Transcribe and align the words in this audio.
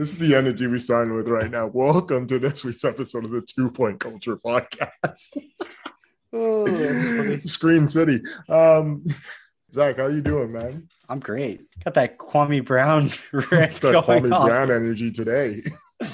This 0.00 0.14
is 0.14 0.18
the 0.18 0.34
energy 0.34 0.66
we're 0.66 0.78
starting 0.78 1.12
with 1.12 1.28
right 1.28 1.50
now. 1.50 1.66
Welcome 1.66 2.26
to 2.28 2.38
this 2.38 2.64
week's 2.64 2.86
episode 2.86 3.26
of 3.26 3.32
the 3.32 3.42
Two 3.42 3.70
Point 3.70 4.00
Culture 4.00 4.34
Podcast. 4.34 5.36
Oh, 6.32 6.64
that's 6.64 7.06
funny. 7.08 7.40
Screen 7.44 7.86
City. 7.88 8.22
Um, 8.48 9.04
Zach, 9.70 9.98
how 9.98 10.06
you 10.06 10.22
doing, 10.22 10.52
man? 10.52 10.88
I'm 11.08 11.18
great. 11.18 11.62
Got 11.84 11.94
that 11.94 12.18
Kwame 12.18 12.64
Brown 12.64 13.10
riff 13.32 13.80
That 13.80 14.04
going 14.06 14.22
Kwame 14.22 14.32
on. 14.32 14.46
Brown 14.46 14.70
energy 14.70 15.10
today. 15.10 15.56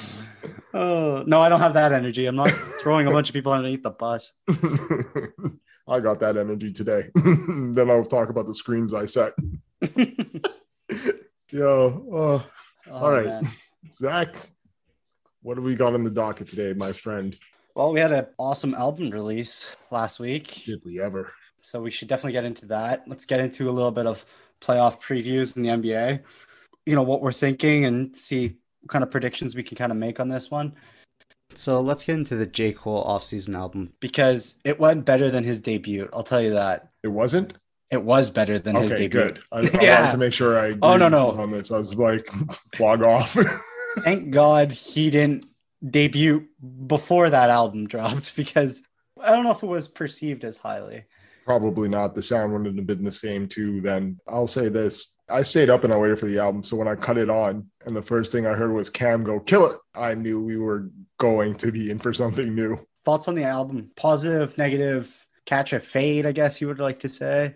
Oh 0.75 1.23
no, 1.27 1.41
I 1.41 1.49
don't 1.49 1.61
have 1.61 1.75
that 1.75 1.93
energy. 1.93 2.27
I'm 2.27 2.35
not 2.37 2.51
throwing 2.51 3.07
a 3.07 3.11
bunch 3.11 3.29
of 3.31 3.35
people 3.35 3.53
underneath 3.53 3.83
the 3.85 3.91
bus. 3.91 4.33
I 5.89 6.01
got 6.01 6.19
that 6.21 6.37
energy 6.37 6.73
today. 6.73 7.09
then 7.15 7.89
I'll 7.89 8.05
talk 8.05 8.31
about 8.31 8.47
the 8.47 8.55
screens 8.55 8.93
I 8.93 9.07
set. 9.07 9.33
Yo, 11.51 12.07
oh, 12.13 12.47
Oh, 12.91 12.95
All 12.95 13.11
right. 13.11 13.27
man. 13.27 13.49
Zach, 13.93 14.37
what 15.43 15.57
have 15.57 15.65
we 15.65 15.75
got 15.75 15.95
on 15.95 16.05
the 16.05 16.11
docket 16.11 16.49
today, 16.49 16.73
my 16.73 16.93
friend? 16.93 17.37
Well, 17.75 17.93
we 17.93 18.01
had 18.01 18.13
an 18.13 18.27
awesome 18.39 18.75
album 18.75 19.11
release 19.11 19.77
last 19.91 20.19
week, 20.19 20.63
Did 20.65 20.83
we 20.85 21.01
ever? 21.01 21.33
so 21.61 21.81
we 21.81 21.91
should 21.91 22.09
definitely 22.09 22.33
get 22.33 22.45
into 22.45 22.67
that. 22.67 23.05
Let's 23.07 23.25
get 23.25 23.41
into 23.41 23.69
a 23.69 23.73
little 23.73 23.91
bit 23.91 24.07
of 24.07 24.25
playoff 24.61 25.01
previews 25.01 25.57
in 25.57 25.63
the 25.63 25.69
NBA. 25.71 26.21
You 26.87 26.95
know 26.95 27.03
what 27.03 27.21
we're 27.23 27.33
thinking 27.33 27.85
and 27.85 28.17
see 28.17 28.57
what 28.81 28.91
kind 28.91 29.03
of 29.03 29.11
predictions 29.11 29.55
we 29.57 29.63
can 29.65 29.77
kind 29.77 29.91
of 29.93 29.99
make 29.99 30.21
on 30.21 30.29
this 30.29 30.51
one. 30.51 30.75
So 31.55 31.81
let's 31.81 32.05
get 32.05 32.15
into 32.15 32.37
the 32.37 32.47
J. 32.47 32.73
Cole 32.73 33.05
offseason 33.05 33.55
album 33.57 33.93
because 34.01 34.61
it 34.65 34.79
went 34.79 35.05
better 35.05 35.31
than 35.31 35.43
his 35.45 35.61
debut. 35.61 36.09
I'll 36.13 36.23
tell 36.23 36.41
you 36.41 36.53
that. 36.55 36.89
It 37.03 37.09
wasn't? 37.09 37.55
It 37.91 38.03
was 38.03 38.31
better 38.31 38.59
than 38.59 38.75
his 38.77 38.93
Okay, 38.93 39.09
debut. 39.09 39.21
good. 39.21 39.41
I, 39.53 39.59
I 39.59 39.61
wanted 40.01 40.11
to 40.13 40.19
make 40.19 40.33
sure 40.33 40.59
I 40.59 40.77
Oh, 40.83 40.97
no, 40.97 41.09
no. 41.09 41.31
on 41.33 41.51
this. 41.51 41.71
I 41.73 41.79
was 41.79 41.95
like, 41.95 42.27
log 42.81 43.03
off. 43.03 43.37
Thank 44.03 44.31
God 44.31 44.73
he 44.73 45.11
didn't 45.11 45.47
debut 45.89 46.49
before 46.87 47.31
that 47.31 47.51
album 47.51 47.87
dropped 47.87 48.37
because 48.37 48.83
I 49.21 49.31
don't 49.31 49.45
know 49.45 49.53
if 49.53 49.63
it 49.63 49.67
was 49.67 49.89
perceived 49.89 50.45
as 50.45 50.59
highly. 50.59 51.05
Probably 51.45 51.89
not. 51.89 52.15
The 52.15 52.23
sound 52.23 52.53
wouldn't 52.53 52.77
have 52.77 52.87
been 52.87 53.05
the 53.05 53.13
same 53.13 53.47
too. 53.47 53.81
Then 53.81 54.19
I'll 54.27 54.49
say 54.49 54.69
this: 54.69 55.17
I 55.31 55.43
stayed 55.43 55.71
up 55.71 55.85
and 55.85 55.93
I 55.93 55.97
waited 55.97 56.19
for 56.19 56.27
the 56.27 56.39
album. 56.39 56.65
So 56.65 56.77
when 56.77 56.89
I 56.89 56.97
cut 56.97 57.19
it 57.19 57.31
on, 57.31 57.71
and 57.85 57.97
the 57.97 58.03
first 58.03 58.33
thing 58.33 58.47
I 58.47 58.55
heard 58.55 58.73
was 58.73 58.91
Cam 58.91 59.23
go 59.23 59.39
kill 59.39 59.71
it, 59.71 59.77
I 59.95 60.15
knew 60.15 60.43
we 60.43 60.57
were 60.57 60.91
going 61.19 61.55
to 61.57 61.71
be 61.71 61.91
in 61.91 61.99
for 61.99 62.13
something 62.13 62.55
new. 62.55 62.79
Thoughts 63.05 63.29
on 63.29 63.37
the 63.37 63.45
album? 63.45 63.91
Positive, 63.95 64.59
negative, 64.59 65.27
catch 65.45 65.73
a 65.73 65.79
fade, 65.79 66.27
I 66.27 66.33
guess 66.33 66.61
you 66.61 66.67
would 66.67 66.81
like 66.81 67.01
to 67.01 67.09
say. 67.09 67.55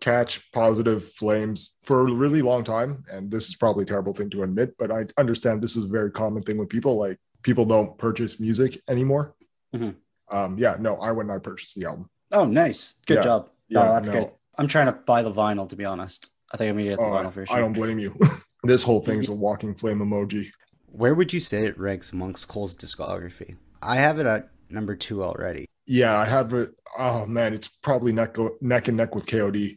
Catch 0.00 0.50
positive 0.52 1.04
flames 1.12 1.76
for 1.82 2.06
a 2.06 2.12
really 2.12 2.40
long 2.42 2.62
time, 2.62 3.02
and 3.12 3.30
this 3.30 3.48
is 3.48 3.56
probably 3.56 3.82
a 3.82 3.86
terrible 3.86 4.14
thing 4.14 4.30
to 4.30 4.42
admit, 4.42 4.74
but 4.78 4.90
I 4.92 5.06
understand 5.18 5.60
this 5.60 5.76
is 5.76 5.86
a 5.86 5.88
very 5.88 6.10
common 6.10 6.42
thing 6.42 6.56
with 6.56 6.68
people. 6.68 6.96
Like 6.96 7.18
people 7.42 7.64
don't 7.64 7.98
purchase 7.98 8.38
music 8.38 8.80
anymore. 8.88 9.34
Mhm. 9.74 9.96
Um, 10.30 10.56
yeah, 10.58 10.76
no, 10.78 10.96
I 10.96 11.10
would 11.10 11.26
not 11.26 11.36
I 11.36 11.38
purchased 11.38 11.74
the 11.74 11.86
album. 11.86 12.08
Oh, 12.30 12.44
nice. 12.44 12.94
Good 13.06 13.16
Yeah. 13.18 13.22
job. 13.22 13.50
Yeah, 13.68 13.84
no, 13.84 13.92
that's 13.94 14.08
no. 14.08 14.14
good. 14.24 14.32
I'm 14.56 14.68
trying 14.68 14.86
to 14.86 14.92
buy 14.92 15.22
the 15.22 15.32
vinyl, 15.32 15.68
to 15.68 15.76
be 15.76 15.84
honest. 15.84 16.30
I 16.52 16.56
think 16.56 16.70
I'm 16.70 16.76
going 16.76 16.84
to 16.86 16.90
get 16.92 16.98
the 16.98 17.04
Oh, 17.04 17.10
vinyl 17.10 17.32
version. 17.32 17.56
I 17.56 17.60
don't 17.60 17.72
blame 17.72 17.98
you. 17.98 18.14
this 18.62 18.82
whole 18.82 19.00
thing 19.00 19.18
is 19.20 19.28
a 19.28 19.34
walking 19.34 19.74
flame 19.74 19.98
emoji. 19.98 20.46
Where 20.86 21.14
would 21.14 21.32
you 21.32 21.40
say 21.40 21.66
it 21.66 21.78
ranks 21.78 22.12
amongst 22.12 22.48
Cole's 22.48 22.76
discography? 22.76 23.56
I 23.82 23.96
have 23.96 24.18
it 24.18 24.26
at 24.26 24.48
number 24.70 24.94
two 24.96 25.22
already. 25.22 25.66
Yeah, 25.86 26.18
I 26.18 26.24
have 26.26 26.52
it. 26.54 26.70
Oh 26.98 27.24
man, 27.26 27.54
it's 27.54 27.68
probably 27.68 28.12
neck 28.12 28.34
go, 28.34 28.56
neck 28.60 28.88
and 28.88 28.96
neck 28.96 29.14
with 29.14 29.26
KOD. 29.26 29.76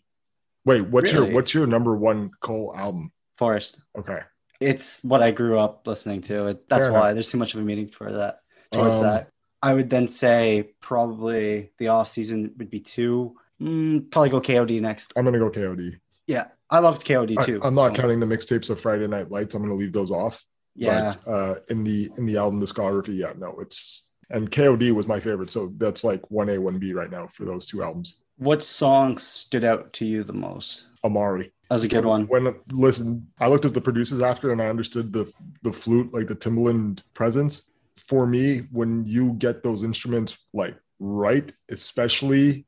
Wait, 0.66 0.82
what's 0.82 1.12
your 1.12 1.26
what's 1.32 1.54
your 1.54 1.68
number 1.68 1.96
one 1.96 2.32
Cole 2.42 2.74
album? 2.78 3.12
Forest. 3.38 3.82
Okay, 3.98 4.20
It's 4.60 5.04
what 5.04 5.24
I 5.24 5.32
grew 5.32 5.58
up 5.58 5.88
listening 5.88 6.22
to. 6.22 6.48
It, 6.48 6.70
that's 6.70 6.84
Fair 6.84 6.92
why 6.94 7.00
enough. 7.00 7.14
there's 7.16 7.32
too 7.32 7.40
much 7.40 7.54
of 7.56 7.60
a 7.60 7.64
meaning 7.64 7.88
for 7.88 8.12
that. 8.12 8.40
Towards 8.72 8.98
Um, 8.98 9.04
that, 9.04 9.30
I 9.64 9.74
would 9.74 9.90
then 9.90 10.08
say 10.08 10.74
probably 10.82 11.72
the 11.80 11.88
off 11.90 12.08
season 12.08 12.54
would 12.58 12.70
be 12.70 12.80
two. 12.80 13.36
Mm, 13.62 14.12
probably 14.12 14.30
go 14.30 14.42
KOD 14.42 14.80
next. 14.82 15.14
I'm 15.16 15.26
gonna 15.26 15.40
go 15.40 15.50
KOD. 15.50 16.00
Yeah, 16.28 16.48
I 16.70 16.80
loved 16.80 17.06
KOD 17.06 17.38
I, 17.40 17.44
too. 17.46 17.60
I'm 17.64 17.76
not 17.76 17.96
So, 17.96 18.02
counting 18.02 18.20
the 18.20 18.26
mixtapes 18.28 18.70
of 18.70 18.80
Friday 18.80 19.08
Night 19.08 19.32
Lights. 19.32 19.56
I'm 19.56 19.62
gonna 19.64 19.74
leave 19.74 19.94
those 19.94 20.12
off. 20.12 20.46
Yeah, 20.76 21.14
But 21.26 21.32
uh, 21.32 21.56
in 21.70 21.84
the 21.84 22.10
in 22.18 22.26
the 22.26 22.38
album 22.38 22.62
discography, 22.62 23.18
yeah, 23.18 23.34
no, 23.38 23.56
it's 23.60 24.14
and 24.30 24.50
KOD 24.50 24.92
was 24.94 25.08
my 25.08 25.20
favorite. 25.20 25.52
So 25.52 25.74
that's 25.78 26.04
like 26.04 26.22
one 26.32 26.50
A, 26.50 26.58
one 26.62 26.78
B 26.80 26.94
right 26.94 27.12
now 27.12 27.28
for 27.28 27.46
those 27.46 27.66
two 27.66 27.84
albums. 27.84 28.24
What 28.42 28.64
song 28.64 29.18
stood 29.20 29.64
out 29.64 29.94
to 29.94 30.06
you 30.06 30.24
the 30.24 30.34
most? 30.34 30.88
Amari. 31.04 31.52
That 31.70 31.76
was 31.76 31.84
a 31.84 31.88
good 31.88 32.06
one. 32.06 32.26
When 32.28 32.54
listen, 32.72 33.28
I 33.40 33.48
looked 33.48 33.66
at 33.66 33.74
the 33.76 33.82
producers 33.82 34.22
after 34.24 34.52
and 34.52 34.62
I 34.62 34.68
understood 34.68 35.14
the 35.14 35.32
the 35.62 35.72
flute, 35.72 36.12
like 36.14 36.28
the 36.28 36.36
Timbaland 36.36 37.04
presence. 37.14 37.70
For 37.96 38.26
me, 38.26 38.62
when 38.72 39.06
you 39.06 39.34
get 39.34 39.62
those 39.64 39.84
instruments 39.84 40.38
like 40.54 40.76
right, 41.00 41.54
especially 41.70 42.66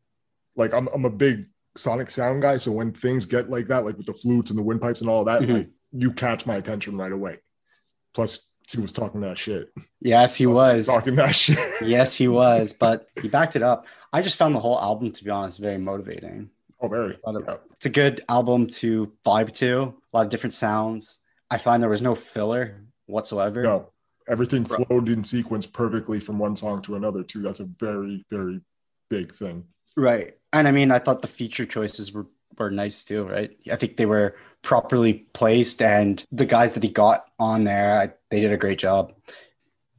like 0.56 0.74
I'm 0.76 0.88
I'm 0.94 1.06
a 1.06 1.10
big 1.10 1.48
sonic 1.76 2.12
sound 2.12 2.44
guy. 2.44 2.58
So 2.58 2.72
when 2.72 2.94
things 2.94 3.26
get 3.26 3.50
like 3.50 3.68
that, 3.68 3.84
like 3.84 3.98
with 3.98 4.06
the 4.06 4.14
flutes 4.14 4.52
and 4.52 4.60
the 4.60 4.64
windpipes 4.64 5.02
and 5.02 5.10
all 5.10 5.24
that, 5.26 5.42
Mhm. 5.42 5.54
like 5.54 5.70
you 5.92 6.14
catch 6.14 6.46
my 6.46 6.56
attention 6.58 6.96
right 6.98 7.12
away. 7.12 7.40
Plus, 8.14 8.53
he 8.70 8.80
was 8.80 8.92
talking 8.94 9.22
that 9.22 9.38
shit. 9.38 9.72
Yes, 10.02 10.36
he 10.36 10.46
was. 10.48 10.88
talking 10.88 11.16
that 11.16 11.36
shit. 11.36 11.58
Yes, 11.82 12.16
he 12.16 12.28
was. 12.28 12.74
But 12.80 13.08
he 13.22 13.28
backed 13.28 13.56
it 13.56 13.62
up. 13.64 13.86
I 14.12 14.22
just 14.22 14.38
found 14.38 14.56
the 14.56 14.60
whole 14.60 14.80
album, 14.80 15.12
to 15.12 15.24
be 15.24 15.30
honest, 15.30 15.60
very 15.60 15.78
motivating. 15.78 16.50
Oh, 16.82 16.88
very. 16.88 17.18
A 17.26 17.30
of- 17.36 17.44
Yeah. 17.48 17.58
It's 17.74 17.86
a 17.86 17.90
good 17.90 18.24
album 18.30 18.68
to 18.68 19.12
vibe 19.26 19.52
to. 19.56 19.94
A 20.14 20.18
lot 20.18 20.26
of 20.26 20.30
different 20.30 20.54
sounds. 20.54 21.20
I 21.50 21.58
find 21.58 21.82
there 21.82 21.90
was 21.90 22.02
no 22.02 22.16
filler 22.16 22.82
whatsoever. 23.06 23.64
No, 23.64 23.92
everything 24.28 24.64
Bro. 24.64 24.86
flowed 24.86 25.10
in 25.10 25.24
sequence 25.24 25.68
perfectly 25.68 26.20
from 26.20 26.40
one 26.40 26.56
song 26.56 26.82
to 26.84 26.96
another 26.96 27.24
too. 27.24 27.42
That's 27.42 27.60
a 27.60 27.66
very, 27.80 28.24
very 28.32 28.62
big 29.10 29.34
thing. 29.34 29.66
Right. 29.96 30.36
And 30.52 30.68
I 30.68 30.72
mean, 30.72 30.92
I 30.92 31.00
thought 31.00 31.22
the 31.22 31.28
feature 31.28 31.66
choices 31.66 32.12
were, 32.14 32.28
were 32.58 32.72
nice 32.72 33.04
too, 33.04 33.24
right? 33.26 33.52
I 33.72 33.76
think 33.76 33.98
they 33.98 34.06
were 34.06 34.36
properly 34.62 35.26
placed, 35.34 35.82
and 35.82 36.24
the 36.32 36.46
guys 36.46 36.74
that 36.76 36.84
he 36.84 36.90
got 36.90 37.26
on 37.40 37.64
there, 37.64 38.00
I, 38.00 38.14
they 38.30 38.42
did 38.42 38.52
a 38.52 38.58
great 38.58 38.80
job. 38.80 39.14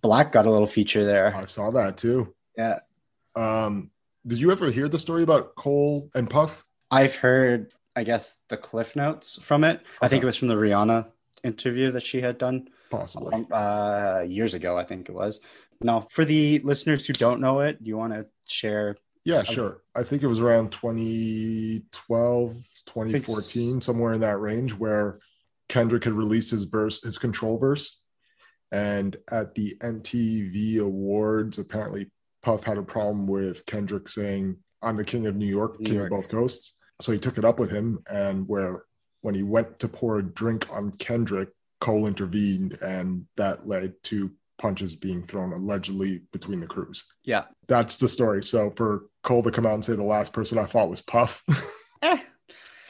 6LACK 0.05 0.33
got 0.33 0.47
a 0.47 0.51
little 0.51 0.67
feature 0.67 1.05
there. 1.05 1.35
I 1.35 1.47
saw 1.47 1.71
that 1.73 1.97
too. 1.97 2.35
Yeah. 2.57 2.81
Um, 3.35 3.91
did 4.27 4.39
you 4.39 4.53
ever 4.53 4.71
hear 4.71 4.89
the 4.89 4.99
story 4.99 5.23
about 5.23 5.55
Cole 5.55 6.11
and 6.15 6.29
Puff? 6.29 6.65
I've 6.91 7.17
heard, 7.17 7.73
I 7.97 8.05
guess, 8.05 8.43
the 8.49 8.57
cliff 8.57 8.97
notes 8.97 9.39
from 9.43 9.65
it. 9.65 9.81
I 10.01 10.09
think 10.09 10.23
it 10.23 10.27
was 10.27 10.37
from 10.37 10.49
the 10.49 10.55
Rihanna 10.55 11.07
interview 11.43 11.91
that 11.93 12.03
she 12.03 12.21
had 12.21 12.39
done 12.39 12.69
Possibly. 12.91 13.35
um, 13.35 13.47
uh, 13.51 14.25
years 14.27 14.55
ago, 14.55 14.77
I 14.77 14.85
think 14.85 15.09
it 15.09 15.15
was. 15.15 15.41
Now, 15.81 16.01
for 16.01 16.25
the 16.25 16.61
listeners 16.61 17.05
who 17.07 17.13
don't 17.13 17.41
know 17.41 17.61
it, 17.61 17.83
do 17.83 17.89
you 17.89 17.97
want 17.97 18.13
to 18.13 18.27
share? 18.47 18.97
Yeah, 19.25 19.43
sure. 19.43 19.83
I 19.95 20.03
think 20.03 20.23
it 20.23 20.27
was 20.27 20.41
around 20.41 20.71
2012, 20.73 22.53
2014, 22.87 23.81
somewhere 23.81 24.13
in 24.13 24.21
that 24.21 24.39
range, 24.39 24.75
where 24.75 25.19
Kendrick 25.69 26.05
had 26.05 26.13
released 26.13 26.51
his 26.51 26.65
verse, 26.65 27.03
his 27.03 27.17
control 27.17 27.57
verse. 27.59 28.03
And 28.71 29.17
at 29.31 29.55
the 29.55 29.77
MTV 29.81 30.81
Awards, 30.81 31.59
apparently 31.59 32.11
Puff 32.43 32.65
had 32.65 32.77
a 32.77 32.83
problem 32.83 33.27
with 33.27 33.65
Kendrick 33.67 34.09
saying, 34.09 34.59
I'm 34.83 34.97
the 34.97 35.05
king 35.05 35.27
of 35.27 35.37
New 35.37 35.47
York, 35.47 35.81
New 35.81 35.87
king 35.87 35.95
York. 35.95 36.13
of 36.13 36.19
both 36.19 36.29
coasts. 36.29 36.77
So 37.01 37.13
he 37.13 37.19
took 37.19 37.39
it 37.39 37.45
up 37.45 37.59
with 37.59 37.71
him. 37.71 38.01
And 38.11 38.47
where 38.47 38.85
when 39.23 39.35
he 39.35 39.43
went 39.43 39.79
to 39.79 39.89
pour 39.89 40.19
a 40.19 40.23
drink 40.23 40.67
on 40.71 40.91
Kendrick, 40.91 41.49
Cole 41.81 42.07
intervened, 42.07 42.79
and 42.83 43.27
that 43.37 43.67
led 43.67 43.95
to 44.05 44.33
punches 44.59 44.95
being 44.95 45.27
thrown 45.27 45.53
allegedly 45.53 46.23
between 46.33 46.61
the 46.61 46.67
crews 46.67 47.05
Yeah. 47.25 47.45
that's 47.67 47.97
the 47.97 48.09
story. 48.09 48.45
So 48.45 48.71
for 48.71 49.05
Cole 49.23 49.43
to 49.43 49.51
come 49.51 49.67
out 49.67 49.75
and 49.75 49.85
say 49.85 49.95
the 49.97 50.03
last 50.03 50.33
person 50.33 50.59
I 50.59 50.67
fought 50.67 50.89
was 50.91 51.03
Puff. 51.03 51.43
Eh. 52.03 52.19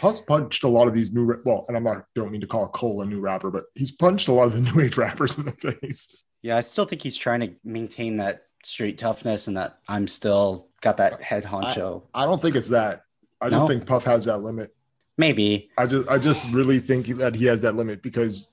Puff's 0.00 0.20
punched 0.20 0.64
a 0.64 0.68
lot 0.68 0.88
of 0.88 0.94
these 0.94 1.12
new 1.12 1.40
well, 1.44 1.64
and 1.68 1.76
I'm 1.76 1.84
not 1.84 2.04
don't 2.14 2.32
mean 2.32 2.40
to 2.40 2.46
call 2.46 2.66
Cole 2.68 3.02
a 3.02 3.06
new 3.06 3.20
rapper, 3.20 3.50
but 3.50 3.64
he's 3.74 3.92
punched 3.92 4.26
a 4.28 4.32
lot 4.32 4.48
of 4.48 4.52
the 4.54 4.60
new 4.72 4.80
age 4.82 4.96
rappers 4.96 5.38
in 5.38 5.44
the 5.44 5.52
face. 5.52 6.24
Yeah, 6.42 6.56
I 6.56 6.60
still 6.62 6.84
think 6.84 7.00
he's 7.02 7.16
trying 7.16 7.40
to 7.40 7.54
maintain 7.64 8.16
that 8.18 8.42
street 8.64 8.98
toughness 8.98 9.46
and 9.46 9.56
that 9.56 9.78
I'm 9.88 10.08
still 10.08 10.68
got 10.80 10.96
that 10.98 11.22
head 11.22 11.44
honcho. 11.44 12.02
I 12.12 12.26
don't 12.26 12.42
think 12.42 12.56
it's 12.56 12.68
that. 12.70 13.02
I 13.40 13.48
just 13.50 13.62
No? 13.62 13.68
think 13.68 13.86
Puff 13.86 14.04
has 14.04 14.24
that 14.26 14.38
limit. 14.42 14.74
Maybe. 15.16 15.70
I 15.78 15.86
just 15.86 16.08
I 16.08 16.18
just 16.18 16.50
really 16.50 16.80
think 16.80 17.06
that 17.18 17.34
he 17.36 17.44
has 17.46 17.62
that 17.62 17.76
limit 17.76 18.02
because 18.02 18.50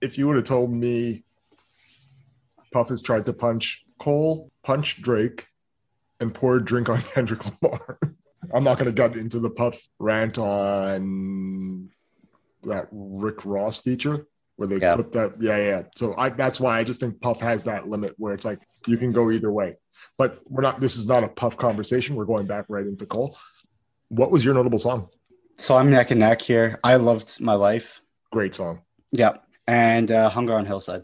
if 0.00 0.18
you 0.18 0.26
would 0.26 0.36
have 0.36 0.44
told 0.44 0.72
me 0.72 1.24
Puff 2.72 2.88
has 2.88 3.02
tried 3.02 3.26
to 3.26 3.32
punch 3.32 3.84
Cole, 3.98 4.50
punch 4.62 5.02
Drake, 5.02 5.46
and 6.20 6.34
pour 6.34 6.56
a 6.56 6.64
drink 6.64 6.88
on 6.88 7.00
Kendrick 7.14 7.42
Lamar. 7.62 7.98
I'm 8.52 8.64
not 8.64 8.78
gonna 8.78 8.92
get 8.92 9.16
into 9.16 9.38
the 9.40 9.50
Puff 9.50 9.80
rant 9.98 10.38
on 10.38 11.90
that 12.64 12.88
Rick 12.90 13.44
Ross 13.44 13.80
feature 13.80 14.26
where 14.56 14.68
they 14.68 14.76
Yeah. 14.76 14.94
clip 14.94 15.12
that. 15.12 15.34
Yeah, 15.40 15.56
yeah. 15.56 15.82
So 15.96 16.14
I 16.16 16.28
that's 16.30 16.60
why 16.60 16.78
I 16.78 16.84
just 16.84 17.00
think 17.00 17.20
Puff 17.20 17.40
has 17.40 17.64
that 17.64 17.88
limit 17.88 18.14
where 18.18 18.34
it's 18.34 18.44
like 18.44 18.60
you 18.86 18.96
can 18.98 19.12
go 19.12 19.30
either 19.30 19.50
way. 19.52 19.76
But 20.18 20.40
we're 20.46 20.62
not 20.62 20.80
this 20.80 20.96
is 20.96 21.06
not 21.06 21.24
a 21.24 21.28
Puff 21.28 21.56
conversation. 21.56 22.16
We're 22.16 22.24
going 22.24 22.46
back 22.46 22.66
right 22.68 22.86
into 22.86 23.06
Cole. 23.06 23.36
What 24.08 24.30
was 24.30 24.44
your 24.44 24.54
notable 24.54 24.78
song? 24.78 25.08
So 25.58 25.76
I'm 25.76 25.90
neck 25.90 26.10
and 26.10 26.20
neck 26.20 26.40
here. 26.42 26.80
I 26.82 26.96
loved 26.96 27.40
my 27.40 27.54
life. 27.54 28.00
Great 28.32 28.54
song. 28.54 28.80
Yeah. 29.12 29.34
and 29.66 30.10
uh, 30.10 30.28
Hunger 30.30 30.54
on 30.54 30.66
Hillside. 30.66 31.02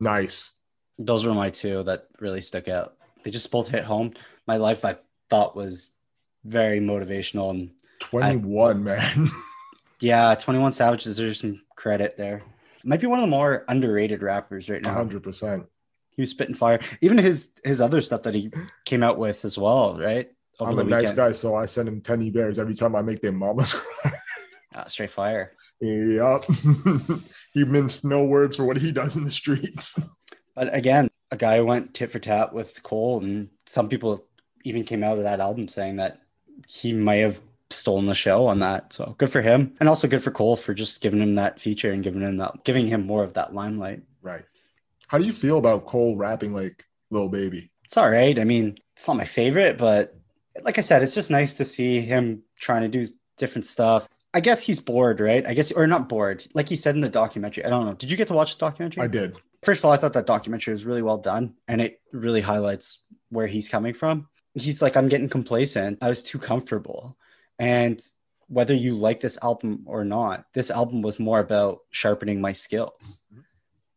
Nice. 0.00 0.52
Those 0.98 1.26
were 1.26 1.34
my 1.34 1.50
two 1.50 1.82
that 1.84 2.06
really 2.20 2.40
stuck 2.40 2.68
out. 2.68 2.94
They 3.22 3.30
just 3.30 3.50
both 3.50 3.68
hit 3.68 3.84
home. 3.84 4.14
My 4.46 4.56
life, 4.56 4.84
I 4.84 4.96
thought, 5.28 5.56
was 5.56 5.90
very 6.44 6.80
motivational. 6.80 7.50
And 7.50 7.70
21, 8.00 8.82
man. 8.84 9.28
yeah, 10.00 10.34
21 10.34 10.72
Savage 10.72 11.04
deserves 11.04 11.40
some 11.40 11.62
credit 11.74 12.16
there. 12.16 12.42
Might 12.84 13.00
be 13.00 13.08
one 13.08 13.18
of 13.18 13.24
the 13.24 13.30
more 13.30 13.64
underrated 13.68 14.22
rappers 14.22 14.70
right 14.70 14.80
now. 14.80 15.02
100%. 15.02 15.66
He 16.10 16.22
was 16.22 16.30
spitting 16.30 16.54
fire. 16.54 16.80
Even 17.00 17.18
his 17.18 17.52
his 17.62 17.80
other 17.80 18.00
stuff 18.00 18.22
that 18.22 18.34
he 18.34 18.50
came 18.86 19.02
out 19.02 19.18
with 19.18 19.44
as 19.44 19.58
well, 19.58 19.98
right? 19.98 20.30
Over 20.58 20.70
I'm 20.70 20.76
the 20.76 20.82
a 20.82 20.84
nice 20.84 21.12
guy, 21.12 21.32
so 21.32 21.56
I 21.56 21.66
send 21.66 21.88
him 21.88 22.00
teddy 22.00 22.30
bears 22.30 22.58
every 22.58 22.74
time 22.74 22.96
I 22.96 23.02
make 23.02 23.20
their 23.20 23.32
mamas 23.32 23.72
cry. 24.00 24.12
Ah, 24.74 24.84
straight 24.86 25.10
fire. 25.10 25.52
Yep. 25.80 26.44
he 27.52 27.64
minced 27.64 28.04
no 28.04 28.24
words 28.24 28.56
for 28.56 28.64
what 28.64 28.78
he 28.78 28.92
does 28.92 29.16
in 29.16 29.24
the 29.24 29.30
streets. 29.30 29.98
But 30.56 30.74
again, 30.74 31.08
a 31.30 31.36
guy 31.36 31.60
went 31.60 31.94
tit 31.94 32.10
for 32.10 32.18
tat 32.18 32.52
with 32.52 32.82
Cole, 32.82 33.22
and 33.22 33.50
some 33.66 33.88
people 33.88 34.26
even 34.64 34.82
came 34.82 35.04
out 35.04 35.18
of 35.18 35.24
that 35.24 35.38
album 35.38 35.68
saying 35.68 35.96
that 35.96 36.22
he 36.66 36.92
may 36.92 37.20
have 37.20 37.42
stolen 37.70 38.06
the 38.06 38.14
show 38.14 38.46
on 38.46 38.58
that. 38.60 38.92
So 38.92 39.14
good 39.18 39.30
for 39.30 39.42
him, 39.42 39.76
and 39.78 39.88
also 39.88 40.08
good 40.08 40.24
for 40.24 40.30
Cole 40.30 40.56
for 40.56 40.74
just 40.74 41.00
giving 41.00 41.20
him 41.20 41.34
that 41.34 41.60
feature 41.60 41.92
and 41.92 42.02
giving 42.02 42.22
him 42.22 42.38
that, 42.38 42.64
giving 42.64 42.88
him 42.88 43.06
more 43.06 43.22
of 43.22 43.34
that 43.34 43.54
limelight. 43.54 44.02
Right. 44.22 44.44
How 45.08 45.18
do 45.18 45.26
you 45.26 45.32
feel 45.32 45.58
about 45.58 45.84
Cole 45.84 46.16
rapping 46.16 46.52
like 46.52 46.84
Lil 47.10 47.28
Baby? 47.28 47.70
It's 47.84 47.96
all 47.96 48.10
right. 48.10 48.38
I 48.38 48.44
mean, 48.44 48.76
it's 48.94 49.06
not 49.06 49.16
my 49.16 49.24
favorite, 49.24 49.78
but 49.78 50.16
like 50.62 50.78
I 50.78 50.80
said, 50.80 51.02
it's 51.02 51.14
just 51.14 51.30
nice 51.30 51.54
to 51.54 51.64
see 51.64 52.00
him 52.00 52.42
trying 52.58 52.82
to 52.82 52.88
do 52.88 53.12
different 53.36 53.66
stuff. 53.66 54.08
I 54.32 54.40
guess 54.40 54.62
he's 54.62 54.80
bored, 54.80 55.20
right? 55.20 55.46
I 55.46 55.54
guess, 55.54 55.70
or 55.72 55.86
not 55.86 56.08
bored. 56.08 56.46
Like 56.54 56.68
he 56.68 56.76
said 56.76 56.94
in 56.94 57.00
the 57.00 57.08
documentary. 57.08 57.64
I 57.64 57.70
don't 57.70 57.86
know. 57.86 57.94
Did 57.94 58.10
you 58.10 58.16
get 58.16 58.28
to 58.28 58.34
watch 58.34 58.56
the 58.56 58.66
documentary? 58.66 59.02
I 59.02 59.06
did. 59.06 59.36
First 59.66 59.80
of 59.80 59.86
all, 59.86 59.90
I 59.90 59.96
thought 59.96 60.12
that 60.12 60.26
documentary 60.26 60.74
was 60.74 60.84
really 60.84 61.02
well 61.02 61.18
done 61.18 61.54
and 61.66 61.80
it 61.80 62.00
really 62.12 62.40
highlights 62.40 63.02
where 63.30 63.48
he's 63.48 63.68
coming 63.68 63.94
from. 63.94 64.28
He's 64.54 64.80
like, 64.80 64.96
I'm 64.96 65.08
getting 65.08 65.28
complacent. 65.28 65.98
I 66.00 66.08
was 66.08 66.22
too 66.22 66.38
comfortable. 66.38 67.16
And 67.58 68.00
whether 68.46 68.74
you 68.74 68.94
like 68.94 69.18
this 69.18 69.36
album 69.42 69.82
or 69.86 70.04
not, 70.04 70.44
this 70.54 70.70
album 70.70 71.02
was 71.02 71.18
more 71.18 71.40
about 71.40 71.80
sharpening 71.90 72.40
my 72.40 72.52
skills. 72.52 73.22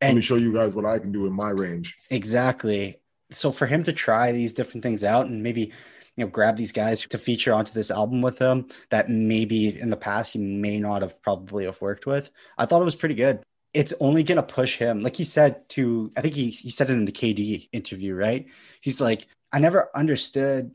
Let 0.01 0.15
me 0.15 0.21
show 0.21 0.37
you 0.37 0.55
guys 0.55 0.73
what 0.73 0.85
I 0.85 0.97
can 0.97 1.11
do 1.11 1.27
in 1.27 1.33
my 1.33 1.51
range. 1.51 1.95
exactly. 2.09 2.99
So 3.29 3.51
for 3.51 3.67
him 3.67 3.83
to 3.83 3.93
try 3.93 4.31
these 4.31 4.55
different 4.55 4.81
things 4.81 5.03
out 5.03 5.27
and 5.27 5.43
maybe 5.43 5.71
you 6.15 6.25
know 6.25 6.31
grab 6.31 6.57
these 6.57 6.71
guys 6.71 7.01
to 7.01 7.19
feature 7.19 7.53
onto 7.53 7.73
this 7.73 7.91
album 7.91 8.23
with 8.23 8.39
him 8.39 8.69
that 8.89 9.07
maybe 9.07 9.79
in 9.79 9.91
the 9.91 9.97
past 9.97 10.33
he 10.33 10.39
may 10.39 10.79
not 10.79 11.03
have 11.03 11.21
probably 11.21 11.65
have 11.65 11.79
worked 11.79 12.07
with, 12.07 12.31
I 12.57 12.65
thought 12.65 12.81
it 12.81 12.85
was 12.85 12.95
pretty 12.95 13.13
good. 13.13 13.43
It's 13.73 13.93
only 13.99 14.23
gonna 14.23 14.43
push 14.43 14.77
him, 14.77 15.01
like 15.01 15.15
he 15.15 15.25
said 15.25 15.67
to 15.69 16.11
I 16.17 16.21
think 16.21 16.35
he 16.35 16.49
he 16.49 16.69
said 16.69 16.89
it 16.89 16.93
in 16.93 17.05
the 17.05 17.11
KD 17.11 17.69
interview, 17.71 18.15
right? 18.15 18.47
He's 18.81 18.99
like, 18.99 19.27
I 19.51 19.59
never 19.59 19.89
understood 19.95 20.71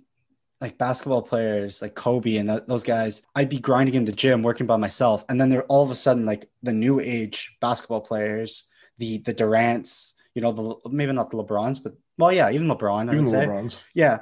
like 0.61 0.79
basketball 0.79 1.23
players 1.23 1.83
like 1.83 1.95
Kobe 1.95 2.37
and 2.37 2.49
th- 2.49 2.63
those 2.69 2.85
guys. 2.85 3.23
I'd 3.35 3.49
be 3.49 3.59
grinding 3.59 3.97
in 3.97 4.05
the 4.05 4.13
gym, 4.13 4.43
working 4.43 4.67
by 4.67 4.77
myself, 4.77 5.25
and 5.29 5.41
then 5.41 5.49
they're 5.49 5.65
all 5.65 5.83
of 5.83 5.91
a 5.91 5.95
sudden 5.95 6.25
like 6.25 6.49
the 6.63 6.73
new 6.73 7.01
age 7.01 7.57
basketball 7.61 8.01
players, 8.01 8.65
the 8.99 9.19
the 9.19 9.35
Durants, 9.35 10.15
you 10.35 10.43
know, 10.43 10.53
the 10.53 10.89
maybe 10.89 11.13
not 11.13 11.31
the 11.31 11.37
LeBrons, 11.37 11.83
but 11.83 11.95
well, 12.19 12.33
yeah, 12.33 12.51
even 12.51 12.69
LeBron, 12.69 13.09
I 13.09 13.13
Even 13.13 13.19
would 13.19 13.29
say. 13.29 13.47
LeBrons. 13.47 13.83
Yeah. 13.95 14.21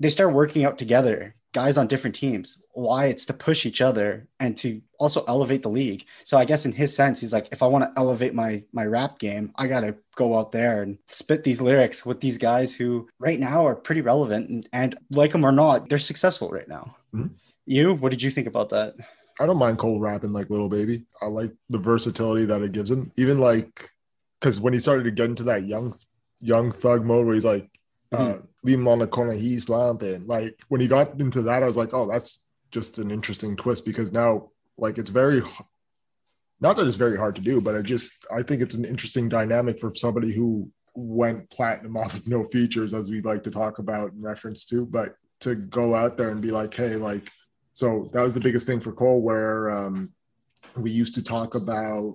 They 0.00 0.10
start 0.10 0.32
working 0.32 0.64
out 0.64 0.78
together, 0.78 1.34
guys 1.52 1.78
on 1.78 1.86
different 1.86 2.14
teams. 2.16 2.64
Why? 2.72 3.06
It's 3.06 3.26
to 3.26 3.32
push 3.32 3.64
each 3.66 3.80
other 3.80 4.26
and 4.38 4.56
to 4.58 4.80
also 4.98 5.24
elevate 5.26 5.62
the 5.62 5.70
league. 5.70 6.04
So 6.24 6.36
I 6.36 6.44
guess 6.44 6.66
in 6.66 6.72
his 6.72 6.94
sense, 6.94 7.20
he's 7.20 7.32
like, 7.32 7.48
if 7.52 7.62
I 7.62 7.66
want 7.66 7.84
to 7.84 7.92
elevate 7.96 8.34
my 8.34 8.62
my 8.72 8.84
rap 8.84 9.18
game, 9.18 9.52
I 9.56 9.66
gotta 9.66 9.96
go 10.14 10.36
out 10.38 10.52
there 10.52 10.82
and 10.82 10.98
spit 11.06 11.44
these 11.44 11.60
lyrics 11.60 12.04
with 12.04 12.20
these 12.20 12.38
guys 12.38 12.74
who 12.74 13.08
right 13.18 13.40
now 13.40 13.66
are 13.66 13.74
pretty 13.74 14.00
relevant 14.00 14.48
and, 14.50 14.68
and 14.72 14.98
like 15.10 15.32
them 15.32 15.44
or 15.44 15.52
not, 15.52 15.88
they're 15.88 15.98
successful 15.98 16.50
right 16.50 16.68
now. 16.68 16.96
Mhm. 17.14 17.30
You, 17.66 17.94
what 17.94 18.10
did 18.10 18.22
you 18.22 18.30
think 18.30 18.46
about 18.46 18.70
that? 18.70 18.94
I 19.40 19.46
don't 19.46 19.58
mind 19.58 19.78
Cole 19.78 20.00
rapping 20.00 20.32
like 20.32 20.50
Lil 20.50 20.68
Baby. 20.68 21.04
I 21.22 21.26
like 21.26 21.52
the 21.70 21.78
versatility 21.78 22.44
that 22.46 22.62
it 22.62 22.72
gives 22.72 22.90
him. 22.90 23.12
Even 23.16 23.38
like, 23.38 23.90
because 24.40 24.58
when 24.58 24.72
he 24.72 24.80
started 24.80 25.04
to 25.04 25.10
get 25.10 25.26
into 25.26 25.44
that 25.44 25.64
young, 25.64 25.96
young 26.40 26.72
thug 26.72 27.04
mode 27.04 27.24
where 27.26 27.34
he's 27.34 27.44
like, 27.44 27.70
uh, 28.10 28.38
leave 28.62 28.78
him 28.78 28.88
on 28.88 28.98
the 28.98 29.06
corner, 29.06 29.32
he's 29.32 29.64
slumping. 29.64 30.26
Like 30.26 30.58
when 30.68 30.80
he 30.80 30.88
got 30.88 31.20
into 31.20 31.42
that, 31.42 31.62
I 31.62 31.66
was 31.66 31.76
like, 31.76 31.92
oh, 31.92 32.06
that's 32.06 32.44
just 32.70 32.98
an 32.98 33.10
interesting 33.10 33.56
twist 33.56 33.84
because 33.84 34.12
now, 34.12 34.50
like, 34.76 34.98
it's 34.98 35.10
very, 35.10 35.42
not 36.60 36.76
that 36.76 36.86
it's 36.86 36.96
very 36.96 37.16
hard 37.16 37.36
to 37.36 37.40
do, 37.40 37.60
but 37.60 37.76
I 37.76 37.82
just, 37.82 38.12
I 38.34 38.42
think 38.42 38.62
it's 38.62 38.74
an 38.74 38.84
interesting 38.84 39.28
dynamic 39.28 39.78
for 39.78 39.94
somebody 39.94 40.32
who 40.34 40.70
went 40.94 41.48
platinum 41.50 41.96
off 41.96 42.14
of 42.14 42.28
no 42.28 42.44
features, 42.44 42.94
as 42.94 43.10
we 43.10 43.20
like 43.20 43.42
to 43.44 43.50
talk 43.50 43.78
about 43.78 44.12
in 44.12 44.20
reference 44.20 44.64
to, 44.66 44.86
but 44.86 45.14
to 45.40 45.54
go 45.54 45.94
out 45.94 46.16
there 46.16 46.30
and 46.30 46.40
be 46.40 46.50
like, 46.50 46.74
hey, 46.74 46.96
like, 46.96 47.30
so 47.72 48.10
that 48.12 48.22
was 48.22 48.34
the 48.34 48.40
biggest 48.40 48.66
thing 48.66 48.80
for 48.80 48.92
Cole, 48.92 49.20
where 49.20 49.70
um, 49.70 50.10
we 50.76 50.90
used 50.90 51.14
to 51.14 51.22
talk 51.22 51.54
about, 51.54 52.14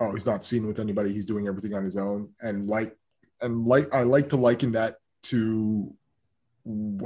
oh, 0.00 0.12
he's 0.12 0.24
not 0.24 0.42
seen 0.42 0.66
with 0.66 0.80
anybody, 0.80 1.12
he's 1.12 1.26
doing 1.26 1.46
everything 1.46 1.74
on 1.74 1.84
his 1.84 1.96
own, 1.96 2.30
and 2.40 2.66
like, 2.66 2.96
and 3.42 3.66
like, 3.66 3.92
I 3.94 4.04
like 4.04 4.30
to 4.30 4.36
liken 4.36 4.72
that 4.72 4.96
to 5.24 5.94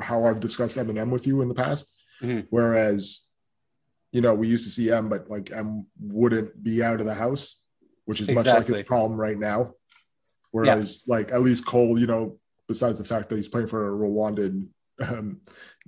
how 0.02 0.24
I've 0.24 0.40
discussed 0.40 0.76
Eminem 0.76 1.10
with 1.10 1.26
you 1.26 1.40
in 1.42 1.48
the 1.48 1.54
past. 1.54 1.90
Mhm. 2.22 2.46
Whereas, 2.50 3.24
you 4.12 4.20
know, 4.20 4.34
we 4.34 4.48
used 4.48 4.64
to 4.64 4.70
see 4.70 4.90
M, 4.90 5.08
but 5.08 5.30
like 5.30 5.50
M 5.52 5.86
wouldn't 6.00 6.62
be 6.62 6.82
out 6.82 7.00
of 7.00 7.06
the 7.06 7.14
house, 7.14 7.60
which 8.04 8.20
is 8.20 8.28
much 8.28 8.46
like 8.46 8.66
his 8.66 8.86
problem 8.86 9.18
right 9.18 9.38
now. 9.38 9.72
Whereas, 10.50 11.04
like 11.06 11.32
at 11.32 11.42
least 11.42 11.66
Cole, 11.66 11.98
you 11.98 12.06
know, 12.06 12.38
besides 12.68 12.98
the 12.98 13.04
fact 13.04 13.28
that 13.28 13.36
he's 13.36 13.48
playing 13.48 13.68
for 13.68 13.86
a 13.86 13.90
Rwandan 13.90 14.68
um, 15.08 15.40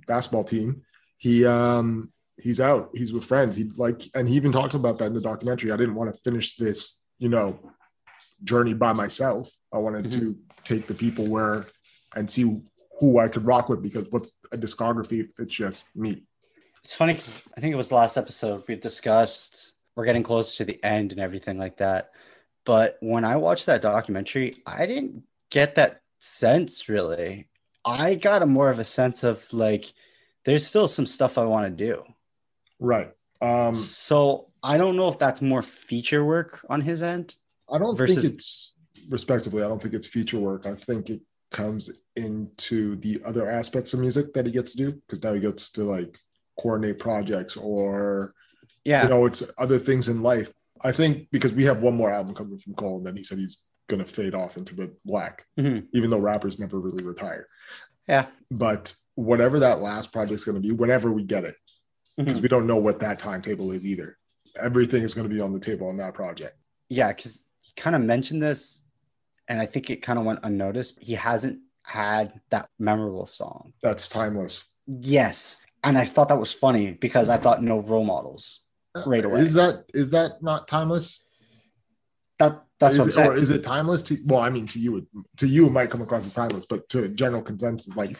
basketball 0.07 0.43
team, 0.43 0.83
he 1.17 1.45
um 1.45 2.11
he's 2.37 2.59
out. 2.59 2.89
He's 2.93 3.11
with 3.11 3.25
friends. 3.25 3.55
He 3.55 3.65
like, 3.75 4.01
and 4.15 4.29
he 4.29 4.35
even 4.35 4.51
talks 4.51 4.75
about 4.75 4.97
that 4.99 5.05
in 5.07 5.13
the 5.13 5.21
documentary. 5.21 5.71
I 5.71 5.77
didn't 5.77 5.95
want 5.95 6.13
to 6.13 6.19
finish 6.21 6.55
this, 6.55 7.03
you 7.17 7.27
know, 7.29 7.59
journey 8.43 8.73
by 8.73 8.93
myself. 8.93 9.51
I 9.73 9.79
wanted 9.79 10.05
Mhm. 10.05 10.11
to 10.19 10.37
take 10.63 10.87
the 10.87 10.93
people 10.93 11.27
where 11.27 11.65
and 12.15 12.29
see 12.29 12.61
who 12.99 13.19
I 13.19 13.27
could 13.27 13.45
rock 13.45 13.69
with 13.69 13.81
because 13.81 14.09
what's 14.11 14.33
a 14.51 14.57
discography 14.57 15.21
if 15.21 15.27
it's 15.39 15.53
just 15.53 15.85
me? 15.95 16.23
It's 16.83 16.93
funny 16.93 17.13
because 17.13 17.41
I 17.57 17.61
think 17.61 17.73
it 17.73 17.77
was 17.77 17.91
last 17.91 18.17
episode 18.17 18.63
we 18.67 18.75
discussed 18.75 19.73
we're 19.95 20.05
getting 20.05 20.23
closer 20.23 20.57
to 20.57 20.65
the 20.65 20.83
end 20.83 21.11
and 21.11 21.19
everything 21.19 21.57
like 21.57 21.77
that. 21.77 22.11
But 22.65 22.97
when 23.01 23.25
I 23.25 23.35
watched 23.37 23.65
that 23.65 23.81
documentary, 23.81 24.57
I 24.65 24.85
didn't 24.85 25.23
get 25.49 25.75
that 25.75 26.01
sense 26.19 26.87
really. 26.87 27.47
I 27.85 28.15
got 28.15 28.41
a 28.41 28.45
more 28.45 28.69
of 28.69 28.79
a 28.79 28.83
sense 28.83 29.23
of 29.23 29.51
like 29.53 29.85
there's 30.45 30.65
still 30.65 30.87
some 30.87 31.05
stuff 31.05 31.37
I 31.37 31.45
want 31.45 31.65
to 31.77 31.85
do. 31.85 32.03
Right. 32.79 33.11
Um, 33.41 33.75
So 33.75 34.47
I 34.63 34.77
don't 34.77 34.95
know 34.95 35.09
if 35.09 35.19
that's 35.19 35.41
more 35.41 35.61
feature 35.61 36.23
work 36.23 36.65
on 36.69 36.81
his 36.81 37.01
end. 37.01 37.35
I 37.71 37.77
don't 37.77 37.95
versus- 37.97 38.23
think 38.23 38.33
it's 38.35 38.75
respectively. 39.09 39.63
I 39.63 39.67
don't 39.67 39.81
think 39.81 39.93
it's 39.93 40.07
feature 40.07 40.39
work. 40.39 40.65
I 40.65 40.75
think 40.75 41.09
it 41.09 41.21
comes 41.51 41.89
into 42.15 42.95
the 42.97 43.19
other 43.25 43.49
aspects 43.49 43.93
of 43.93 43.99
music 43.99 44.33
that 44.33 44.45
he 44.45 44.51
gets 44.51 44.73
to 44.75 44.77
do 44.77 44.91
because 45.07 45.23
now 45.23 45.33
he 45.33 45.39
gets 45.39 45.71
to 45.71 45.83
like 45.83 46.17
coordinate 46.59 46.99
projects 46.99 47.57
or 47.57 48.33
Yeah. 48.83 49.03
you 49.03 49.09
know 49.09 49.25
it's 49.25 49.49
other 49.57 49.79
things 49.79 50.07
in 50.07 50.21
life. 50.21 50.53
I 50.81 50.91
think 50.91 51.27
because 51.31 51.53
we 51.53 51.65
have 51.65 51.83
one 51.83 51.95
more 51.95 52.11
album 52.11 52.33
coming 52.35 52.57
from 52.59 52.73
Cole, 52.75 52.97
and 52.99 53.05
then 53.07 53.17
he 53.17 53.23
said 53.23 53.37
he's 53.37 53.59
gonna 53.87 54.05
fade 54.05 54.35
off 54.35 54.55
into 54.57 54.75
the 54.75 54.95
black, 55.03 55.45
Mhm. 55.57 55.87
even 55.93 56.09
though 56.09 56.19
rappers 56.19 56.59
never 56.59 56.79
really 56.79 57.03
retire. 57.03 57.47
Yeah. 58.07 58.27
But 58.51 58.95
whatever 59.15 59.59
that 59.59 59.81
last 59.81 60.13
project's 60.13 60.45
gonna 60.45 60.59
be, 60.59 60.71
whenever 60.71 61.11
we 61.11 61.23
get 61.23 61.43
it, 61.43 61.55
because 62.17 62.39
Mhm. 62.39 62.43
we 62.43 62.47
don't 62.47 62.67
know 62.67 62.77
what 62.77 62.99
that 62.99 63.19
timetable 63.19 63.71
is 63.71 63.85
either. 63.85 64.17
Everything 64.55 65.03
is 65.03 65.13
gonna 65.13 65.27
be 65.29 65.41
on 65.41 65.53
the 65.53 65.59
table 65.59 65.87
on 65.87 65.97
that 65.97 66.13
project. 66.13 66.55
Yeah, 66.89 67.09
because 67.09 67.45
he 67.61 67.73
kind 67.75 67.95
of 67.95 68.01
mentioned 68.03 68.41
this, 68.41 68.83
and 69.49 69.59
I 69.59 69.65
think 69.65 69.89
it 69.89 70.01
kind 70.01 70.17
of 70.19 70.25
went 70.25 70.39
unnoticed. 70.43 70.99
He 71.01 71.13
hasn't 71.15 71.59
had 71.83 72.39
that 72.51 72.69
memorable 72.79 73.25
song. 73.25 73.73
That's 73.83 74.07
timeless. 74.07 74.73
Yes. 74.87 75.65
And 75.83 75.97
I 75.97 76.05
thought 76.05 76.27
that 76.29 76.39
was 76.39 76.53
funny 76.53 76.93
because 76.93 77.27
I 77.29 77.37
thought 77.37 77.63
no 77.63 77.79
role 77.79 78.05
models 78.05 78.61
uh, 78.95 79.01
right 79.07 79.25
away. 79.25 79.41
Is 79.41 79.55
that 79.55 79.85
is 79.93 80.11
that 80.11 80.41
not 80.43 80.67
timeless? 80.67 81.25
that 82.37 82.63
that's 82.79 82.93
is 82.93 82.99
what 82.99 83.03
I'm 83.05 83.09
it, 83.09 83.13
saying. 83.13 83.27
or 83.31 83.35
is 83.35 83.49
it 83.49 83.63
timeless 83.63 84.01
to 84.03 84.17
well, 84.25 84.39
I 84.39 84.49
mean 84.49 84.67
to 84.67 84.79
you 84.79 85.07
to 85.37 85.47
you 85.47 85.67
it 85.67 85.71
might 85.71 85.89
come 85.89 86.01
across 86.01 86.25
as 86.25 86.33
timeless, 86.33 86.65
but 86.69 86.87
to 86.89 87.07
general 87.09 87.41
consensus, 87.41 87.95
like 87.95 88.15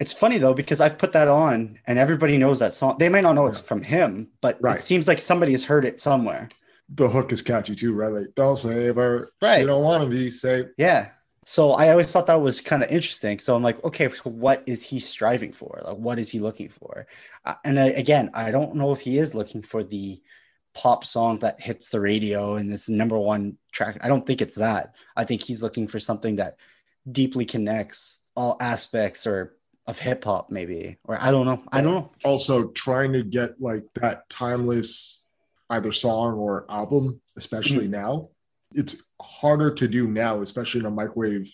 It's 0.00 0.12
funny 0.12 0.38
though 0.38 0.54
because 0.54 0.80
I've 0.80 0.96
put 0.98 1.12
that 1.12 1.28
on 1.28 1.78
and 1.86 1.98
everybody 1.98 2.38
knows 2.38 2.58
that 2.60 2.72
song. 2.72 2.96
They 2.98 3.08
might 3.08 3.20
not 3.22 3.34
know 3.34 3.46
it's 3.46 3.58
Yeah. 3.58 3.64
from 3.64 3.82
him, 3.82 4.28
but 4.40 4.58
Right. 4.60 4.76
it 4.78 4.82
seems 4.82 5.06
like 5.08 5.20
somebody 5.20 5.52
has 5.52 5.64
heard 5.64 5.84
it 5.84 6.00
somewhere. 6.00 6.48
The 6.94 7.08
hook 7.08 7.32
is 7.32 7.42
catchy 7.42 7.74
too, 7.74 7.94
right? 7.94 8.12
Like 8.12 8.34
don't 8.34 8.56
save 8.56 8.96
her. 8.96 9.32
Right. 9.40 9.60
You 9.60 9.66
don't 9.66 9.84
want 9.84 10.04
to 10.04 10.10
be 10.10 10.30
saved. 10.30 10.70
Yeah. 10.76 11.10
So 11.44 11.72
I 11.72 11.90
always 11.90 12.12
thought 12.12 12.26
that 12.26 12.40
was 12.40 12.60
kind 12.60 12.82
of 12.82 12.90
interesting. 12.90 13.38
So 13.38 13.56
I'm 13.56 13.62
like, 13.62 13.82
okay, 13.82 14.10
so 14.10 14.30
what 14.30 14.62
is 14.66 14.84
he 14.84 15.00
striving 15.00 15.52
for? 15.52 15.80
Like, 15.84 15.96
what 15.96 16.20
is 16.20 16.30
he 16.30 16.38
looking 16.38 16.68
for? 16.68 17.06
Uh, 17.44 17.54
and 17.64 17.80
I, 17.80 17.86
again, 17.86 18.30
I 18.32 18.52
don't 18.52 18.76
know 18.76 18.92
if 18.92 19.00
he 19.00 19.18
is 19.18 19.34
looking 19.34 19.62
for 19.62 19.82
the 19.82 20.22
pop 20.74 21.04
song 21.04 21.40
that 21.40 21.60
hits 21.60 21.90
the 21.90 22.00
radio 22.00 22.54
and 22.54 22.72
it's 22.72 22.88
number 22.88 23.18
one 23.18 23.58
track. 23.72 23.98
I 24.02 24.08
don't 24.08 24.24
think 24.24 24.40
it's 24.40 24.56
that. 24.56 24.94
I 25.16 25.24
think 25.24 25.42
he's 25.42 25.62
looking 25.62 25.88
for 25.88 25.98
something 25.98 26.36
that 26.36 26.56
deeply 27.10 27.44
connects 27.44 28.20
all 28.36 28.56
aspects 28.60 29.26
or 29.26 29.56
of 29.86 29.98
hip 29.98 30.24
hop, 30.24 30.50
maybe. 30.50 30.98
Or 31.04 31.20
I 31.20 31.32
don't 31.32 31.46
know. 31.46 31.62
I 31.72 31.80
don't 31.80 31.94
know. 31.94 32.10
Also, 32.24 32.68
trying 32.68 33.14
to 33.14 33.24
get 33.24 33.60
like 33.60 33.84
that 33.94 34.28
timeless 34.28 35.21
either 35.72 35.92
song 35.92 36.34
or 36.34 36.66
album, 36.70 37.20
especially 37.36 37.84
Mm-hmm. 37.88 37.92
now, 37.92 38.28
it's 38.74 39.10
harder 39.20 39.70
to 39.74 39.88
do 39.88 40.06
now, 40.06 40.40
especially 40.40 40.80
in 40.80 40.86
a 40.86 40.90
microwave 40.90 41.50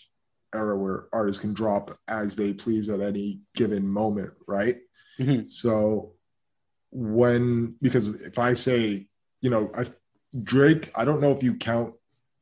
era 0.53 0.77
where 0.77 1.07
artists 1.13 1.41
can 1.41 1.53
drop 1.53 1.91
as 2.07 2.35
they 2.35 2.53
please 2.53 2.89
at 2.89 3.01
any 3.01 3.39
given 3.55 3.87
moment, 3.87 4.31
right? 4.47 4.75
Mhm. 5.19 5.47
So 5.47 6.13
when 6.91 7.75
because 7.81 8.21
if 8.21 8.39
I 8.39 8.53
say, 8.53 9.07
you 9.41 9.49
know, 9.49 9.71
I 9.75 9.85
Drake, 10.43 10.91
I 10.95 11.05
don't 11.05 11.21
know 11.21 11.31
if 11.31 11.43
you 11.43 11.55
count 11.55 11.93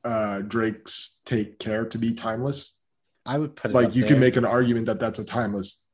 uh 0.04 0.42
Drake's 0.42 1.22
Take 1.26 1.60
Care 1.60 1.86
to 1.86 1.98
be 1.98 2.14
timeless. 2.14 2.82
I 3.26 3.38
would 3.38 3.56
put 3.56 3.72
it 3.72 3.74
Like 3.74 3.96
you 3.96 4.02
there. 4.04 4.12
can 4.12 4.20
make 4.20 4.36
an 4.38 4.46
argument 4.46 4.86
that 4.86 5.00
that's 5.00 5.20
a 5.20 5.26
timeless 5.26 5.86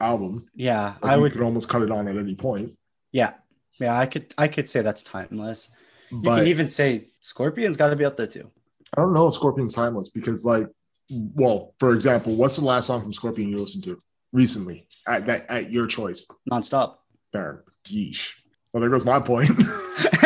album. 0.00 0.46
Yeah, 0.54 0.94
Like 1.02 1.12
I 1.12 1.16
you 1.16 1.22
would. 1.22 1.32
could 1.32 1.42
almost 1.42 1.68
cut 1.68 1.82
it 1.82 1.90
on 1.90 2.06
at 2.08 2.16
any 2.16 2.34
point. 2.34 2.76
Yeah, 3.12 3.32
yeah, 3.78 3.98
I 3.98 4.06
could. 4.06 4.32
I 4.38 4.48
could 4.48 4.68
say 4.68 4.82
that's 4.82 5.02
timeless. 5.02 5.70
You 6.10 6.20
can 6.20 6.46
even 6.46 6.68
say 6.68 7.08
Scorpion's 7.20 7.76
got 7.76 7.90
to 7.90 7.96
be 7.96 8.04
up 8.04 8.16
there 8.16 8.26
too. 8.26 8.50
I 8.96 9.00
don't 9.00 9.14
know 9.14 9.28
if 9.28 9.34
Scorpion's 9.34 9.74
timeless 9.74 10.10
because, 10.10 10.44
like, 10.44 10.66
well, 11.10 11.74
for 11.78 11.94
example, 11.94 12.34
what's 12.34 12.56
the 12.56 12.64
last 12.64 12.86
song 12.86 13.00
from 13.00 13.12
Scorpion 13.12 13.48
you 13.48 13.56
listened 13.56 13.84
to 13.84 13.98
recently 14.32 14.86
at 15.06 15.26
that 15.26 15.46
at 15.48 15.70
your 15.70 15.86
choice, 15.86 16.26
Nonstop. 16.50 16.96
Baron? 17.32 17.60
Yeesh. 17.86 18.34
Well, 18.72 18.80
there 18.80 18.90
goes 18.90 19.04
my 19.04 19.20
point. 19.20 19.50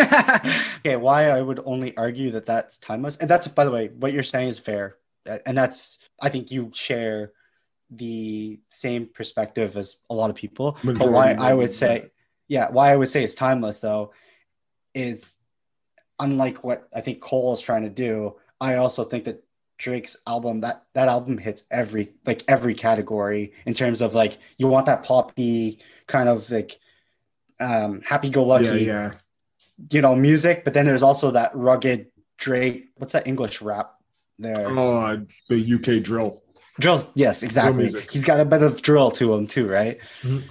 okay, 0.79 0.97
why 0.97 1.31
I 1.31 1.41
would 1.41 1.61
only 1.65 1.97
argue 1.97 2.33
that 2.33 2.47
that's 2.47 2.79
timeless, 2.79 3.17
and 3.17 3.31
that's 3.31 3.49
by 3.49 3.65
the 3.65 3.71
way, 3.71 3.89
what 3.89 4.13
you're 4.13 4.23
saying 4.23 4.49
is 4.49 4.59
fair, 4.59 4.97
and 5.25 5.57
that's 5.57 5.99
I 6.21 6.29
think 6.29 6.51
you 6.51 6.71
share 6.75 7.33
the 7.91 8.59
same 8.71 9.07
perspective 9.07 9.77
as 9.77 9.97
a 10.11 10.15
lot 10.15 10.31
of 10.31 10.37
people. 10.37 10.77
but 10.83 11.11
why 11.11 11.33
I 11.33 11.55
would 11.55 11.73
say, 11.73 12.11
yeah, 12.49 12.69
why 12.71 12.91
I 12.91 12.97
would 12.97 13.09
say 13.09 13.25
it's 13.25 13.35
timeless 13.35 13.81
though, 13.81 14.13
is 14.95 15.35
unlike 16.19 16.65
what 16.65 16.89
I 16.95 17.01
think 17.01 17.21
Cole 17.21 17.53
is 17.53 17.61
trying 17.61 17.83
to 17.83 17.91
do. 17.91 18.37
I 18.61 18.77
also 18.77 19.05
think 19.05 19.25
that 19.25 19.43
Drake's 19.79 20.17
album 20.27 20.61
that 20.61 20.85
that 20.95 21.09
album 21.09 21.37
hits 21.39 21.65
every 21.71 22.15
like 22.25 22.43
every 22.49 22.75
category 22.75 23.53
in 23.67 23.75
terms 23.75 24.01
of 24.01 24.15
like 24.15 24.39
you 24.57 24.67
want 24.69 24.87
that 24.87 25.03
poppy 25.03 25.81
kind 26.07 26.29
of 26.29 26.51
like 26.51 26.79
um 27.61 28.01
happy 28.03 28.31
go 28.31 28.45
lucky 28.45 28.65
yeah, 28.65 28.75
yeah. 28.75 29.13
you 29.91 30.01
know, 30.01 30.17
music, 30.17 30.65
but 30.65 30.73
then 30.73 30.87
there's 30.87 31.03
also 31.03 31.31
that 31.33 31.55
rugged 31.55 32.07
Drake. 32.39 32.89
What's 32.97 33.13
that 33.13 33.27
English 33.27 33.61
rap 33.61 33.95
there? 34.39 34.67
Oh, 34.67 34.97
uh, 34.97 35.17
the 35.49 35.75
UK 35.75 36.03
drill. 36.03 36.43
Drill. 36.79 37.07
Yes, 37.15 37.43
exactly. 37.43 37.83
music. 37.83 38.11
He's 38.11 38.25
got 38.25 38.41
a 38.41 38.45
bit 38.45 38.63
of 38.63 38.83
drill 38.83 39.11
to 39.13 39.35
him 39.35 39.47
too, 39.47 39.69
right? 39.69 39.99
Mhm. 40.23 40.43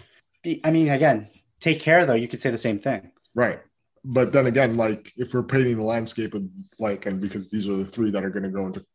I 0.63 0.69
mean, 0.71 0.89
again, 0.89 1.27
take 1.59 1.79
care 1.79 2.05
though. 2.05 2.13
You 2.13 2.27
could 2.27 2.39
say 2.39 2.49
the 2.49 2.57
same 2.57 2.79
thing. 2.79 3.11
Right. 3.33 3.59
But 4.03 4.33
then 4.33 4.45
again, 4.45 4.77
like 4.77 5.11
if 5.17 5.33
we're 5.33 5.43
painting 5.43 5.77
the 5.77 5.83
landscape 5.83 6.33
of 6.33 6.43
like, 6.79 7.05
and 7.05 7.19
because 7.19 7.49
these 7.49 7.67
are 7.67 7.75
the 7.75 7.85
three 7.85 8.11
that 8.11 8.23
are 8.23 8.29
going 8.29 8.43
to 8.43 8.49
go 8.49 8.67
into 8.67 8.85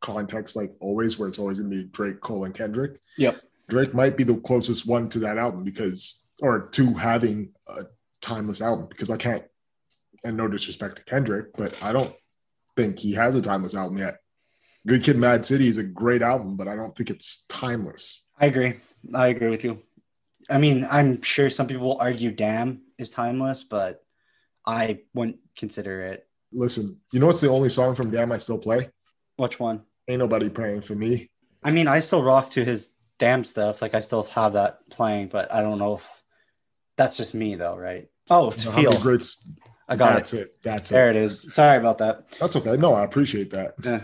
context, 0.00 0.56
like 0.56 0.72
always, 0.80 1.18
where 1.18 1.28
it's 1.28 1.38
always 1.38 1.60
going 1.60 1.70
to 1.70 1.76
be 1.76 1.84
Drake, 1.84 2.20
Cole, 2.20 2.44
and 2.44 2.54
Kendrick. 2.54 3.00
Yep. 3.16 3.40
Drake 3.68 3.94
might 3.94 4.16
be 4.16 4.24
the 4.24 4.36
closest 4.38 4.86
one 4.86 5.08
to 5.10 5.20
that 5.20 5.38
album 5.38 5.62
because, 5.62 6.26
or 6.40 6.68
to 6.72 6.94
having 6.94 7.52
a 7.68 7.82
timeless 8.20 8.60
album 8.60 8.86
because 8.88 9.10
I 9.10 9.16
can't, 9.16 9.44
and 10.24 10.36
no 10.36 10.48
disrespect 10.48 10.96
to 10.96 11.04
Kendrick, 11.04 11.56
but 11.56 11.80
I 11.82 11.92
don't 11.92 12.12
think 12.76 12.98
he 12.98 13.12
has 13.12 13.36
a 13.36 13.42
timeless 13.42 13.76
album 13.76 13.98
yet. 13.98 14.18
Good 14.86 15.04
Kid, 15.04 15.16
Mad 15.16 15.46
City 15.46 15.68
is 15.68 15.76
a 15.76 15.84
great 15.84 16.22
album, 16.22 16.56
but 16.56 16.66
I 16.66 16.74
don't 16.74 16.96
think 16.96 17.10
it's 17.10 17.44
timeless. 17.46 18.24
I 18.38 18.46
agree. 18.46 18.74
I 19.14 19.28
agree 19.28 19.48
with 19.50 19.62
you. 19.62 19.78
I 20.50 20.58
mean, 20.58 20.86
I'm 20.90 21.22
sure 21.22 21.48
some 21.50 21.66
people 21.68 21.86
will 21.86 21.98
argue 22.00 22.30
"Damn" 22.32 22.82
is 22.98 23.10
timeless, 23.10 23.62
but 23.64 24.02
I 24.66 25.00
wouldn't 25.14 25.38
consider 25.56 26.02
it. 26.02 26.26
Listen, 26.52 27.00
you 27.12 27.20
know 27.20 27.26
what's 27.26 27.40
the 27.40 27.48
only 27.48 27.68
song 27.68 27.94
from 27.94 28.10
Damn 28.10 28.32
I 28.32 28.38
still 28.38 28.58
play? 28.58 28.90
Which 29.36 29.60
one? 29.60 29.82
Ain't 30.08 30.18
nobody 30.18 30.50
praying 30.50 30.80
for 30.82 30.94
me. 30.94 31.30
I 31.62 31.70
mean, 31.70 31.86
I 31.88 32.00
still 32.00 32.22
rock 32.22 32.50
to 32.50 32.64
his 32.64 32.90
"Damn" 33.18 33.44
stuff. 33.44 33.80
Like 33.80 33.94
I 33.94 34.00
still 34.00 34.24
have 34.24 34.54
that 34.54 34.80
playing, 34.90 35.28
but 35.28 35.52
I 35.52 35.60
don't 35.60 35.78
know 35.78 35.94
if 35.94 36.22
that's 36.96 37.16
just 37.16 37.34
me 37.34 37.54
though, 37.54 37.76
right? 37.76 38.08
Oh, 38.28 38.50
it's 38.50 38.64
You 38.64 38.70
know, 38.70 38.76
feel. 38.90 39.00
greats 39.00 39.48
I 39.88 39.96
got 39.96 40.12
it. 40.12 40.14
That's 40.14 40.32
it. 40.34 40.48
That's 40.62 40.90
There 40.90 41.10
it. 41.10 41.16
it 41.16 41.22
is. 41.22 41.52
Sorry 41.54 41.76
about 41.78 41.98
that. 41.98 42.30
That's 42.38 42.54
okay. 42.56 42.76
No, 42.76 42.94
I 42.94 43.04
appreciate 43.04 43.50
that. 43.50 43.74
Yeah. 43.82 44.02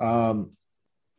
Um, 0.00 0.52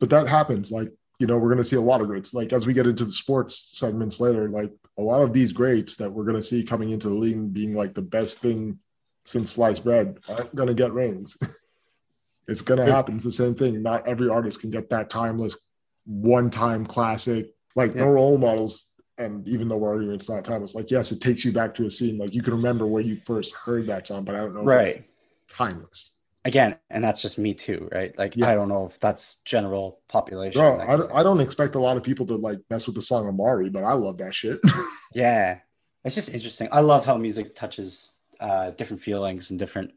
but 0.00 0.10
that 0.10 0.26
happens. 0.28 0.70
Like, 0.72 0.92
you 1.18 1.26
know, 1.26 1.38
we're 1.38 1.48
going 1.48 1.56
to 1.58 1.64
see 1.64 1.76
a 1.76 1.80
lot 1.80 2.00
of 2.00 2.08
greats. 2.08 2.34
Like, 2.34 2.52
as 2.52 2.66
we 2.66 2.74
get 2.74 2.86
into 2.86 3.04
the 3.04 3.12
sports 3.12 3.70
segments 3.72 4.20
later, 4.20 4.48
like 4.48 4.72
a 4.98 5.02
lot 5.02 5.22
of 5.22 5.32
these 5.32 5.52
greats 5.52 5.96
that 5.96 6.10
we're 6.10 6.24
going 6.24 6.36
to 6.36 6.42
see 6.42 6.62
coming 6.62 6.90
into 6.90 7.08
the 7.08 7.14
league 7.14 7.36
and 7.36 7.52
being 7.52 7.74
like 7.74 7.94
the 7.94 8.02
best 8.02 8.38
thing 8.38 8.78
since 9.24 9.52
sliced 9.52 9.82
bread 9.84 10.18
aren't 10.28 10.54
going 10.54 10.68
to 10.68 10.74
get 10.74 10.92
rings. 10.92 11.36
it's 12.48 12.62
going 12.62 12.78
to 12.80 12.86
Yeah. 12.86 12.94
happen. 12.94 13.16
It's 13.16 13.24
the 13.24 13.32
same 13.32 13.54
thing. 13.54 13.82
Not 13.82 14.06
every 14.06 14.28
artist 14.28 14.60
can 14.60 14.70
get 14.70 14.90
that 14.90 15.08
timeless, 15.10 15.56
one 16.04 16.50
time 16.50 16.84
classic. 16.86 17.46
Like, 17.74 17.94
no 17.94 18.08
role 18.08 18.38
models. 18.38 18.92
And 19.18 19.48
even 19.48 19.68
though 19.68 19.78
we're 19.78 19.88
arguing 19.94 20.14
it's 20.14 20.28
not 20.28 20.44
timeless, 20.44 20.74
like, 20.74 20.90
yes, 20.90 21.10
it 21.12 21.22
takes 21.22 21.44
you 21.44 21.50
back 21.52 21.74
to 21.76 21.86
a 21.86 21.90
scene. 21.90 22.18
Like, 22.18 22.34
you 22.34 22.42
can 22.42 22.52
remember 22.54 22.86
where 22.86 23.02
you 23.02 23.16
first 23.16 23.54
heard 23.54 23.86
that 23.86 24.06
song, 24.06 24.24
but 24.24 24.34
I 24.34 24.38
don't 24.40 24.54
know 24.54 24.68
if 24.70 24.88
it's 24.88 24.96
Right. 24.96 25.08
timeless. 25.48 26.10
Again, 26.46 26.76
and 26.90 27.02
that's 27.04 27.20
just 27.20 27.38
me 27.38 27.54
too, 27.54 27.88
right? 27.92 28.16
Like 28.16 28.36
Yeah. 28.36 28.48
I 28.48 28.54
don't 28.54 28.68
know 28.68 28.86
if 28.86 29.00
that's 29.00 29.36
general 29.44 30.00
population. 30.08 30.60
Bro, 30.60 30.80
I, 30.80 30.96
don't- 30.96 31.12
I 31.12 31.22
don't 31.22 31.40
expect 31.40 31.74
a 31.74 31.80
lot 31.80 31.96
of 31.96 32.02
people 32.04 32.24
to 32.26 32.36
like 32.36 32.58
mess 32.70 32.86
with 32.86 32.94
the 32.94 33.02
song 33.02 33.26
Amari, 33.28 33.68
but 33.68 33.82
I 33.84 33.92
love 33.94 34.18
that 34.18 34.34
shit. 34.34 34.60
yeah, 35.14 35.58
it's 36.04 36.14
just 36.14 36.32
interesting. 36.32 36.68
I 36.70 36.80
love 36.80 37.04
how 37.04 37.16
music 37.16 37.54
touches 37.56 38.14
uh, 38.38 38.70
different 38.70 39.02
feelings 39.02 39.50
and 39.50 39.58
different 39.58 39.90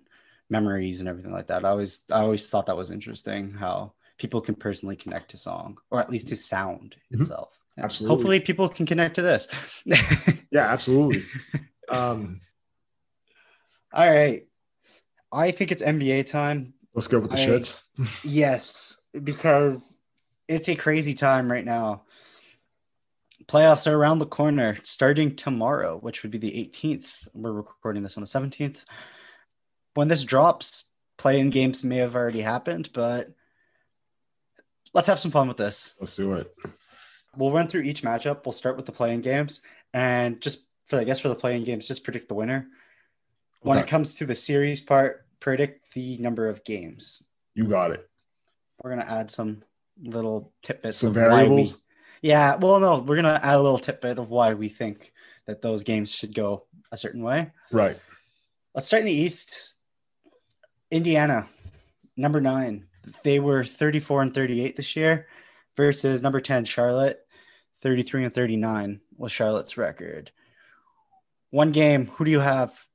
memories 0.50 1.00
and 1.02 1.08
everything 1.08 1.32
like 1.32 1.48
that. 1.48 1.64
I 1.66 1.70
always, 1.70 2.04
I 2.12 2.22
always 2.22 2.48
thought 2.50 2.66
that 2.66 2.76
was 2.78 2.90
interesting 2.90 3.54
how 3.54 3.94
people 4.18 4.42
can 4.42 4.56
personally 4.56 4.96
connect 4.96 5.30
to 5.32 5.38
song 5.38 5.78
or 5.92 6.00
at 6.00 6.10
least 6.10 6.30
to 6.30 6.36
sound 6.36 6.96
Mhm. 7.14 7.22
itself. 7.22 7.60
Yeah. 7.78 7.84
Absolutely. 7.86 8.16
Hopefully, 8.16 8.40
people 8.42 8.68
can 8.68 8.86
connect 8.88 9.16
to 9.16 9.22
this. 9.22 9.48
yeah, 9.86 10.66
absolutely. 10.74 11.24
Um, 11.92 12.42
All 13.94 14.08
right, 14.08 14.48
I 15.32 15.52
think 15.52 15.72
it's 15.72 15.82
NBA 15.82 16.30
time. 16.30 16.74
let's 16.94 17.08
go 17.08 17.20
with 17.20 17.32
the 17.32 17.38
I- 17.38 17.46
shits. 17.46 17.88
Yes, 18.24 19.02
because 19.24 20.00
it's 20.48 20.70
a 20.70 20.76
crazy 20.76 21.14
time 21.14 21.52
right 21.52 21.66
now. 21.66 22.04
Playoffs 23.46 23.88
are 23.92 23.96
around 23.96 24.20
the 24.20 24.26
corner, 24.28 24.78
starting 24.84 25.36
tomorrow, 25.36 25.98
which 25.98 26.22
would 26.24 26.32
be 26.32 26.38
the 26.38 26.52
18th. 26.52 27.28
We're 27.34 27.52
recording 27.52 28.04
this 28.04 28.16
on 28.18 28.22
the 28.22 28.28
17th. 28.28 28.86
When 29.96 30.08
this 30.08 30.24
drops, 30.24 30.86
play-in 31.18 31.50
games 31.50 31.84
may 31.84 31.98
have 31.98 32.16
already 32.16 32.42
happened, 32.42 32.90
but 32.94 33.32
let's 34.94 35.08
have 35.08 35.20
some 35.20 35.32
fun 35.32 35.48
with 35.48 35.58
this. 35.58 35.96
Let's 36.00 36.16
do 36.16 36.34
it. 36.34 36.54
We'll 37.36 37.52
run 37.52 37.68
through 37.68 37.82
each 37.82 38.04
matchup. 38.04 38.46
We'll 38.46 38.54
start 38.54 38.78
with 38.78 38.86
the 38.86 38.92
play-in 38.92 39.22
games, 39.22 39.62
and 39.94 40.40
just 40.42 40.68
for 40.86 41.00
I 41.00 41.04
guess 41.04 41.20
for 41.20 41.28
the 41.30 41.36
play-in 41.36 41.64
games, 41.64 41.88
just 41.88 42.04
predict 42.04 42.28
the 42.30 42.36
winner. 42.36 42.68
When 43.62 43.78
Okay. 43.78 43.86
it 43.86 43.90
comes 43.90 44.16
to 44.16 44.26
the 44.26 44.36
series 44.36 44.82
part, 44.82 45.26
predict 45.40 45.94
the 45.94 46.18
number 46.18 46.48
of 46.48 46.64
games. 46.64 47.24
You 47.56 47.68
got 47.68 47.92
it. 47.92 48.10
We're 48.82 48.92
gonna 48.92 49.04
add 49.10 49.30
some 49.30 49.64
little 50.02 50.54
tidbits 50.64 50.98
Some 50.98 51.10
of 51.10 51.16
why 51.18 51.22
variables. 51.30 51.86
we. 52.22 52.30
Yeah, 52.30 52.56
well, 52.56 52.80
no, 52.80 53.00
we're 53.00 53.16
gonna 53.18 53.40
add 53.44 53.56
a 53.56 53.62
little 53.62 53.78
tidbit 53.80 54.18
of 54.18 54.30
why 54.30 54.54
we 54.54 54.70
think 54.70 55.12
that 55.46 55.62
those 55.62 55.84
games 55.84 56.14
should 56.14 56.34
go 56.34 56.68
a 56.92 56.98
certain 56.98 57.22
way. 57.24 57.52
Right. 57.72 57.98
Let's 58.74 58.88
start 58.88 59.02
in 59.02 59.08
the 59.08 59.12
East. 59.14 59.74
Indiana, 60.92 61.48
number 62.16 62.40
nine. 62.42 62.88
They 63.24 63.40
were 63.40 63.64
34 63.64 64.22
and 64.22 64.34
38 64.34 64.76
this 64.76 64.96
year 64.96 65.28
versus 65.76 66.22
number 66.22 66.40
10, 66.40 66.66
Charlotte, 66.66 67.26
33 67.82 68.26
and 68.26 68.34
39 68.34 69.02
was 69.18 69.32
Charlotte's 69.32 69.78
record. 69.78 70.32
One 71.52 71.72
game. 71.72 72.08
Who 72.08 72.26
do 72.26 72.32
you 72.32 72.40
have? 72.40 72.86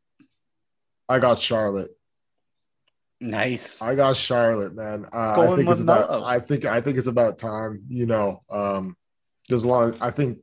I 1.09 1.19
got 1.19 1.39
Charlotte. 1.39 1.91
Nice. 3.21 3.81
I 3.81 3.95
got 3.95 4.17
Charlotte, 4.17 4.75
man. 4.75 5.07
Uh, 5.13 5.17
I 5.17 5.37
Going 5.37 5.57
think 5.57 5.71
it's 5.71 5.81
about. 5.81 6.11
Melo. 6.11 6.25
I 6.25 6.41
think. 6.41 6.65
I 6.67 6.81
think 6.81 6.99
it's 6.99 7.07
about 7.07 7.39
time. 7.39 7.83
You 7.89 8.07
know, 8.07 8.43
um, 8.51 8.97
there's 9.49 9.65
a 9.65 9.69
lot 9.69 9.89
of. 9.89 10.03
I 10.03 10.11
think 10.11 10.39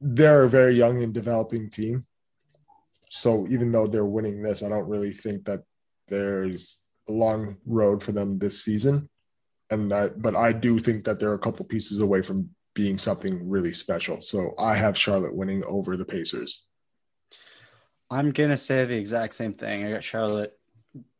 they're 0.00 0.44
a 0.44 0.50
very 0.50 0.74
young 0.74 1.02
and 1.02 1.14
developing 1.14 1.70
team. 1.70 2.06
So 3.08 3.46
even 3.48 3.72
though 3.72 3.86
they're 3.86 4.04
winning 4.04 4.42
this, 4.42 4.62
I 4.62 4.68
don't 4.68 4.88
really 4.88 5.12
think 5.12 5.44
that 5.46 5.62
there's 6.08 6.78
a 7.08 7.12
long 7.12 7.56
road 7.64 8.02
for 8.02 8.12
them 8.12 8.38
this 8.38 8.62
season. 8.62 9.08
And 9.70 9.90
that, 9.90 10.20
but 10.22 10.36
I 10.36 10.52
do 10.52 10.78
think 10.78 11.04
that 11.04 11.18
they're 11.18 11.34
a 11.34 11.38
couple 11.38 11.64
pieces 11.64 12.00
away 12.00 12.22
from 12.22 12.50
being 12.74 12.98
something 12.98 13.48
really 13.48 13.72
special. 13.72 14.22
So 14.22 14.54
I 14.58 14.76
have 14.76 14.98
Charlotte 14.98 15.34
winning 15.34 15.64
over 15.64 15.96
the 15.96 16.04
Pacers. 16.04 16.68
I'm 18.10 18.30
gonna 18.30 18.56
say 18.56 18.84
the 18.84 18.96
exact 18.96 19.34
same 19.34 19.52
thing. 19.52 19.84
I 19.84 19.90
got 19.90 20.04
Charlotte 20.04 20.58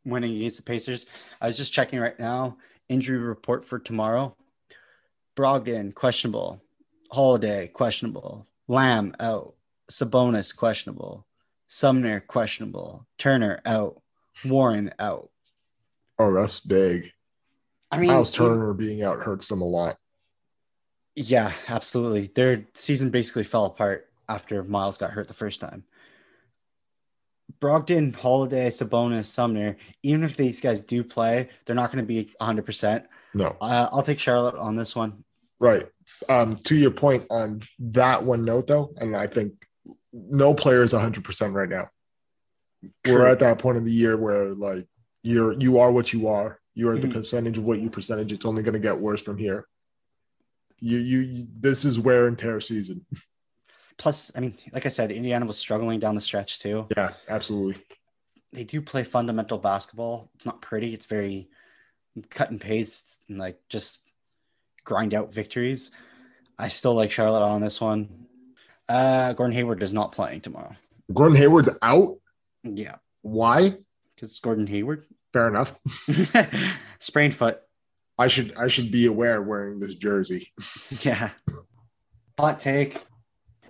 winning 0.05 0.35
against 0.37 0.57
the 0.57 0.63
Pacers. 0.63 1.05
I 1.41 1.47
was 1.47 1.57
just 1.57 1.73
checking 1.73 1.99
right 1.99 2.17
now. 2.19 2.57
Injury 2.89 3.17
report 3.17 3.65
for 3.65 3.79
tomorrow. 3.79 4.35
Brogdon 5.35 5.93
questionable. 5.93 6.61
Holiday 7.11 7.67
questionable. 7.67 8.47
Lamb 8.67 9.15
out. 9.19 9.53
Sabonis 9.91 10.55
questionable. 10.55 11.25
Sumner 11.67 12.21
questionable. 12.21 13.05
Turner 13.17 13.61
out. 13.65 14.01
Warren 14.45 14.93
out. 14.99 15.29
Oh, 16.19 16.33
that's 16.33 16.59
big. 16.59 17.11
I 17.91 17.97
mean, 17.97 18.09
Miles 18.09 18.31
Turner 18.31 18.73
being 18.73 19.03
out 19.03 19.19
hurts 19.19 19.47
them 19.47 19.61
a 19.61 19.65
lot. 19.65 19.97
Yeah, 21.15 21.51
absolutely. 21.67 22.27
Their 22.27 22.65
season 22.73 23.09
basically 23.09 23.43
fell 23.43 23.65
apart 23.65 24.09
after 24.29 24.63
Miles 24.63 24.97
got 24.97 25.11
hurt 25.11 25.27
the 25.27 25.33
first 25.33 25.59
time. 25.61 25.83
Brogdon, 27.59 28.15
Holiday, 28.15 28.69
Sabonis, 28.69 29.25
Sumner, 29.25 29.77
even 30.03 30.23
if 30.23 30.37
these 30.37 30.61
guys 30.61 30.81
do 30.81 31.03
play, 31.03 31.49
they're 31.65 31.75
not 31.75 31.91
going 31.91 32.03
to 32.03 32.07
be 32.07 32.31
100%. 32.41 33.05
No, 33.33 33.55
Uh, 33.61 33.89
I'll 33.91 34.03
take 34.03 34.19
Charlotte 34.19 34.55
on 34.55 34.75
this 34.75 34.95
one. 34.95 35.23
right. 35.59 35.85
Um, 36.29 36.55
to 36.63 36.75
your 36.75 36.91
point 36.91 37.25
on 37.29 37.61
that 37.79 38.23
one 38.23 38.45
note, 38.45 38.67
though, 38.67 38.93
and 38.97 39.15
I 39.15 39.27
think 39.27 39.53
no 40.13 40.53
player 40.53 40.81
is 40.81 40.93
100% 40.93 41.53
right 41.53 41.67
now. 41.69 41.89
True. 43.03 43.15
We're 43.15 43.25
at 43.25 43.39
that 43.39 43.59
point 43.59 43.77
in 43.77 43.83
the 43.83 43.91
year 43.91 44.17
where, 44.17 44.53
like, 44.53 44.85
you're 45.23 45.53
you 45.59 45.79
are 45.79 45.91
what 45.91 46.13
you 46.13 46.27
are. 46.29 46.59
You 46.75 46.89
are 46.89 46.97
the 46.97 47.07
Mhm. 47.07 47.13
percentage 47.13 47.57
of 47.57 47.65
what 47.65 47.79
you 47.79 47.89
percentage. 47.89 48.31
It's 48.31 48.45
only 48.45 48.63
going 48.63 48.73
to 48.75 48.79
get 48.79 48.99
worse 49.01 49.21
from 49.21 49.37
here. 49.37 49.67
You, 50.79 50.97
you, 50.99 51.19
you, 51.19 51.47
this 51.59 51.83
is 51.85 51.99
wear 51.99 52.27
and 52.27 52.37
tear 52.37 52.61
season. 52.61 53.05
Plus, 53.97 54.31
I 54.35 54.39
mean, 54.41 54.55
like 54.73 54.85
I 54.85 54.89
said, 54.89 55.11
Indiana 55.11 55.45
was 55.45 55.57
struggling 55.57 55.99
down 55.99 56.15
the 56.15 56.21
stretch 56.21 56.59
too. 56.59 56.87
Yeah, 56.95 57.13
absolutely. 57.27 57.81
They 58.53 58.63
do 58.63 58.81
play 58.81 59.03
fundamental 59.03 59.57
basketball. 59.57 60.29
It's 60.35 60.45
not 60.45 60.61
pretty. 60.61 60.93
It's 60.93 61.07
very 61.07 61.49
cut 62.29 62.49
and 62.51 62.61
paste 62.61 63.19
and 63.27 63.37
like 63.37 63.59
just 63.69 64.11
grind 64.83 65.13
out 65.13 65.33
victories. 65.33 65.91
I 66.59 66.69
still 66.69 66.93
like 66.95 67.11
Charlotte 67.11 67.43
on 67.45 67.61
this 67.61 67.81
one. 67.81 68.25
Uh, 68.89 69.33
Gordon 69.33 69.55
Hayward 69.55 69.83
is 69.83 69.93
not 69.93 70.11
playing 70.11 70.41
tomorrow. 70.41 70.75
Gordon 71.13 71.37
Hayward's 71.37 71.69
out. 71.81 72.17
Yeah, 72.63 72.95
Why? 73.21 73.69
because 74.15 74.29
it's 74.31 74.39
Gordon 74.39 74.67
Hayward 74.67 75.05
Fair 75.33 75.47
enough. 75.49 75.77
sprained 76.99 77.35
foot. 77.35 77.59
I 78.17 78.27
should 78.27 78.55
I 78.55 78.67
should 78.69 78.91
be 78.91 79.05
aware 79.05 79.41
wearing 79.41 79.79
this 79.79 79.95
jersey. 79.95 80.47
Yeah. 81.01 81.31
Hot 82.39 82.59
take. 82.59 82.97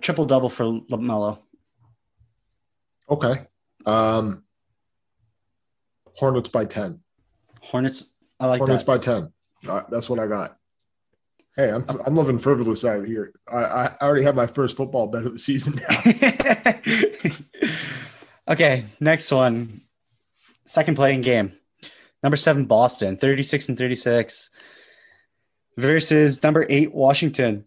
Triple 0.00 0.26
double 0.26 0.48
for 0.48 0.64
LaMelo. 0.64 1.38
Okay. 3.10 3.46
Um 3.86 4.44
Hornets 6.16 6.48
by 6.48 6.64
10. 6.64 7.00
Hornets. 7.60 8.16
I 8.40 8.46
like 8.46 8.58
Hornets 8.58 8.82
that. 8.84 8.90
by 8.90 8.98
10. 8.98 9.32
Uh, 9.68 9.82
that's 9.90 10.08
what 10.10 10.18
I 10.18 10.26
got. 10.26 10.56
Hey, 11.56 11.70
I'm 11.70 11.84
I'm 12.06 12.14
living 12.14 12.38
frivolous 12.38 12.84
out 12.84 13.04
here. 13.04 13.32
I, 13.50 13.56
I 13.58 13.96
already 14.00 14.22
have 14.24 14.36
my 14.36 14.46
first 14.46 14.76
football 14.76 15.08
bet 15.08 15.26
of 15.26 15.32
the 15.32 15.38
season 15.38 15.80
now. 15.88 15.96
okay, 18.52 18.84
next 19.00 19.32
one. 19.32 19.80
Second 20.66 20.94
playing 20.94 21.22
game. 21.22 21.52
Number 22.22 22.36
seven, 22.36 22.66
Boston, 22.66 23.16
36 23.16 23.70
and 23.70 23.78
36 23.78 24.50
versus 25.76 26.42
number 26.42 26.66
eight, 26.68 26.92
Washington, 26.92 27.64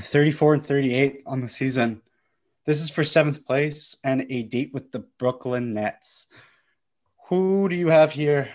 34 0.00 0.54
and 0.54 0.66
38 0.66 1.22
on 1.26 1.40
the 1.40 1.48
season. 1.48 2.02
This 2.66 2.80
is 2.80 2.90
for 2.90 3.04
seventh 3.04 3.44
place 3.44 3.96
and 4.02 4.26
a 4.30 4.42
date 4.42 4.72
with 4.72 4.90
the 4.92 5.00
Brooklyn 5.18 5.74
Nets. 5.74 6.28
Who 7.28 7.68
do 7.68 7.76
you 7.76 7.88
have 7.88 8.12
here? 8.12 8.50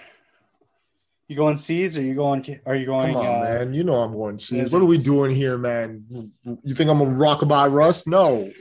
You 1.28 1.36
going 1.36 1.58
C's 1.58 1.98
or 1.98 2.02
you 2.02 2.16
going? 2.16 2.60
Are 2.66 2.76
you 2.76 2.88
going? 2.88 3.14
Come 3.14 3.26
on, 3.26 3.42
uh, 3.42 3.44
man. 3.44 3.74
You 3.74 3.84
know 3.84 4.02
I'm 4.02 4.14
going 4.14 4.40
see. 4.40 4.64
What 4.64 4.82
are 4.82 4.86
we 4.86 4.98
doing 4.98 5.30
here, 5.30 5.60
man? 5.60 6.06
You 6.44 6.74
think 6.74 6.90
I'm 6.90 6.98
gonna 6.98 7.12
rock 7.16 7.44
about 7.44 7.72
Russ? 7.72 8.08
No. 8.08 8.52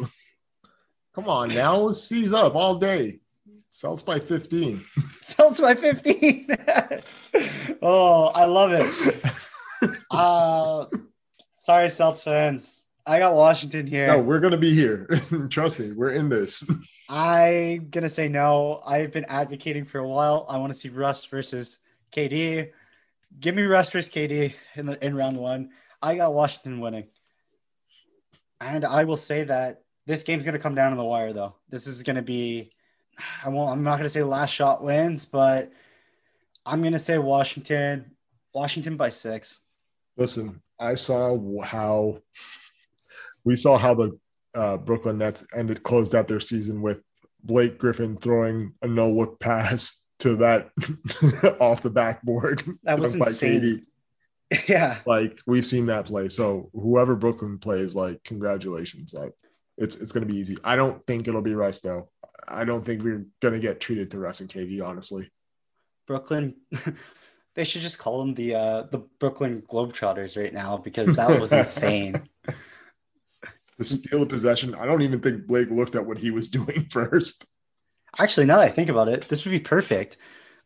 Come 1.14 1.28
on 1.28 1.48
now. 1.54 1.90
C's 1.92 2.34
up 2.34 2.54
all 2.54 2.74
day. 2.74 3.20
Celts 3.70 4.02
by 4.02 4.18
15. 4.18 4.84
Celtics 5.22 5.60
by 5.60 5.74
15. 5.74 6.48
oh, 7.82 8.26
I 8.34 8.44
love 8.44 8.72
it. 8.72 9.24
Uh, 10.10 10.86
sorry, 11.68 11.88
Celtics 11.88 12.24
fans. 12.24 12.86
I 13.04 13.18
got 13.18 13.34
Washington 13.34 13.86
here. 13.86 14.06
No, 14.06 14.22
we're 14.22 14.40
gonna 14.40 14.56
be 14.56 14.74
here. 14.74 15.06
Trust 15.50 15.78
me, 15.78 15.92
we're 15.92 16.12
in 16.12 16.30
this. 16.30 16.66
I'm 17.10 17.90
gonna 17.90 18.08
say 18.08 18.26
no. 18.26 18.80
I've 18.86 19.12
been 19.12 19.26
advocating 19.26 19.84
for 19.84 19.98
a 19.98 20.08
while. 20.08 20.46
I 20.48 20.56
want 20.56 20.72
to 20.72 20.78
see 20.78 20.88
Russ 20.88 21.26
versus 21.26 21.78
KD. 22.10 22.70
Give 23.38 23.54
me 23.54 23.64
Russ 23.64 23.90
versus 23.90 24.10
KD 24.10 24.54
in 24.76 24.86
the 24.86 25.04
in 25.04 25.14
round 25.14 25.36
one. 25.36 25.68
I 26.00 26.16
got 26.16 26.32
Washington 26.32 26.80
winning, 26.80 27.08
and 28.62 28.86
I 28.86 29.04
will 29.04 29.18
say 29.18 29.44
that 29.44 29.82
this 30.06 30.22
game's 30.22 30.46
gonna 30.46 30.58
come 30.58 30.74
down 30.74 30.92
to 30.92 30.96
the 30.96 31.04
wire. 31.04 31.34
Though 31.34 31.54
this 31.68 31.86
is 31.86 32.02
gonna 32.02 32.22
be, 32.22 32.70
I 33.44 33.50
won't. 33.50 33.70
I'm 33.70 33.84
not 33.84 33.98
gonna 33.98 34.08
say 34.08 34.22
last 34.22 34.54
shot 34.54 34.82
wins, 34.82 35.26
but 35.26 35.70
I'm 36.64 36.82
gonna 36.82 36.98
say 36.98 37.18
Washington. 37.18 38.12
Washington 38.54 38.96
by 38.96 39.10
six. 39.10 39.60
Listen, 40.16 40.62
I 40.78 40.94
saw 40.94 41.62
how 41.62 42.20
we 43.44 43.56
saw 43.56 43.78
how 43.78 43.94
the 43.94 44.18
uh, 44.54 44.76
Brooklyn 44.76 45.18
Nets 45.18 45.46
ended 45.54 45.82
closed 45.82 46.14
out 46.14 46.28
their 46.28 46.40
season 46.40 46.82
with 46.82 47.02
Blake 47.42 47.78
Griffin 47.78 48.16
throwing 48.16 48.74
a 48.82 48.88
no 48.88 49.10
look 49.10 49.40
pass 49.40 50.04
to 50.20 50.36
that 50.36 50.70
off 51.60 51.82
the 51.82 51.90
backboard. 51.90 52.64
That 52.82 52.98
was 52.98 53.14
insane. 53.14 53.82
Yeah, 54.66 54.98
Like 55.04 55.40
we've 55.46 55.64
seen 55.64 55.86
that 55.86 56.06
play. 56.06 56.28
So 56.28 56.70
whoever 56.72 57.14
Brooklyn 57.14 57.58
plays, 57.58 57.94
like 57.94 58.22
congratulations. 58.24 59.12
Like 59.14 59.32
it's 59.76 59.96
it's 59.96 60.12
gonna 60.12 60.26
be 60.26 60.36
easy. 60.36 60.56
I 60.64 60.76
don't 60.76 61.06
think 61.06 61.28
it'll 61.28 61.42
be 61.42 61.54
Russ 61.54 61.80
though. 61.80 62.08
I 62.46 62.64
don't 62.64 62.82
think 62.82 63.02
we're 63.02 63.26
gonna 63.40 63.60
get 63.60 63.78
treated 63.78 64.10
to 64.10 64.18
Russ 64.18 64.40
and 64.40 64.48
KD, 64.48 64.82
honestly. 64.82 65.30
Brooklyn. 66.06 66.54
They 67.58 67.64
should 67.64 67.82
just 67.82 67.98
call 67.98 68.20
them 68.20 68.34
the 68.34 68.54
uh, 68.54 68.82
the 68.84 68.98
Brooklyn 69.18 69.62
Globetrotters 69.62 70.40
right 70.40 70.54
now 70.54 70.76
because 70.76 71.16
that 71.16 71.40
was 71.40 71.52
insane. 71.52 72.22
To 73.76 73.84
steal 73.84 74.24
a 74.24 74.26
possession, 74.26 74.74
I 74.74 74.86
don't 74.86 75.02
even 75.02 75.20
think 75.20 75.46
Blake 75.46 75.70
looked 75.70 75.94
at 75.94 76.04
what 76.04 76.18
he 76.18 76.32
was 76.32 76.48
doing 76.48 76.88
first. 76.90 77.44
Actually, 78.18 78.46
now 78.46 78.56
that 78.56 78.66
I 78.66 78.70
think 78.70 78.88
about 78.88 79.08
it, 79.08 79.28
this 79.28 79.44
would 79.44 79.52
be 79.52 79.60
perfect. 79.60 80.16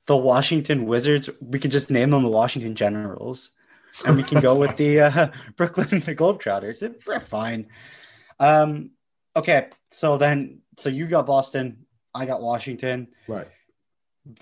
The 0.06 0.16
Washington 0.16 0.86
Wizards, 0.86 1.28
we 1.42 1.58
could 1.58 1.72
just 1.72 1.90
name 1.90 2.08
them 2.08 2.22
the 2.22 2.30
Washington 2.30 2.74
Generals, 2.74 3.50
and 4.06 4.16
we 4.16 4.22
can 4.22 4.40
go 4.40 4.54
with 4.54 4.78
the 4.78 5.00
uh, 5.00 5.26
Brooklyn 5.58 5.88
the 6.00 6.14
Globetrotters. 6.14 7.06
We're 7.06 7.20
fine. 7.20 7.66
Um, 8.40 8.92
okay, 9.36 9.68
so 9.90 10.16
then, 10.16 10.60
so 10.78 10.88
you 10.88 11.06
got 11.06 11.26
Boston, 11.26 11.84
I 12.14 12.24
got 12.24 12.40
Washington. 12.40 13.08
Right. 13.28 13.48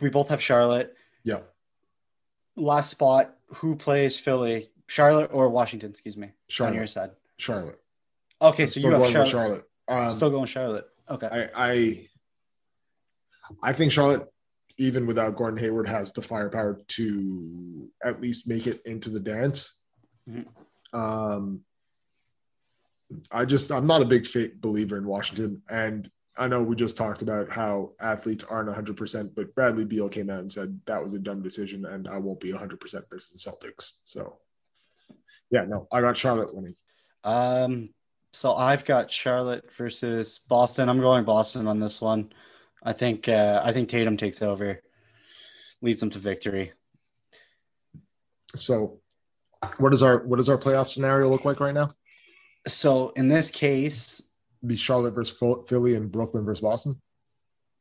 We 0.00 0.10
both 0.10 0.28
have 0.28 0.40
Charlotte. 0.40 0.94
Yeah. 1.24 1.40
Last 2.61 2.90
spot, 2.90 3.35
who 3.49 3.75
plays 3.75 4.18
Philly? 4.18 4.70
Charlotte 4.87 5.31
or 5.33 5.49
Washington? 5.49 5.90
Excuse 5.90 6.16
me. 6.16 6.27
On 6.29 6.33
Charlotte. 6.49 6.77
your 6.77 6.87
side. 6.87 7.11
Charlotte. 7.38 7.77
Okay, 8.42 8.66
so 8.66 8.81
you 8.81 8.90
have 8.90 9.09
Charlotte. 9.11 9.29
Charlotte. 9.31 9.64
Um, 9.88 10.12
Still 10.12 10.31
going 10.31 10.46
Charlotte. 10.46 10.87
Okay. 11.09 11.49
I, 11.55 11.70
I 11.73 12.07
I 13.62 13.73
think 13.73 13.92
Charlotte, 13.92 14.29
even 14.79 15.07
without 15.07 15.37
Gordon 15.37 15.59
Hayward, 15.59 15.88
has 15.88 16.12
the 16.12 16.23
firepower 16.23 16.81
to 16.88 17.90
at 18.05 18.20
least 18.20 18.46
make 18.49 18.66
it 18.66 18.81
into 18.85 19.11
the 19.11 19.20
dance. 19.20 19.81
Mhm. 20.29 20.46
Um, 20.92 21.61
I 23.33 23.44
just 23.44 23.73
I'm 23.73 23.87
not 23.87 24.03
a 24.03 24.07
big 24.07 24.27
believer 24.61 24.96
in 24.99 25.07
Washington, 25.07 25.62
and 25.68 26.09
I 26.37 26.47
know 26.49 26.62
we 26.62 26.77
just 26.77 26.97
talked 26.97 27.23
about 27.23 27.49
how 27.49 27.93
athletes 28.01 28.45
aren't 28.45 28.69
100, 28.69 28.97
percent 28.97 29.35
but 29.35 29.55
Bradley 29.55 29.85
Beal 29.85 30.09
came 30.09 30.31
out 30.31 30.38
and 30.38 30.53
said 30.53 30.81
that 30.87 31.03
was 31.03 31.14
a 31.14 31.19
dumb 31.19 31.43
decision, 31.43 31.85
and 31.87 32.09
I 32.09 32.19
won't 32.19 32.40
be 32.40 32.53
100 32.53 32.81
percent 32.81 33.05
versus 33.11 33.43
the 33.43 33.51
Celtics. 33.51 33.99
So, 34.05 34.38
yeah, 35.51 35.64
no, 35.64 35.88
I 35.93 36.01
got 36.01 36.16
Charlotte 36.16 36.55
winning. 36.55 36.75
Um, 37.25 37.90
so 38.33 38.55
I've 38.55 38.85
got 38.85 39.11
Charlotte 39.11 39.75
versus 39.75 40.38
Boston. 40.49 40.88
I'm 40.88 41.01
going 41.01 41.25
Boston 41.25 41.66
on 41.66 41.81
this 41.81 42.01
one. 42.01 42.33
I 42.83 42.93
think 42.93 43.29
uh, 43.29 43.61
I 43.64 43.73
think 43.73 43.88
Tatum 43.88 44.16
takes 44.16 44.40
over, 44.40 44.81
leads 45.83 46.01
them 46.01 46.11
to 46.11 46.19
victory. 46.19 46.73
So, 48.55 49.01
what 49.79 49.90
does 49.90 50.03
our 50.03 50.25
what 50.25 50.37
does 50.37 50.49
our 50.49 50.59
playoff 50.59 50.88
scenario 50.88 51.29
look 51.29 51.45
like 51.45 51.61
right 51.61 51.75
now? 51.75 51.90
So 52.66 53.11
in 53.11 53.29
this 53.29 53.51
case, 53.51 54.23
Be 54.66 54.77
Charlotte 54.77 55.12
versus 55.14 55.37
Philly 55.68 55.94
and 55.94 56.11
Brooklyn 56.12 56.44
versus 56.44 56.61
Boston. 56.62 57.01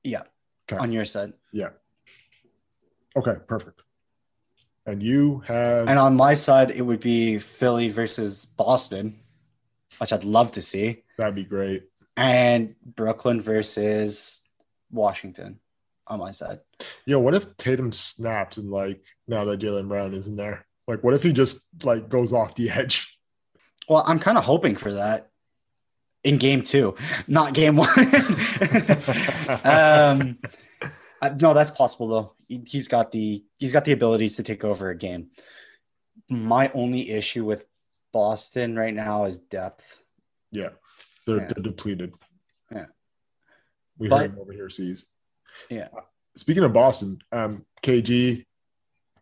yeah, 0.04 0.24
Okay. 0.72 0.78
on 0.82 0.92
your 0.92 1.06
side, 1.06 1.34
Yeah. 1.52 1.70
Okay, 3.16 3.36
perfect. 3.48 3.82
And 4.86 5.04
you 5.04 5.40
have 5.42 5.88
and 5.90 6.00
on 6.00 6.16
my 6.16 6.34
side, 6.34 6.72
it 6.72 6.82
would 6.82 7.00
be 7.02 7.38
Philly 7.38 7.90
versus 7.90 8.46
Boston, 8.46 9.20
which 10.00 10.14
I'd 10.14 10.24
love 10.24 10.52
to 10.54 10.62
see, 10.62 11.04
that'd 11.18 11.36
be 11.36 11.44
great. 11.44 11.90
and 12.18 12.76
Brooklyn 12.84 13.42
versus 13.42 14.48
Washington 14.92 15.60
on 16.08 16.20
my 16.20 16.32
side. 16.32 16.60
Yeah, 17.06 17.18
what 17.18 17.36
if 17.36 17.56
Tatum 17.58 17.92
snaps 17.92 18.58
and 18.58 18.72
like 18.72 19.04
now 19.28 19.44
that 19.46 19.60
Jalen 19.60 19.88
Brown 19.90 20.14
isn't 20.14 20.36
there? 20.38 20.66
Like, 20.88 21.04
what 21.04 21.14
if 21.14 21.22
he 21.24 21.34
just 21.34 21.68
like 21.84 22.10
goes 22.10 22.32
off 22.34 22.56
the 22.56 22.70
edge? 22.82 23.20
Well, 23.88 24.04
I'm 24.08 24.20
kind 24.20 24.38
of 24.38 24.44
hoping 24.44 24.76
for 24.76 24.94
that 24.94 25.29
in 26.24 26.38
game 26.38 26.62
two, 26.64 26.96
not 27.28 27.54
game 27.54 27.76
one. 27.78 27.90
um, 29.64 30.38
uh, 31.22 31.30
no, 31.40 31.54
that's 31.54 31.72
possible 31.72 32.08
though. 32.08 32.34
He- 32.48 32.64
He's 32.68 32.88
got 32.88 33.12
the 33.12 33.44
he's 33.58 33.74
got 33.74 33.86
the 33.86 33.92
abilities 33.92 34.36
to 34.38 34.44
take 34.44 34.64
over 34.64 34.90
a 34.90 34.98
game. 34.98 35.28
My 36.30 36.72
only 36.74 37.10
issue 37.12 37.46
with 37.46 37.66
Boston 38.14 38.76
right 38.76 38.94
now 38.94 39.26
is 39.26 39.38
depth. 39.40 40.04
Yeah, 40.52 40.70
they're, 41.26 41.38
Yeah. 41.38 41.48
they're 41.48 41.64
depleted. 41.64 42.14
Yeah. 42.72 42.86
we 43.98 44.08
But- 44.10 44.22
heard 44.22 44.32
him 44.34 44.40
over 44.40 44.54
here. 44.54 44.70
Sees. 44.70 45.06
Yeah. 45.70 45.90
Speaking 46.36 46.64
of 46.64 46.74
Boston, 46.74 47.20
um, 47.32 47.66
KG, 47.82 48.46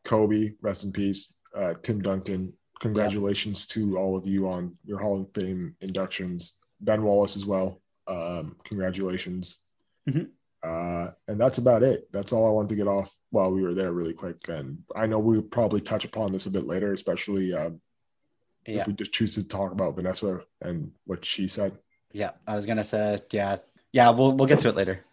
Kobe, 0.04 0.52
rest 0.62 0.84
in 0.84 0.92
peace. 0.92 1.34
Uh, 1.56 1.74
Tim 1.82 2.02
Duncan, 2.02 2.54
congratulations 2.80 3.66
to 3.68 3.98
all 3.98 4.16
of 4.16 4.28
you 4.28 4.48
on 4.50 4.78
your 4.86 5.00
Hall 5.00 5.22
of 5.22 5.28
Fame 5.34 5.76
inductions. 5.82 6.56
Ben 6.80 7.04
Wallace 7.04 7.36
as 7.36 7.46
well. 7.46 7.82
Um, 8.08 8.56
congratulations. 8.64 9.60
Mhm. 10.08 10.30
Uh, 10.64 11.12
and 11.28 11.40
that's 11.40 11.58
about 11.58 11.84
it. 11.84 12.08
That's 12.12 12.34
all 12.34 12.48
I 12.48 12.52
wanted 12.52 12.70
to 12.70 12.76
get 12.76 12.88
off 12.88 13.14
while 13.30 13.52
we 13.52 13.62
were 13.64 13.74
there, 13.74 13.92
really 13.92 14.14
quick. 14.14 14.48
And 14.50 14.84
I 14.96 15.06
know 15.06 15.20
we'll 15.20 15.42
probably 15.44 15.82
touch 15.82 16.06
upon 16.06 16.32
this 16.32 16.46
a 16.46 16.52
bit 16.52 16.66
later, 16.66 16.94
especially 16.94 17.54
um, 17.54 17.82
Yeah, 18.66 18.82
if 18.82 18.88
we 18.88 18.94
just 18.94 19.14
choose 19.14 19.36
to 19.36 19.48
talk 19.48 19.72
about 19.72 19.96
Vanessa 19.96 20.42
and 20.62 20.92
what 21.06 21.24
she 21.26 21.48
said. 21.48 21.78
yeah. 22.12 22.32
I 22.48 22.56
was 22.56 22.66
gonna 22.66 22.84
say 22.84 23.20
yeah, 23.32 23.58
yeah. 23.92 24.10
We'll 24.10 24.32
we'll 24.34 24.48
get 24.48 24.60
to 24.62 24.70
it 24.70 24.76
later. 24.76 25.04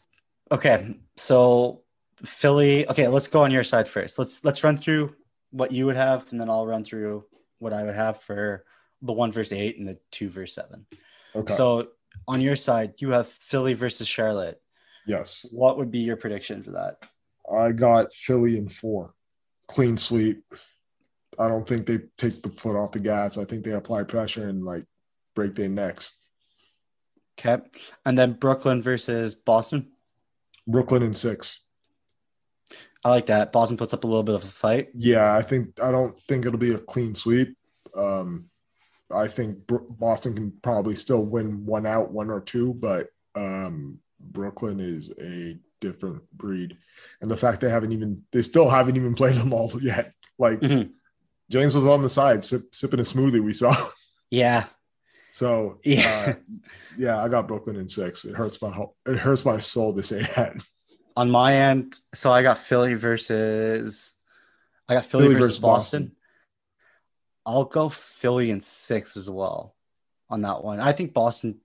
Okay, 0.53 0.96
so 1.16 1.83
Philly. 2.24 2.88
Okay, 2.88 3.09
let's 3.09 3.29
go 3.29 3.42
on 3.42 3.50
your 3.50 3.64
side 3.64 3.88
first. 3.88 4.18
Let's 4.18 4.44
let's 4.44 4.62
run 4.64 4.77
through 4.77 5.14
what 5.50 5.72
you 5.72 5.87
would 5.87 5.96
have, 5.96 6.31
and 6.33 6.40
then 6.40 6.48
I'll 6.50 6.66
run 6.66 6.85
through 6.85 7.24
what 7.59 7.72
I 7.72 7.83
would 7.85 7.94
have 7.94 8.20
for 8.22 8.64
the 9.03 9.12
one 9.12 9.33
verse 9.33 9.53
eight 9.53 9.79
and 9.79 9.87
the 9.88 9.98
two 10.11 10.29
verse 10.29 10.55
seven. 10.55 10.87
Okay. 11.34 11.52
So 11.52 11.88
on 12.28 12.40
your 12.40 12.56
side, 12.56 12.94
you 12.98 13.10
have 13.10 13.26
Philly 13.26 13.74
versus 13.74 14.06
Charlotte. 14.06 14.60
yes, 15.06 15.46
What 15.50 15.78
would 15.78 15.90
be 15.90 15.98
your 16.00 16.16
prediction 16.16 16.62
for 16.62 16.72
that? 16.72 16.98
I 17.52 17.72
got 17.72 18.14
Philly 18.14 18.56
in 18.56 18.68
four, 18.68 19.14
clean 19.68 19.96
sweep. 19.96 20.42
I 21.38 21.48
don't 21.48 21.66
think 21.66 21.86
they 21.86 21.98
take 22.16 22.42
the 22.42 22.48
foot 22.50 22.76
off 22.76 22.92
the 22.92 23.00
gas. 23.00 23.36
I 23.36 23.44
think 23.44 23.64
they 23.64 23.72
apply 23.72 24.04
pressure 24.04 24.48
and 24.48 24.64
like 24.64 24.84
break 25.34 25.54
their 25.54 25.68
necks. 25.68 26.26
Okay, 27.38 27.62
and 28.06 28.16
then 28.16 28.34
Brooklyn 28.34 28.80
versus 28.80 29.34
Boston. 29.34 29.88
Brooklyn 30.66 31.02
in 31.02 31.12
six. 31.12 31.66
I 33.04 33.10
like 33.10 33.26
that. 33.26 33.52
Boston 33.52 33.76
puts 33.76 33.92
up 33.92 34.04
a 34.04 34.06
little 34.06 34.22
bit 34.22 34.36
of 34.36 34.44
a 34.44 34.46
fight. 34.46 34.88
Yeah, 34.94 35.34
I 35.34 35.42
think 35.42 35.78
I 35.82 35.90
don't 35.90 36.18
think 36.22 36.46
it'll 36.46 36.58
be 36.58 36.72
a 36.72 36.78
clean 36.78 37.14
sweep. 37.14 37.56
Um, 37.94 38.46
I 39.12 39.28
think 39.28 39.58
Boston 39.66 40.34
can 40.34 40.52
probably 40.62 40.94
still 40.96 41.24
win 41.24 41.66
one 41.66 41.86
out, 41.86 42.10
one 42.12 42.30
or 42.30 42.40
two, 42.40 42.74
but 42.74 43.08
um, 43.34 43.98
Brooklyn 44.20 44.80
is 44.80 45.12
a 45.20 45.58
different 45.80 46.22
breed, 46.32 46.76
and 47.20 47.30
the 47.30 47.36
fact 47.36 47.60
they 47.60 47.68
haven't 47.68 47.92
even 47.92 48.22
they 48.32 48.42
still 48.42 48.68
haven't 48.68 48.96
even 48.96 49.14
played 49.14 49.36
them 49.36 49.52
all 49.52 49.70
yet. 49.80 50.12
Like 50.38 50.60
Mhm. 50.60 50.92
James 51.50 51.74
was 51.74 51.86
on 51.86 52.02
the 52.02 52.08
side 52.08 52.44
sip, 52.44 52.74
sipping 52.74 53.00
a 53.00 53.02
smoothie. 53.02 53.42
We 53.44 53.52
saw. 53.54 53.74
Yeah, 54.30 54.64
So 55.30 55.78
Yeah. 55.84 56.34
uh, 56.36 56.54
yeah, 56.96 57.22
I 57.22 57.28
got 57.28 57.46
Brooklyn 57.46 57.76
in 57.76 57.86
six. 57.86 58.24
It 58.24 58.34
hurts 58.34 58.60
my 58.60 58.70
ho- 58.70 58.96
it 59.06 59.16
hurts 59.18 59.44
my 59.44 59.60
soul 59.60 59.94
to 59.94 60.02
say 60.02 60.22
that. 60.34 60.56
on 61.16 61.30
my 61.30 61.54
end, 61.54 62.00
so 62.14 62.32
I 62.32 62.42
got 62.42 62.58
Philly 62.58 62.94
versus 62.94 64.14
I 64.88 64.94
got 64.94 65.04
Philly, 65.04 65.24
Philly 65.26 65.34
versus, 65.34 65.46
versus 65.50 65.60
Boston. 65.60 66.02
Boston. 66.02 66.16
I'll 67.46 67.64
go 67.64 67.88
Philly 67.88 68.50
in 68.50 68.61
six 68.61 69.16
as 69.16 69.28
well 69.28 69.74
on 70.30 70.40
that 70.42 70.64
one. 70.64 70.80
I 70.80 70.92
think 70.92 71.12
Boston 71.12 71.61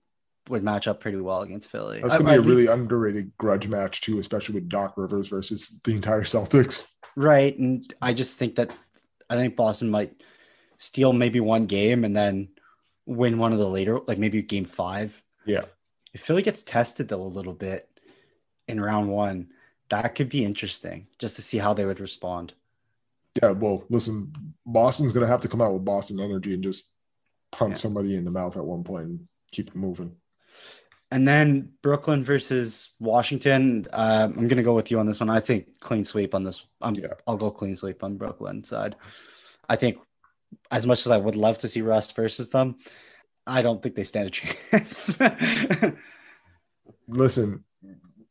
would 0.48 0.62
match 0.62 0.88
up 0.88 1.00
pretty 1.00 1.18
well 1.18 1.42
against 1.42 1.70
Philly. 1.70 2.00
That's 2.00 2.16
gonna 2.16 2.30
be 2.30 2.36
a 2.36 2.40
really 2.40 2.62
least- 2.62 2.70
underrated 2.70 3.32
grudge 3.38 3.68
match 3.68 4.00
too, 4.00 4.18
especially 4.18 4.56
with 4.56 4.68
Doc 4.68 4.94
Rivers 4.96 5.28
versus 5.28 5.80
the 5.84 5.92
entire 5.92 6.22
Celtics. 6.24 6.90
right, 7.16 7.56
and 7.58 7.82
I 8.02 8.12
just 8.14 8.38
think 8.38 8.56
that 8.56 8.74
I 9.28 9.36
think 9.36 9.56
Boston 9.56 9.90
might 9.90 10.22
steal 10.78 11.12
maybe 11.12 11.40
one 11.40 11.66
game 11.66 12.04
and 12.04 12.16
then 12.16 12.48
win 13.06 13.38
one 13.38 13.52
of 13.52 13.58
the 13.58 13.68
later, 13.68 14.00
like 14.06 14.18
maybe 14.18 14.42
game 14.42 14.64
five. 14.64 15.22
Yeah. 15.46 15.64
If 16.12 16.22
Philly 16.22 16.42
gets 16.42 16.62
tested 16.62 17.08
though 17.08 17.22
a 17.22 17.24
little 17.24 17.52
bit 17.52 17.88
in 18.66 18.80
round 18.80 19.08
one, 19.08 19.48
that 19.88 20.14
could 20.14 20.28
be 20.28 20.44
interesting 20.44 21.06
just 21.18 21.36
to 21.36 21.42
see 21.42 21.58
how 21.58 21.74
they 21.74 21.84
would 21.84 22.00
respond. 22.00 22.54
Yeah, 23.40 23.52
well, 23.52 23.84
listen, 23.88 24.49
Boston's 24.72 25.12
gonna 25.12 25.26
have 25.26 25.40
to 25.42 25.48
come 25.48 25.60
out 25.60 25.72
with 25.72 25.84
Boston 25.84 26.20
energy 26.20 26.54
and 26.54 26.62
just 26.62 26.92
punch 27.52 27.72
Yeah. 27.72 27.76
somebody 27.76 28.16
in 28.16 28.24
the 28.24 28.30
mouth 28.30 28.56
at 28.56 28.64
one 28.64 28.84
point 28.84 29.04
and 29.06 29.28
keep 29.52 29.68
it 29.68 29.76
moving. 29.76 30.16
And 31.10 31.26
then 31.26 31.72
Brooklyn 31.82 32.22
versus 32.22 32.94
Washington. 33.00 33.86
Um, 33.92 34.34
I'm 34.38 34.48
gonna 34.48 34.62
go 34.62 34.74
with 34.76 34.90
you 34.92 35.00
on 35.00 35.06
this 35.06 35.18
one. 35.20 35.28
I 35.30 35.40
think 35.40 35.80
clean 35.80 36.04
sweep 36.04 36.34
on 36.34 36.44
this. 36.44 36.64
I'm, 36.80 36.94
Yeah. 36.94 37.14
I'll 37.26 37.36
go 37.36 37.50
clean 37.50 37.74
sweep 37.74 38.04
on 38.04 38.16
Brooklyn 38.16 38.62
side. 38.64 38.94
I 39.68 39.76
think 39.76 39.98
as 40.70 40.86
much 40.86 41.00
as 41.06 41.10
I 41.10 41.16
would 41.16 41.36
love 41.36 41.58
to 41.58 41.68
see 41.68 41.80
Russ 41.82 42.12
versus 42.12 42.50
them, 42.50 42.76
I 43.46 43.62
don't 43.62 43.82
think 43.82 43.94
they 43.96 44.04
stand 44.04 44.28
a 44.28 44.30
chance. 44.30 45.18
Listen, 47.08 47.64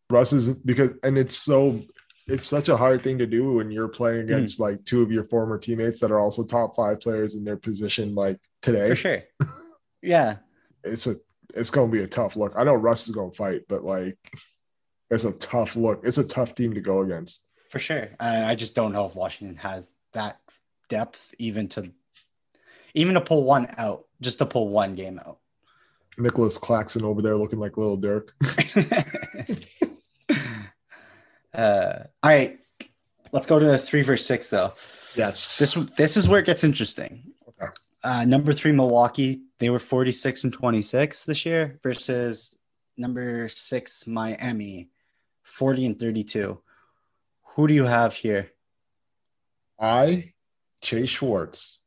Russ 0.09 0.33
is 0.33 0.49
because 0.49 0.91
and 1.03 1.17
it's 1.17 1.35
so 1.35 1.81
it's 2.29 2.47
such 2.47 2.69
a 2.69 2.77
hard 2.77 3.01
thing 3.03 3.17
to 3.19 3.25
do 3.27 3.53
when 3.55 3.71
you're 3.71 3.87
playing 3.87 4.27
Hmm. 4.27 4.33
against 4.33 4.59
like 4.59 4.83
two 4.85 5.01
of 5.01 5.11
your 5.11 5.23
former 5.23 5.57
teammates 5.57 5.99
that 6.01 6.11
are 6.11 6.19
also 6.19 6.43
top 6.43 6.75
five 6.75 6.99
players 6.99 7.35
in 7.35 7.43
their 7.43 7.57
position 7.57 8.15
like 8.15 8.39
today. 8.61 8.89
For 8.89 8.95
sure. 8.95 9.21
Yeah. 10.01 10.37
it's 10.83 11.07
a 11.07 11.15
it's 11.53 11.71
gonna 11.71 11.91
be 11.91 12.01
a 12.03 12.07
tough 12.07 12.35
look. 12.37 12.53
I 12.55 12.63
know 12.63 12.75
Russ 12.75 13.07
is 13.09 13.15
gonna 13.15 13.31
fight, 13.31 13.63
but 13.67 13.83
like 13.83 14.17
it's 15.09 15.25
a 15.25 15.37
tough 15.39 15.75
look. 15.75 16.01
It's 16.05 16.17
a 16.19 16.27
tough 16.27 16.55
team 16.55 16.73
to 16.75 16.81
go 16.81 17.01
against. 17.01 17.45
For 17.69 17.79
sure. 17.79 18.07
And 18.19 18.45
I 18.45 18.55
just 18.55 18.75
don't 18.75 18.93
know 18.93 19.05
if 19.05 19.15
Washington 19.15 19.57
has 19.57 19.93
that 20.13 20.39
depth 20.87 21.33
even 21.39 21.67
to 21.69 21.91
even 22.93 23.15
to 23.15 23.21
pull 23.21 23.43
one 23.43 23.67
out, 23.77 24.05
just 24.21 24.37
to 24.39 24.45
pull 24.45 24.69
one 24.69 24.95
game 24.95 25.19
out. 25.19 25.39
Nicolas 26.17 26.57
Claxton 26.57 27.03
over 27.03 27.21
there 27.21 27.35
looking 27.35 27.59
like 27.59 27.77
little 27.77 27.97
Dirk. 27.97 28.33
uh, 31.59 32.03
all 32.23 32.31
right, 32.31 32.57
let's 33.31 33.45
go 33.45 33.59
to 33.59 33.77
three 33.77 34.01
versus 34.01 34.25
six 34.25 34.49
though. 34.49 34.73
Yes. 35.15 35.57
This 35.59 35.73
this 35.97 36.15
is 36.15 36.27
where 36.27 36.39
it 36.39 36.45
gets 36.45 36.63
interesting. 36.63 37.33
Okay. 37.47 37.71
Uh, 38.03 38.25
number 38.25 38.53
three, 38.53 38.71
Milwaukee. 38.71 39.41
They 39.59 39.69
were 39.69 39.79
forty 39.79 40.13
six 40.13 40.43
and 40.43 40.53
twenty 40.53 40.81
six 40.81 41.25
this 41.25 41.45
year 41.45 41.77
versus 41.83 42.57
number 42.95 43.49
six, 43.49 44.07
Miami, 44.07 44.89
forty 45.43 45.85
and 45.85 45.99
thirty 45.99 46.23
two. 46.23 46.61
Who 47.55 47.67
do 47.67 47.73
you 47.73 47.85
have 47.85 48.13
here? 48.13 48.51
I, 49.77 50.33
Chase 50.81 51.09
Schwartz, 51.09 51.81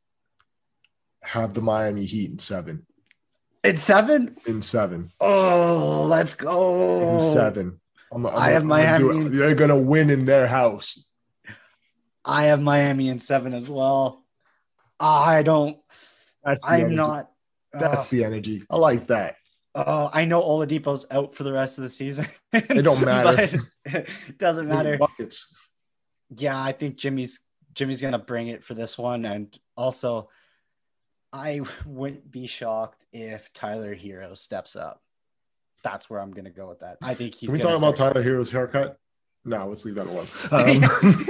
have 1.23 1.53
the 1.53 1.61
Miami 1.61 2.05
Heat 2.05 2.29
in 2.29 2.39
seven. 2.39 2.85
It's 3.63 3.81
seven. 3.81 4.35
In 4.45 4.61
seven. 4.61 5.11
Oh, 5.19 6.05
let's 6.07 6.35
go. 6.35 7.13
In 7.15 7.19
seven. 7.19 7.79
I'm, 8.13 8.25
I'm 8.25 8.35
I 8.35 8.49
have 8.49 8.63
I'm 8.63 8.69
gonna 8.69 8.99
do 8.99 9.07
Miami 9.07 9.25
in 9.25 9.31
They're 9.31 9.55
gonna 9.55 9.79
win 9.79 10.09
in 10.09 10.25
their 10.25 10.47
house. 10.47 11.11
I 12.25 12.45
have 12.45 12.61
Miami 12.61 13.09
in 13.09 13.19
seven 13.19 13.53
as 13.53 13.67
well. 13.67 14.23
I 14.99 15.43
don't. 15.43 15.77
That's 16.43 16.69
I'm 16.69 16.81
energy. 16.81 16.95
not. 16.95 17.31
That's 17.73 18.13
oh, 18.13 18.15
the 18.15 18.23
uh, 18.23 18.27
energy. 18.27 18.63
I 18.69 18.77
like 18.77 19.07
that. 19.07 19.35
oh, 19.75 20.09
I 20.13 20.25
know 20.25 20.41
Oladipo's 20.41 21.05
out 21.09 21.35
for 21.35 21.43
the 21.43 21.51
rest 21.51 21.77
of 21.77 21.83
the 21.83 21.89
season. 21.89 22.27
It 22.51 22.83
don't 22.83 23.01
matter. 23.05 23.57
it 23.85 24.37
doesn't 24.37 24.67
matter. 24.67 24.97
Buckets. 24.97 25.53
Yeah, 26.35 26.61
I 26.61 26.71
think 26.71 26.95
Jimmy's 26.95 27.39
Jimmy's 27.73 28.01
gonna 28.01 28.19
bring 28.19 28.47
it 28.47 28.63
for 28.63 28.73
this 28.75 28.97
one, 28.97 29.25
and 29.25 29.57
also, 29.75 30.29
I 31.31 31.61
wouldn't 31.85 32.31
be 32.31 32.47
shocked 32.47 33.05
if 33.11 33.51
Tyler 33.53 33.95
Herro 33.95 34.37
steps 34.37 34.75
up. 34.75 35.02
That's 35.83 36.09
where 36.09 36.19
I'm 36.19 36.31
gonna 36.31 36.49
go 36.49 36.69
with 36.69 36.79
that. 36.79 36.97
I 37.01 37.13
think 37.13 37.35
he's. 37.35 37.49
Can 37.49 37.57
we 37.57 37.61
talk 37.61 37.77
about 37.77 37.95
Tyler 37.95 38.23
Herro's 38.23 38.49
haircut? 38.49 38.97
No, 39.45 39.67
let's 39.67 39.85
leave 39.85 39.95
that 39.95 40.07
alone. 40.07 40.27
Um, 40.51 41.25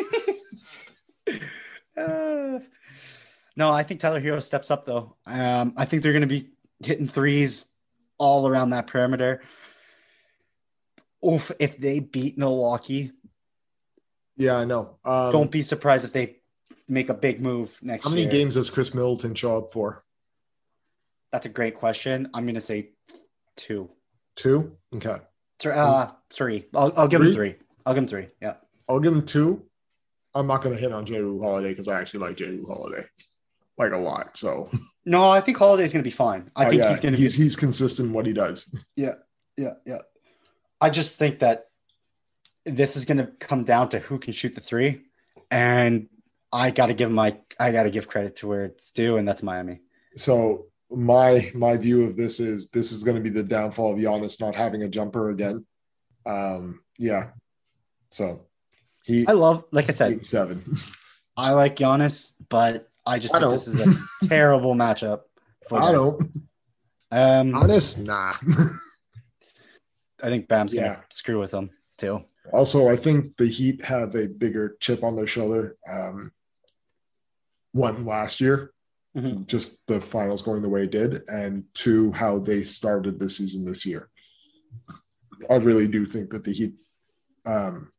Uh, 1.95 2.59
no, 3.55 3.71
I 3.71 3.83
think 3.83 3.99
Tyler 3.99 4.21
Herro 4.21 4.41
steps 4.41 4.71
up 4.71 4.85
though. 4.85 5.15
Um, 5.25 5.73
I 5.77 5.85
think 5.85 6.03
they're 6.03 6.11
going 6.11 6.21
to 6.21 6.27
be 6.27 6.49
hitting 6.83 7.07
threes 7.07 7.71
all 8.17 8.47
around 8.47 8.71
that 8.71 8.87
perimeter. 8.87 9.41
Oof, 11.25 11.51
if 11.59 11.77
they 11.77 11.99
beat 11.99 12.37
Milwaukee, 12.37 13.11
yeah, 14.35 14.57
I 14.57 14.65
know. 14.65 14.97
Um, 15.05 15.31
don't 15.31 15.51
be 15.51 15.61
surprised 15.61 16.05
if 16.05 16.11
they 16.11 16.37
make 16.89 17.09
a 17.09 17.13
big 17.13 17.39
move 17.39 17.79
next 17.81 18.03
year. 18.03 18.09
how 18.09 18.15
many 18.15 18.23
year. 18.23 18.31
games 18.31 18.55
does 18.55 18.69
Khris 18.69 18.93
Middleton 18.93 19.35
show 19.35 19.57
up 19.57 19.71
for? 19.71 20.03
That's 21.31 21.45
a 21.45 21.49
great 21.49 21.75
question. 21.75 22.29
I'm 22.33 22.45
going 22.45 22.55
to 22.55 22.61
say 22.61 22.89
two. 23.55 23.89
Two. 24.35 24.77
Okay. 24.95 25.17
Th- 25.59 25.75
uh, 25.75 26.11
three. 26.31 26.65
I'll, 26.73 26.91
I'll 26.97 27.07
give 27.07 27.21
Three? 27.21 27.29
him 27.29 27.35
three. 27.35 27.55
I'll 27.85 27.93
give 27.93 28.03
him 28.03 28.07
three. 28.07 28.27
Yeah. 28.41 28.53
I'll 28.89 28.99
give 28.99 29.13
him 29.13 29.25
two. 29.25 29.63
I'm 30.35 30.47
not 30.47 30.63
going 30.63 30.75
to 30.75 30.81
hit 30.81 30.91
on 30.91 31.05
Jrue 31.05 31.41
Holiday 31.41 31.69
because 31.69 31.87
I 31.87 31.99
actually 32.01 32.21
like 32.21 32.37
Jrue 32.37 32.65
Holiday 32.67 33.03
like 33.77 33.93
a 33.93 33.97
lot. 33.97 34.35
So 34.37 34.69
No, 35.05 35.29
I 35.29 35.41
think 35.41 35.57
Holiday's 35.57 35.93
going 35.93 36.01
to 36.03 36.07
be 36.07 36.11
fine. 36.11 36.49
I 36.55 36.65
Oh, 36.65 36.69
think 36.69 36.81
yeah, 36.81 36.89
he's 36.89 37.01
going 37.01 37.13
to 37.13 37.19
he's 37.19 37.35
be. 37.37 37.43
he's 37.43 37.55
consistent 37.55 38.07
in 38.09 38.13
what 38.13 38.25
he 38.25 38.33
does. 38.33 38.73
Yeah, 38.95 39.15
yeah, 39.57 39.73
yeah. 39.85 39.99
I 40.81 40.89
just 40.89 41.17
think 41.19 41.39
that 41.39 41.65
this 42.65 42.95
is 42.95 43.05
going 43.05 43.17
to 43.17 43.27
come 43.39 43.63
down 43.65 43.89
to 43.89 43.99
who 43.99 44.17
can 44.17 44.31
shoot 44.33 44.55
the 44.55 44.61
three, 44.61 45.01
and 45.51 46.07
I 46.51 46.71
got 46.71 46.85
to 46.87 46.93
give 46.93 47.11
my 47.11 47.37
I 47.59 47.71
got 47.71 47.83
to 47.83 47.89
give 47.89 48.07
credit 48.07 48.37
to 48.37 48.47
where 48.47 48.63
it's 48.65 48.91
due, 48.91 49.17
and 49.17 49.27
that's 49.27 49.43
Miami. 49.43 49.81
So 50.15 50.67
my 50.95 51.51
my 51.53 51.77
view 51.77 52.03
of 52.05 52.15
this 52.17 52.39
is 52.39 52.69
this 52.69 52.91
is 52.91 53.03
going 53.03 53.15
to 53.15 53.21
be 53.23 53.29
the 53.29 53.43
downfall 53.43 53.93
of 53.93 53.99
Giannis 53.99 54.39
not 54.39 54.55
having 54.55 54.83
a 54.83 54.87
jumper 54.87 55.29
again. 55.29 55.65
Um, 56.25 56.81
yeah. 56.97 57.31
So 58.11 58.45
he 59.03 59.25
I 59.27 59.31
love, 59.33 59.65
like 59.71 59.89
I 59.89 59.91
said, 59.91 60.11
eight 60.13 60.25
seven. 60.25 60.77
I 61.35 61.51
like 61.51 61.75
Giannis, 61.75 62.33
but 62.49 62.89
I 63.05 63.19
just 63.19 63.33
I 63.35 63.39
think 63.39 63.45
don't. 63.45 63.51
this 63.53 63.67
is 63.67 63.79
a 63.79 63.99
terrible 64.27 64.75
matchup. 64.75 65.21
For 65.67 65.81
I 65.81 65.91
don't. 65.91 66.21
Um, 67.11 67.55
Honest, 67.55 67.97
nah. 67.99 68.33
I 70.21 70.29
think 70.29 70.47
Bam's 70.47 70.73
gonna 70.73 70.87
Yeah. 70.87 70.99
screw 71.09 71.39
with 71.39 71.51
them 71.51 71.69
too. 71.97 72.23
Also, 72.51 72.89
I 72.89 72.95
think 72.95 73.37
the 73.37 73.47
Heat 73.47 73.83
have 73.85 74.15
a 74.15 74.27
bigger 74.27 74.75
chip 74.79 75.03
on 75.03 75.15
their 75.15 75.27
shoulder. 75.27 75.77
Um, 75.89 76.31
one 77.71 78.05
last 78.05 78.39
year, 78.41 78.71
Mhm. 79.15 79.45
just 79.45 79.85
the 79.87 80.01
finals 80.01 80.41
going 80.41 80.61
the 80.63 80.69
way 80.69 80.83
it 80.85 80.91
did, 80.91 81.21
and 81.29 81.65
two, 81.73 82.11
how 82.11 82.39
they 82.39 82.61
started 82.63 83.19
the 83.19 83.29
season 83.29 83.63
this 83.63 83.85
year. 83.85 84.09
I 85.49 85.55
really 85.55 85.87
do 85.87 86.03
think 86.05 86.31
that 86.31 86.43
the 86.43 86.51
Heat, 86.51 86.73
um, 87.45 87.91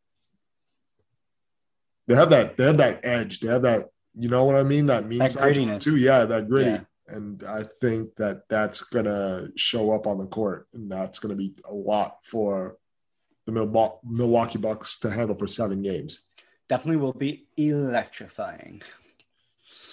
they 2.07 2.14
have 2.14 2.31
that 2.31 2.57
they 2.57 2.64
have 2.64 2.79
that 2.79 3.00
edge. 3.05 3.40
They 3.40 3.48
have 3.48 3.62
that, 3.62 3.90
you 4.14 4.29
know 4.29 4.44
what 4.44 4.57
I 4.57 4.62
mean? 4.62 4.87
That 4.87 5.07
means 5.07 5.35
That 5.35 5.55
grittiness. 5.55 5.83
too. 5.83 5.96
Yeah, 5.96 6.24
that 6.24 6.48
gritty. 6.48 6.70
Yeah. 6.70 6.85
And 7.07 7.42
I 7.44 7.64
think 7.81 8.16
that 8.16 8.48
that's 8.48 8.83
gonna 8.83 9.50
show 9.57 9.90
up 9.92 10.07
on 10.07 10.18
the 10.18 10.27
court, 10.27 10.66
and 10.72 10.90
that's 10.90 11.18
gonna 11.18 11.37
be 11.37 11.55
a 11.66 11.74
lot 11.74 12.24
for 12.24 12.77
the 13.46 13.53
Milwaukee 13.53 14.59
Bucks 14.59 14.98
to 15.00 15.11
handle 15.11 15.37
for 15.37 15.46
seven 15.46 15.83
games. 15.83 16.22
Definitely 16.66 16.96
will 16.96 17.12
be 17.12 17.46
electrifying. 17.57 18.83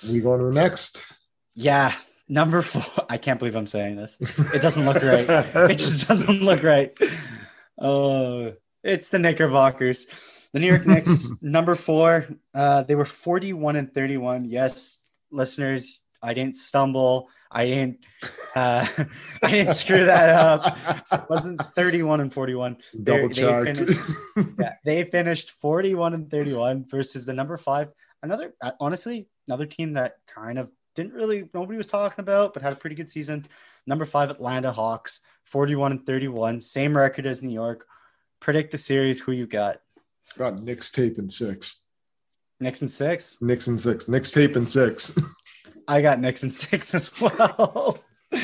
We 0.10 0.20
go 0.22 0.34
on 0.34 0.40
to 0.40 0.46
the 0.46 0.52
next. 0.54 1.04
Yeah, 1.56 1.94
number 2.30 2.62
four. 2.62 3.06
I 3.10 3.18
can't 3.18 3.40
believe 3.40 3.56
I'm 3.56 3.68
saying 3.68 3.96
this. 3.98 4.18
It 4.54 4.62
doesn't 4.62 4.86
look 4.86 5.02
right. 5.04 5.26
It 5.70 5.78
just 5.78 6.08
doesn't 6.08 6.42
look 6.42 6.64
right. 6.64 6.98
Oh, 7.80 8.54
it's 8.84 9.10
the 9.10 9.20
Knickerbockers. 9.20 10.06
The 10.54 10.60
New 10.60 10.68
York 10.68 10.86
Knicks, 10.86 11.30
number 11.42 11.76
four. 11.76 12.28
Uh, 12.54 12.84
they 12.84 12.96
were 12.96 13.06
41 13.06 13.76
and 13.78 13.94
31. 13.94 14.46
Yes, 14.46 14.98
listeners, 15.32 16.02
I 16.22 16.34
didn't 16.34 16.58
stumble. 16.58 17.30
I 17.50 17.66
didn't. 17.68 18.00
Uh, 18.56 18.86
I 19.44 19.52
didn't 19.52 19.74
screw 19.74 20.06
that 20.06 20.30
up. 20.30 20.78
It 21.12 21.30
wasn't 21.30 21.62
31 21.76 22.22
and 22.22 22.34
41. 22.34 22.78
Double 23.04 23.28
they 23.30 23.34
checked. 23.34 23.78
finished- 23.78 24.00
Yeah, 24.60 24.74
they 24.86 25.04
finished 25.06 25.52
41 25.52 26.14
and 26.14 26.30
31 26.32 26.86
versus 26.90 27.26
the 27.26 27.34
number 27.34 27.58
five. 27.58 27.90
Another, 28.24 28.54
uh, 28.62 28.72
honestly, 28.80 29.28
another 29.48 29.66
team 29.66 29.94
that 29.94 30.18
kind 30.28 30.60
of 30.60 30.70
didn't 30.96 31.14
really, 31.14 31.50
nobody 31.54 31.78
was 31.78 31.88
talking 31.88 32.22
about, 32.22 32.54
but 32.54 32.62
had 32.64 32.74
a 32.74 32.78
pretty 32.78 32.96
good 32.96 33.10
season. 33.10 33.46
Number 33.88 34.06
five, 34.06 34.30
Atlanta 34.30 34.72
Hawks, 34.72 35.22
41 35.46 35.92
and 35.92 36.06
31, 36.06 36.60
same 36.60 36.96
record 36.96 37.26
as 37.26 37.42
New 37.42 37.54
York. 37.54 37.86
Predict 38.40 38.72
the 38.72 38.78
series. 38.78 39.20
Who 39.22 39.32
you 39.32 39.48
got? 39.48 39.82
Got 40.38 40.62
Knicks 40.62 40.92
tape 40.92 41.18
in 41.18 41.30
six. 41.30 41.88
Knicks 42.60 42.82
and 42.82 42.92
six. 42.92 43.38
Knicks 43.42 43.68
in 43.68 43.78
six. 43.80 44.08
Knicks 44.08 44.32
tape 44.32 44.56
in 44.56 44.68
six. 44.68 45.18
I 45.88 46.02
got 46.02 46.20
Knicks 46.20 46.44
and 46.44 46.54
six 46.54 46.94
as 46.94 47.20
well. 47.20 48.00
Me 48.32 48.38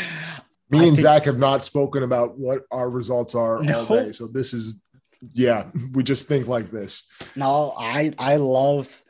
I 0.79 0.83
and 0.83 0.95
think- 0.95 0.99
Zach 0.99 1.23
have 1.25 1.37
not 1.37 1.63
spoken 1.63 2.03
about 2.03 2.37
what 2.37 2.63
our 2.71 2.89
results 2.89 3.35
are 3.35 3.61
No. 3.63 3.79
all 3.81 3.85
day. 3.85 4.11
So 4.11 4.27
this 4.27 4.53
is, 4.53 4.81
yeah, 5.33 5.69
we 5.93 6.03
just 6.03 6.27
think 6.27 6.47
like 6.47 6.71
this. 6.71 7.11
No, 7.35 7.73
I 7.77 8.11
I 8.19 8.35
love 8.37 9.03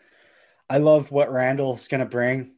I 0.69 0.77
love 0.80 1.12
what 1.12 1.32
Randle's 1.32 1.88
gonna 1.88 2.06
bring. 2.06 2.51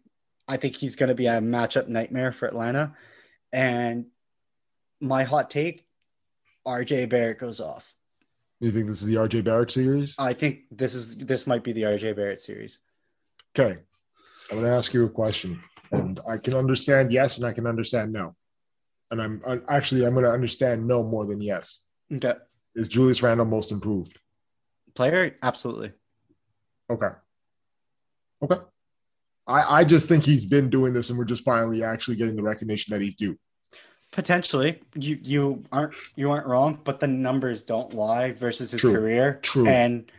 I 0.47 0.57
think 0.57 0.75
he's 0.75 0.95
gonna 0.95 1.15
be 1.15 1.27
a 1.27 1.33
matchup 1.33 1.87
nightmare 1.87 2.31
for 2.31 2.47
Atlanta. 2.47 2.95
And 3.51 4.05
my 5.01 5.23
hot 5.23 5.49
take, 5.49 5.85
RJ 6.67 7.09
Barrett 7.09 7.39
goes 7.39 7.61
off. 7.61 7.95
You 8.59 8.71
think 8.71 8.87
this 8.87 9.01
is 9.01 9.07
the 9.07 9.15
RJ 9.15 9.45
Barrett 9.45 9.71
series? 9.71 10.15
I 10.19 10.33
think 10.33 10.61
this 10.71 10.93
is 10.93 11.15
this 11.15 11.47
might 11.47 11.63
be 11.63 11.71
the 11.71 11.83
RJ 11.83 12.15
Barrett 12.15 12.41
series. 12.41 12.79
Okay. 13.57 13.79
I'm 14.51 14.57
going 14.57 14.69
to 14.69 14.75
ask 14.75 14.93
you 14.93 15.05
a 15.05 15.09
question. 15.09 15.61
And 15.91 16.19
I 16.29 16.37
can 16.37 16.53
understand 16.53 17.11
yes 17.11 17.37
and 17.37 17.45
I 17.45 17.53
can 17.53 17.65
understand 17.65 18.11
no. 18.11 18.35
And 19.11 19.21
I'm 19.21 19.41
I, 19.47 19.59
actually, 19.69 20.05
I'm 20.05 20.13
going 20.13 20.25
to 20.25 20.31
understand 20.31 20.87
no 20.87 21.03
more 21.03 21.25
than 21.25 21.41
yes. 21.41 21.81
Okay. 22.13 22.33
Is 22.75 22.87
Julius 22.87 23.23
Randle 23.23 23.45
most 23.45 23.71
improved? 23.71 24.19
Player, 24.93 25.37
absolutely. 25.41 25.93
Okay. 26.89 27.09
Okay. 28.41 28.61
I, 29.47 29.79
I 29.79 29.83
just 29.83 30.07
think 30.07 30.23
he's 30.23 30.45
been 30.45 30.69
doing 30.69 30.93
this 30.93 31.09
and 31.09 31.17
we're 31.17 31.25
just 31.25 31.43
finally 31.43 31.83
actually 31.83 32.17
getting 32.17 32.35
the 32.35 32.43
recognition 32.43 32.93
that 32.93 33.01
he's 33.01 33.15
due. 33.15 33.37
Potentially. 34.11 34.81
You 34.95 35.19
you 35.21 35.63
aren't 35.71 35.93
you 36.15 36.31
aren't 36.31 36.47
wrong, 36.47 36.79
but 36.83 36.99
the 36.99 37.07
numbers 37.07 37.63
don't 37.63 37.93
lie 37.93 38.31
versus 38.31 38.71
his 38.71 38.81
True. 38.81 38.93
career. 38.93 39.39
True. 39.41 39.67
And 39.67 40.11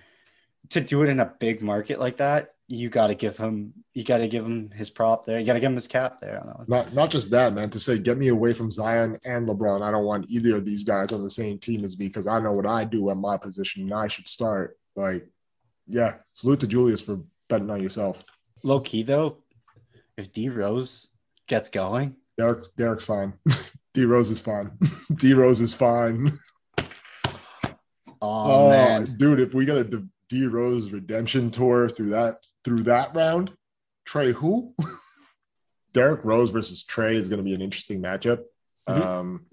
to 0.71 0.81
do 0.81 1.03
it 1.03 1.09
in 1.09 1.19
a 1.19 1.27
big 1.27 1.61
market 1.61 1.99
like 1.99 2.19
that, 2.19 2.55
you 2.69 2.89
gotta 2.89 3.17
give 3.17 3.37
him 3.37 3.73
you 3.93 4.05
gotta 4.05 4.29
give 4.29 4.45
him 4.45 4.71
his 4.71 4.91
prop 4.91 5.27
there. 5.27 5.41
You 5.41 5.47
gotta 5.47 5.59
give 5.59 5.71
him 5.71 5.77
his 5.77 5.89
cap 5.89 6.21
there 6.21 6.41
on 6.41 6.47
that 6.47 6.59
one. 6.59 6.67
Not 6.69 6.95
not 6.95 7.11
just 7.11 7.33
that, 7.33 7.53
man. 7.53 7.71
To 7.71 7.81
say 7.81 7.99
get 7.99 8.17
me 8.17 8.29
away 8.29 8.53
from 8.53 8.71
Zion 8.71 9.19
and 9.25 9.49
LeBron. 9.49 9.83
I 9.83 9.91
don't 9.91 10.05
want 10.05 10.31
either 10.31 10.57
of 10.57 10.65
these 10.65 10.85
guys 10.85 11.11
on 11.13 11.25
the 11.25 11.31
same 11.31 11.59
team 11.59 11.85
as 11.85 11.99
me 11.99 12.07
because 12.07 12.29
I 12.29 12.39
know 12.39 12.53
what 12.53 12.67
I 12.67 12.85
do 12.85 13.11
at 13.11 13.17
my 13.17 13.37
position 13.37 13.83
and 13.83 13.95
I 13.95 14.07
should 14.07 14.29
start. 14.29 14.79
Like, 14.95 15.29
yeah, 15.89 16.17
salute 16.33 16.61
to 16.61 16.69
Julius 16.69 17.03
for 17.03 17.21
betting 17.51 17.71
on 17.71 17.83
yourself. 17.83 18.25
Low 18.63 18.81
key 18.81 19.03
though, 19.03 19.39
if 20.17 20.33
D 20.33 20.49
Rose 20.49 21.09
gets 21.47 21.69
going, 21.69 22.17
Derrick 22.39 22.65
Derrick's 22.77 23.05
fine. 23.05 23.35
D 23.95 24.05
Rose 24.05 24.31
is 24.31 24.41
fine. 24.41 24.71
D 25.15 25.35
Rose 25.35 25.61
is 25.61 25.75
fine. 25.75 26.39
oh, 28.23 28.71
man, 28.71 29.17
dude, 29.17 29.41
if 29.41 29.53
we 29.53 29.67
get 29.67 29.77
a 29.77 30.07
D 30.29 30.47
Rose 30.47 30.91
redemption 30.91 31.51
tour 31.51 31.89
through 31.89 32.11
that 32.11 32.37
through 32.65 32.85
that 32.85 33.15
round, 33.15 33.53
Trey 34.05 34.33
who? 34.33 34.75
Derrick 35.93 36.25
Rose 36.25 36.51
versus 36.51 36.85
Trey 36.85 37.17
is 37.17 37.29
going 37.29 37.39
to 37.39 37.45
be 37.45 37.55
an 37.55 37.61
interesting 37.61 38.01
matchup. 38.01 38.45
Mhm. 38.89 39.01
Um, 39.03 39.47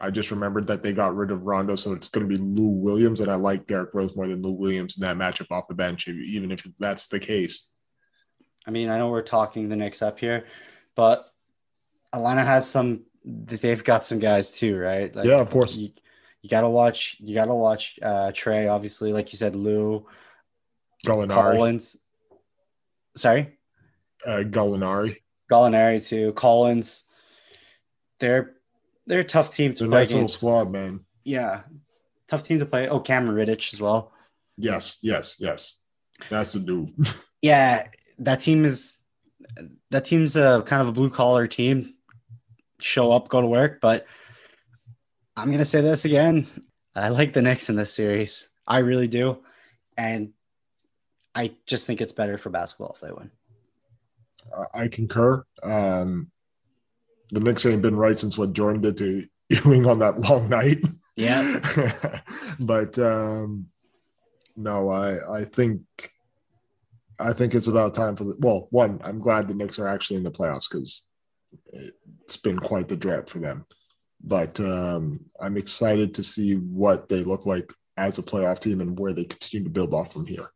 I 0.00 0.10
just 0.10 0.30
remembered 0.30 0.66
that 0.66 0.82
they 0.82 0.92
got 0.92 1.14
rid 1.14 1.30
of 1.30 1.44
Rondo, 1.44 1.76
so 1.76 1.92
it's 1.92 2.08
going 2.08 2.28
to 2.28 2.38
be 2.38 2.42
Lou 2.42 2.68
Williams, 2.68 3.20
and 3.20 3.30
I 3.30 3.36
like 3.36 3.66
Derrick 3.66 3.94
Rose 3.94 4.16
more 4.16 4.26
than 4.26 4.42
Lou 4.42 4.52
Williams 4.52 4.98
in 4.98 5.02
that 5.02 5.16
matchup 5.16 5.50
off 5.50 5.68
the 5.68 5.74
bench, 5.74 6.08
even 6.08 6.50
if 6.50 6.66
that's 6.78 7.06
the 7.06 7.20
case. 7.20 7.72
I 8.66 8.70
mean, 8.70 8.88
I 8.88 8.98
know 8.98 9.08
we're 9.08 9.22
talking 9.22 9.68
the 9.68 9.76
Knicks 9.76 10.02
up 10.02 10.18
here, 10.18 10.46
but 10.94 11.26
Atlanta 12.12 12.42
has 12.42 12.68
some. 12.68 13.04
They've 13.24 13.82
got 13.82 14.04
some 14.04 14.18
guys 14.18 14.50
too, 14.50 14.76
right? 14.76 15.14
Like, 15.14 15.24
Yeah, 15.24 15.40
of 15.40 15.50
course. 15.50 15.76
You, 15.76 15.90
you 16.42 16.50
gotta 16.50 16.68
watch. 16.68 17.16
You 17.20 17.34
gotta 17.34 17.54
watch 17.54 17.98
uh, 18.02 18.32
Trey. 18.32 18.68
Obviously, 18.68 19.12
like 19.12 19.32
you 19.32 19.38
said, 19.38 19.54
Lou 19.56 20.06
Gallinari, 21.06 21.28
Collins. 21.28 21.96
Sorry, 23.16 23.58
uh, 24.26 24.42
Gallinari. 24.44 25.16
Gallinari 25.50 26.06
too. 26.06 26.32
Collins. 26.32 27.04
They're 28.20 28.53
they're 29.06 29.20
a 29.20 29.24
tough 29.24 29.54
team 29.54 29.74
to 29.74 29.84
a 29.84 29.88
play 29.88 30.00
nice 30.00 30.12
little 30.12 30.28
squad, 30.28 30.70
man. 30.70 31.00
Yeah, 31.24 31.62
tough 32.28 32.44
team 32.44 32.58
to 32.58 32.66
play. 32.66 32.88
Oh, 32.88 33.00
Cameron 33.00 33.36
Reddish 33.36 33.72
as 33.72 33.80
well. 33.80 34.12
Yes, 34.56 34.98
yes, 35.02 35.36
yes. 35.38 35.78
That's 36.30 36.52
the 36.52 36.60
dude. 36.60 36.94
Yeah, 37.42 37.88
that 38.20 38.40
team 38.40 38.64
is 38.64 38.96
that 39.90 40.06
team's 40.06 40.34
a 40.34 40.62
kind 40.64 40.80
of 40.80 40.88
a 40.88 40.92
blue 40.92 41.10
collar 41.10 41.46
team. 41.46 41.92
Show 42.80 43.12
up, 43.12 43.28
go 43.28 43.42
to 43.42 43.46
work, 43.46 43.82
but 43.82 44.06
I'm 45.36 45.50
gonna 45.50 45.66
say 45.66 45.82
this 45.82 46.06
again. 46.06 46.46
I 46.94 47.10
like 47.10 47.34
the 47.34 47.42
Knicks 47.42 47.68
in 47.68 47.76
this 47.76 47.92
series. 47.92 48.48
I 48.66 48.78
really 48.78 49.08
do. 49.08 49.42
And 49.98 50.32
I 51.34 51.54
just 51.66 51.86
think 51.86 52.00
it's 52.00 52.12
better 52.12 52.38
for 52.38 52.48
basketball 52.48 52.94
if 52.94 53.00
they 53.00 53.12
win. 53.12 53.30
I 54.72 54.88
concur. 54.88 55.44
Um, 55.62 56.30
the 57.34 57.40
Knicks 57.40 57.66
ain't 57.66 57.82
been 57.82 57.96
right 57.96 58.18
since 58.18 58.38
what 58.38 58.52
Jordan 58.52 58.80
did 58.82 58.96
to 58.98 59.24
Ewing 59.64 59.86
on 59.86 59.98
that 59.98 60.18
long 60.20 60.48
night. 60.48 60.78
Yeah. 61.16 61.60
but 62.60 62.98
um, 62.98 63.66
no, 64.56 64.88
I 64.88 65.40
I 65.40 65.44
think 65.44 65.82
I 67.18 67.32
think 67.32 67.54
it's 67.54 67.68
about 67.68 67.94
time 67.94 68.16
for 68.16 68.24
the 68.24 68.36
well. 68.38 68.68
One, 68.70 69.00
I'm 69.04 69.20
glad 69.20 69.46
the 69.46 69.54
Knicks 69.54 69.78
are 69.78 69.88
actually 69.88 70.16
in 70.16 70.24
the 70.24 70.30
playoffs 70.32 70.64
because 70.70 71.10
it's 72.22 72.36
been 72.36 72.58
quite 72.58 72.88
the 72.88 72.96
drought 72.96 73.28
for 73.28 73.38
them. 73.38 73.66
but 74.20 74.58
um, 74.60 75.20
I'm 75.40 75.56
excited 75.56 76.14
to 76.14 76.24
see 76.24 76.54
what 76.54 77.08
they 77.08 77.22
look 77.22 77.44
like 77.46 77.70
as 77.96 78.18
a 78.18 78.22
playoff 78.22 78.58
team 78.60 78.80
and 78.80 78.98
where 78.98 79.12
they 79.12 79.24
continue 79.24 79.64
to 79.64 79.70
build 79.70 79.94
off 79.94 80.12
from 80.12 80.26
here. 80.26 80.50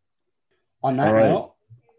On 0.83 0.97
that 0.97 1.13
right. 1.13 1.29
note, 1.31 1.55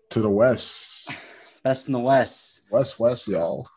To 0.10 0.22
the 0.22 0.30
west, 0.30 1.12
best 1.64 1.88
in 1.88 1.94
the 1.94 2.00
West. 2.00 2.62
west, 2.72 3.00
west, 3.00 3.28
y'all. 3.28 3.68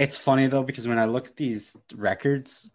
It's 0.00 0.16
funny 0.16 0.46
though 0.46 0.62
because 0.62 0.88
when 0.88 0.98
I 0.98 1.04
look 1.04 1.26
at 1.26 1.36
these 1.36 1.76
records, 1.94 2.70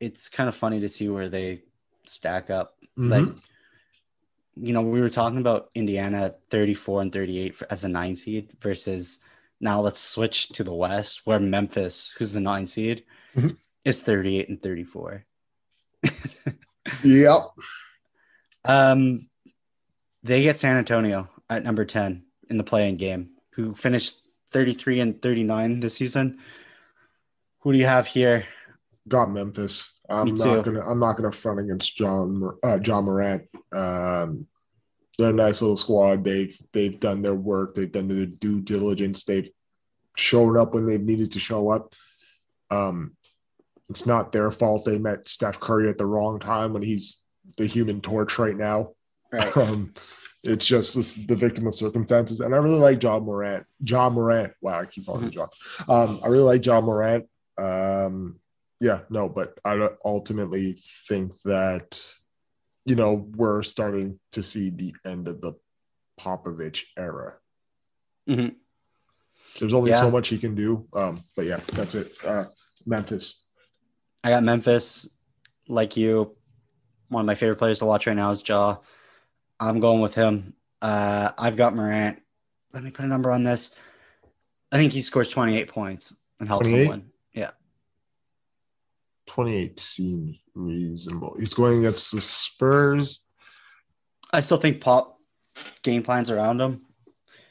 it's 0.00 0.28
kind 0.28 0.48
of 0.48 0.54
funny 0.54 0.80
to 0.80 0.88
see 0.88 1.08
where 1.08 1.30
they 1.30 1.62
stack 2.06 2.50
up. 2.50 2.76
Like, 2.96 3.22
Mhm. 3.22 3.40
you 4.56 4.72
know, 4.74 4.82
we 4.82 5.00
were 5.00 5.08
talking 5.08 5.38
about 5.38 5.70
Indiana 5.74 6.34
34 6.50 7.00
and 7.00 7.10
38 7.12 7.56
for, 7.56 7.66
as 7.72 7.84
a 7.84 7.88
nine 7.88 8.16
seed 8.16 8.50
versus 8.60 9.18
now 9.60 9.80
let's 9.80 9.98
switch 10.00 10.48
to 10.50 10.62
the 10.62 10.74
West 10.74 11.26
where 11.26 11.40
Memphis, 11.40 12.10
who's 12.18 12.34
the 12.34 12.40
nine 12.40 12.66
seed, 12.66 13.04
Mhm. 13.34 13.56
is 13.86 14.02
38 14.02 14.48
and 14.50 14.62
34. 14.62 15.24
Yep. 17.04 17.42
Um, 18.64 19.30
they 20.22 20.42
get 20.42 20.58
San 20.58 20.76
Antonio 20.76 21.30
at 21.48 21.62
number 21.64 21.84
10 21.86 22.24
in 22.50 22.56
the 22.58 22.64
play-in 22.64 22.96
game, 22.96 23.30
who 23.52 23.74
finished 23.74 24.16
33 24.52 25.00
and 25.00 25.22
39 25.22 25.80
this 25.80 25.94
season. 25.94 26.38
Who 27.60 27.72
do 27.72 27.78
you 27.78 27.86
have 27.86 28.06
here? 28.06 28.44
Got 29.08 29.30
Memphis. 29.30 30.00
I'm 30.08 30.26
Me 30.26 30.32
not 30.32 30.64
gonna. 30.64 30.80
I'm 30.80 31.00
not 31.00 31.16
gonna 31.16 31.32
front 31.32 31.60
against 31.60 31.96
John 31.96 32.52
uh, 32.62 32.78
John 32.78 33.04
Morant. 33.04 33.48
Um, 33.72 34.46
they're 35.18 35.30
a 35.30 35.32
nice 35.32 35.62
little 35.62 35.76
squad. 35.76 36.24
They've 36.24 36.56
they've 36.72 36.98
done 36.98 37.22
their 37.22 37.34
work. 37.34 37.74
They've 37.74 37.90
done 37.90 38.08
their 38.08 38.26
due 38.26 38.60
diligence. 38.60 39.24
They've 39.24 39.50
shown 40.16 40.56
up 40.56 40.74
when 40.74 40.86
they've 40.86 41.00
needed 41.00 41.32
to 41.32 41.40
show 41.40 41.70
up. 41.70 41.94
Um, 42.70 43.16
it's 43.88 44.06
not 44.06 44.32
their 44.32 44.50
fault 44.50 44.84
they 44.84 44.98
met 44.98 45.28
Steph 45.28 45.60
Curry 45.60 45.88
at 45.88 45.98
the 45.98 46.06
wrong 46.06 46.38
time 46.38 46.72
when 46.72 46.82
he's 46.82 47.20
the 47.56 47.66
human 47.66 48.00
torch 48.00 48.38
right 48.38 48.56
now. 48.56 48.92
Right. 49.32 49.56
Um, 49.56 49.92
it's 50.44 50.66
just 50.66 50.96
this, 50.96 51.12
the 51.12 51.36
victim 51.36 51.66
of 51.66 51.74
circumstances. 51.74 52.40
And 52.40 52.54
I 52.54 52.58
really 52.58 52.78
like 52.78 52.98
John 52.98 53.24
Morant. 53.24 53.64
John 53.84 54.14
Morant. 54.14 54.52
Wow, 54.60 54.80
I 54.80 54.86
keep 54.86 55.06
calling 55.06 55.24
him 55.24 55.30
John. 55.30 55.48
Um, 55.88 56.20
I 56.24 56.28
really 56.28 56.44
like 56.44 56.62
John 56.62 56.84
Morant. 56.84 57.26
Um, 57.58 58.40
yeah, 58.80 59.00
no, 59.10 59.28
but 59.28 59.58
I 59.64 59.88
ultimately 60.04 60.76
think 61.08 61.32
that, 61.44 62.02
you 62.84 62.96
know, 62.96 63.28
we're 63.36 63.62
starting 63.62 64.18
to 64.32 64.42
see 64.42 64.70
the 64.70 64.94
end 65.06 65.28
of 65.28 65.40
the 65.40 65.52
Popovich 66.20 66.84
era. 66.98 67.36
Mhm. 68.28 68.56
There's 69.60 69.74
only 69.74 69.90
Yeah. 69.90 70.00
so 70.00 70.10
much 70.10 70.28
he 70.28 70.38
can 70.38 70.54
do. 70.54 70.88
Um, 70.92 71.22
but 71.36 71.46
yeah, 71.46 71.60
that's 71.74 71.94
it. 71.94 72.12
Uh, 72.24 72.46
Memphis. 72.86 73.46
I 74.24 74.30
got 74.30 74.42
Memphis, 74.42 75.08
like 75.68 75.96
you. 75.96 76.36
One 77.08 77.20
of 77.20 77.26
my 77.26 77.34
favorite 77.34 77.56
players 77.56 77.78
to 77.80 77.84
watch 77.84 78.06
right 78.06 78.16
now 78.16 78.30
is 78.30 78.42
Ja. 78.48 78.78
I'm 79.62 79.78
going 79.80 80.00
with 80.00 80.14
him. 80.14 80.54
Uh, 80.80 81.30
I've 81.38 81.56
got 81.56 81.74
Morant. 81.74 82.20
Let 82.72 82.82
me 82.82 82.90
put 82.90 83.04
a 83.04 83.08
number 83.08 83.30
on 83.30 83.44
this. 83.44 83.76
I 84.72 84.76
think 84.76 84.92
he 84.92 85.00
scores 85.02 85.28
28 85.28 85.68
points 85.68 86.14
and 86.40 86.48
helps 86.48 86.66
them 86.66 86.72
28? 86.72 86.88
win. 86.88 87.10
Yeah. 87.32 87.50
28 89.26 89.78
seems 89.78 90.36
reasonable. 90.54 91.36
He's 91.38 91.54
going 91.54 91.78
against 91.80 92.12
the 92.12 92.20
Spurs. 92.20 93.24
I 94.32 94.40
still 94.40 94.56
think 94.56 94.80
Pop 94.80 95.18
game 95.82 96.02
plans 96.02 96.30
around 96.30 96.60
him. 96.60 96.82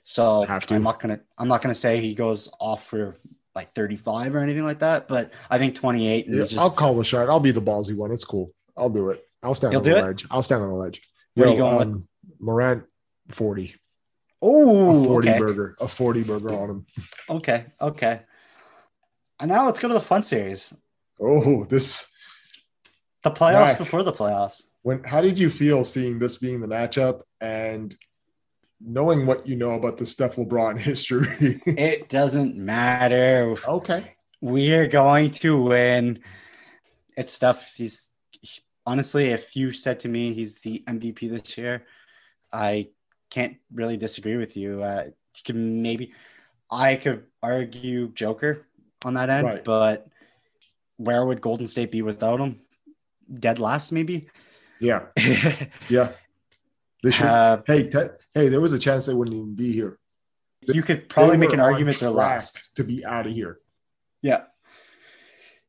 So. 0.03 0.45
I'm 0.47 0.83
not 0.83 0.99
gonna 0.99 1.21
I'm 1.37 1.47
not 1.47 1.61
gonna 1.61 1.75
say 1.75 2.01
he 2.01 2.13
goes 2.15 2.49
off 2.59 2.85
for 2.87 3.17
like 3.55 3.71
35 3.73 4.35
or 4.35 4.39
anything 4.39 4.63
like 4.63 4.79
that, 4.79 5.07
but 5.07 5.31
I 5.49 5.57
think 5.59 5.75
28 5.75 6.25
Yeah, 6.27 6.41
is 6.41 6.49
just 6.49 6.61
I'll 6.61 6.71
call 6.71 6.95
the 6.95 7.03
shot. 7.05 7.29
I'll 7.29 7.39
be 7.39 7.51
the 7.51 7.61
ballsy 7.61 7.95
one. 7.95 8.11
It's 8.11 8.25
cool. 8.25 8.51
I'll 8.75 8.89
do 8.89 9.11
it. 9.11 9.23
I'll 9.43 9.53
stand 9.53 9.73
You'll 9.73 9.81
on 9.81 9.85
the 9.85 9.97
it? 9.97 10.01
ledge. 10.01 10.25
I'll 10.29 10.41
stand 10.41 10.63
on 10.63 10.69
the 10.69 10.75
ledge. 10.75 11.01
What 11.35 11.47
are 11.47 11.51
you 11.51 11.57
going 11.57 11.77
with? 11.77 11.87
um, 11.87 12.07
Morant 12.39 12.83
40. 13.29 13.75
oh 14.41 15.03
a 15.03 15.07
40 15.07 15.29
okay. 15.29 15.39
burger. 15.39 15.75
A 15.79 15.87
40 15.87 16.23
burger 16.23 16.53
on 16.53 16.69
him. 16.69 16.85
okay, 17.29 17.65
okay. 17.79 18.21
And 19.39 19.49
now 19.49 19.65
let's 19.65 19.79
go 19.79 19.87
to 19.87 19.93
the 19.93 20.01
fun 20.01 20.23
series. 20.23 20.73
Oh, 21.19 21.65
this 21.65 22.11
The 23.23 23.31
playoffs 23.31 23.77
before 23.77 24.03
the 24.03 24.13
playoffs. 24.13 24.63
when 24.81 25.03
how 25.03 25.21
did 25.21 25.37
you 25.39 25.49
feel 25.49 25.83
seeing 25.85 26.19
this 26.19 26.37
being 26.37 26.59
the 26.61 26.67
matchup 26.67 27.21
and 27.39 27.95
knowing 28.79 29.25
what 29.27 29.47
you 29.47 29.55
know 29.55 29.71
about 29.71 29.97
the 29.97 30.05
Steph 30.05 30.35
LeBron 30.37 30.79
history? 30.89 31.61
It 31.65 32.09
doesn't 32.09 32.55
matter. 32.57 33.55
okay. 33.67 34.15
We're 34.41 34.87
going 34.87 35.29
to 35.31 35.61
win. 35.61 36.19
It's 37.15 37.31
Steph. 37.31 37.75
He's 37.75 38.09
he- 38.09 38.09
honestly, 38.85 39.25
if 39.29 39.55
you 39.55 39.71
said 39.71 39.99
to 40.01 40.09
me 40.09 40.33
he's 40.33 40.61
the 40.61 40.83
MVP 40.87 41.29
this 41.29 41.57
year, 41.57 41.85
I 42.51 42.89
can't 43.29 43.57
really 43.73 43.97
disagree 43.97 44.37
with 44.37 44.57
you. 44.57 44.83
Uh, 44.83 45.05
you 45.07 45.41
can 45.45 45.81
maybe 45.81 46.13
I 46.69 46.95
could 46.95 47.25
argue 47.41 48.09
Joker 48.09 48.65
on 49.05 49.13
that 49.15 49.29
end, 49.29 49.45
Right. 49.47 49.63
but 49.63 50.07
where 50.97 51.25
would 51.25 51.41
Golden 51.41 51.67
State 51.67 51.91
be 51.91 52.01
without 52.01 52.39
him? 52.39 52.61
Dead 53.39 53.59
last, 53.59 53.91
maybe. 53.91 54.29
Yeah. 54.79 55.05
Yeah. 55.89 56.11
They 57.03 57.09
should. 57.11 57.25
uh, 57.25 57.61
hey, 57.65 57.89
te- 57.89 58.13
hey, 58.33 58.47
there 58.49 58.61
was 58.61 58.73
a 58.73 58.79
chance 58.79 59.05
they 59.07 59.13
wouldn't 59.13 59.35
even 59.35 59.55
be 59.55 59.71
here. 59.71 59.97
you 60.61 60.83
could 60.83 61.09
probably 61.09 61.37
make 61.37 61.51
an 61.53 61.59
argument 61.59 61.97
they're 61.99 62.11
last. 62.11 62.69
to 62.75 62.83
be 62.83 63.03
out 63.03 63.25
of 63.25 63.31
here. 63.33 63.57
Yeah. 64.21 64.43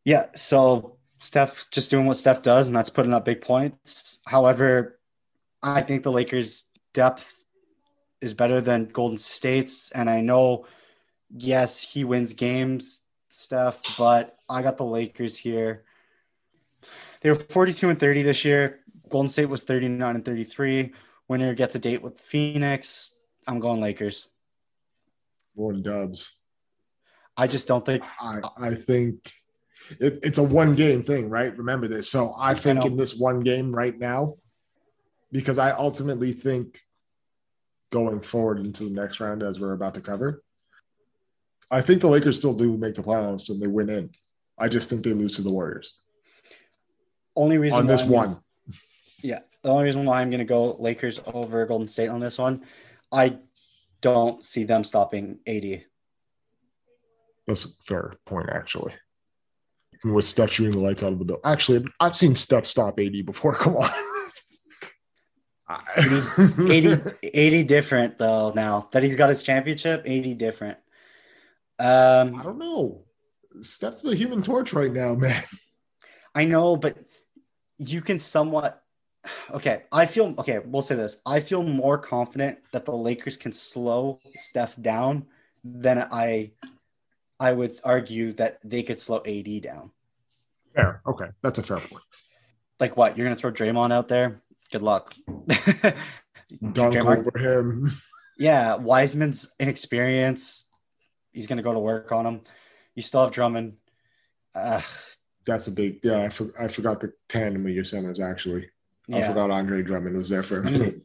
Yeah. 0.04 0.26
So 0.36 0.98
Steph 1.22 1.70
just 1.70 1.88
doing 1.88 2.06
what 2.06 2.16
Steph 2.16 2.42
does, 2.42 2.66
and 2.66 2.76
that's 2.76 2.90
putting 2.90 3.14
up 3.14 3.24
big 3.24 3.42
points. 3.42 4.18
However, 4.26 4.98
I 5.62 5.80
think 5.80 6.02
the 6.02 6.10
Lakers' 6.10 6.64
depth 6.92 7.44
is 8.20 8.34
better 8.34 8.60
than 8.60 8.86
Golden 8.86 9.18
State's. 9.18 9.92
And 9.92 10.10
I 10.10 10.20
know, 10.20 10.66
yes, 11.30 11.80
he 11.80 12.02
wins 12.02 12.32
games, 12.32 13.04
Steph, 13.28 13.96
but 13.96 14.36
I 14.50 14.62
got 14.62 14.78
the 14.78 14.84
Lakers 14.84 15.36
here. 15.36 15.84
They 17.20 17.28
were 17.30 17.36
42 17.36 17.88
and 17.88 18.00
30 18.00 18.22
this 18.22 18.44
year. 18.44 18.80
Golden 19.08 19.28
State 19.28 19.48
was 19.48 19.62
39 19.62 20.16
and 20.16 20.24
33. 20.24 20.92
Winner 21.28 21.54
gets 21.54 21.76
a 21.76 21.78
date 21.78 22.02
with 22.02 22.18
Phoenix. 22.18 23.16
I'm 23.46 23.60
going 23.60 23.80
Lakers. 23.80 24.26
Going 25.56 25.84
dubs. 25.84 26.34
I 27.36 27.46
just 27.46 27.68
don't 27.68 27.86
think 27.86 28.02
I, 28.20 28.40
I 28.58 28.74
think 28.74 29.32
it, 30.00 30.20
it's 30.22 30.38
a 30.38 30.42
one 30.42 30.74
game 30.74 31.02
thing, 31.02 31.28
right? 31.28 31.56
Remember 31.56 31.88
this. 31.88 32.10
So 32.10 32.34
I 32.38 32.54
think 32.54 32.80
know. 32.80 32.86
in 32.86 32.96
this 32.96 33.16
one 33.16 33.40
game 33.40 33.72
right 33.72 33.98
now, 33.98 34.36
because 35.30 35.58
I 35.58 35.70
ultimately 35.72 36.32
think 36.32 36.78
going 37.90 38.20
forward 38.20 38.58
into 38.60 38.84
the 38.84 38.90
next 38.90 39.20
round, 39.20 39.42
as 39.42 39.60
we're 39.60 39.72
about 39.72 39.94
to 39.94 40.00
cover, 40.00 40.42
I 41.70 41.80
think 41.80 42.00
the 42.00 42.08
Lakers 42.08 42.38
still 42.38 42.54
do 42.54 42.76
make 42.76 42.94
the 42.94 43.02
playoffs 43.02 43.48
and 43.50 43.60
they 43.60 43.66
win 43.66 43.90
in. 43.90 44.10
I 44.58 44.68
just 44.68 44.90
think 44.90 45.02
they 45.02 45.12
lose 45.12 45.36
to 45.36 45.42
the 45.42 45.52
Warriors 45.52 45.94
only 47.36 47.58
reason 47.58 47.80
on 47.80 47.86
why 47.86 47.92
this 47.92 48.02
I'm 48.02 48.10
gonna- 48.10 48.28
one. 48.28 48.36
Yeah, 49.22 49.38
the 49.62 49.68
only 49.68 49.84
reason 49.84 50.04
why 50.04 50.20
I'm 50.20 50.30
going 50.30 50.40
to 50.40 50.44
go 50.44 50.74
Lakers 50.74 51.20
over 51.24 51.64
Golden 51.66 51.86
State 51.86 52.08
on 52.08 52.18
this 52.18 52.38
one, 52.38 52.66
I 53.12 53.38
don't 54.00 54.44
see 54.44 54.64
them 54.64 54.82
stopping 54.82 55.38
AD. 55.46 55.84
That's 57.46 57.64
a 57.64 57.68
fair 57.84 58.14
point, 58.26 58.48
actually. 58.50 58.94
With 60.04 60.24
Steph 60.24 60.50
shooting 60.50 60.72
the 60.72 60.80
lights 60.80 61.02
out 61.02 61.12
of 61.12 61.18
the 61.18 61.24
building. 61.24 61.42
Actually, 61.44 61.84
I've 62.00 62.16
seen 62.16 62.34
Steph 62.34 62.66
stop 62.66 62.98
AD 62.98 63.24
before. 63.24 63.54
Come 63.56 63.76
on. 63.76 63.90
AD, 65.68 67.16
AD 67.34 67.66
different 67.66 68.18
though. 68.18 68.52
Now 68.54 68.88
that 68.92 69.02
he's 69.02 69.14
got 69.14 69.28
his 69.28 69.42
championship, 69.42 70.04
AD 70.06 70.38
different. 70.38 70.78
Um, 71.78 72.36
I 72.36 72.42
don't 72.42 72.58
know. 72.58 73.04
Steph 73.60 74.02
the 74.02 74.14
human 74.14 74.42
torch 74.42 74.72
right 74.72 74.92
now, 74.92 75.14
man. 75.14 75.42
I 76.34 76.44
know, 76.44 76.76
but 76.76 76.96
you 77.78 78.00
can 78.00 78.18
somewhat. 78.18 78.82
Okay, 79.52 79.84
I 79.92 80.06
feel 80.06 80.34
okay. 80.38 80.58
We'll 80.58 80.82
say 80.82 80.96
this: 80.96 81.20
I 81.24 81.40
feel 81.40 81.62
more 81.62 81.98
confident 81.98 82.58
that 82.72 82.84
the 82.84 82.96
Lakers 82.96 83.36
can 83.36 83.52
slow 83.52 84.18
Steph 84.36 84.80
down 84.80 85.26
than 85.64 85.98
I. 86.10 86.52
I 87.42 87.50
would 87.50 87.76
argue 87.82 88.32
that 88.34 88.60
they 88.62 88.84
could 88.84 89.00
slow 89.00 89.20
AD 89.26 89.62
down. 89.62 89.90
Fair. 90.76 91.02
Okay. 91.04 91.26
That's 91.42 91.58
a 91.58 91.64
fair 91.64 91.78
point. 91.78 92.04
Like 92.78 92.96
what? 92.96 93.18
You're 93.18 93.26
gonna 93.26 93.34
throw 93.34 93.50
Draymond 93.50 93.92
out 93.92 94.06
there? 94.06 94.40
Good 94.70 94.82
luck. 94.82 95.16
Dunk 95.26 96.94
Draymond- 96.94 97.26
over 97.26 97.38
him. 97.38 97.90
Yeah, 98.38 98.76
Wiseman's 98.76 99.54
inexperience. 99.60 100.66
He's 101.32 101.46
gonna 101.46 101.62
go 101.62 101.74
to 101.74 101.78
work 101.78 102.10
on 102.12 102.26
him. 102.26 102.40
You 102.94 103.02
still 103.02 103.22
have 103.22 103.30
Drummond. 103.30 103.74
Uh, 104.54 104.80
That's 105.44 105.66
a 105.66 105.70
big, 105.70 106.00
yeah. 106.02 106.22
I, 106.22 106.28
for, 106.28 106.48
I 106.58 106.66
forgot 106.68 107.00
the 107.00 107.12
tandem 107.28 107.66
of 107.66 107.72
your 107.72 107.84
centers, 107.84 108.20
actually. 108.20 108.70
I 109.12 109.18
yeah. 109.18 109.28
forgot 109.28 109.50
Andre 109.50 109.82
Drummond 109.82 110.16
was 110.16 110.30
there 110.30 110.42
for 110.42 110.60
a 110.60 110.64
minute. 110.64 111.02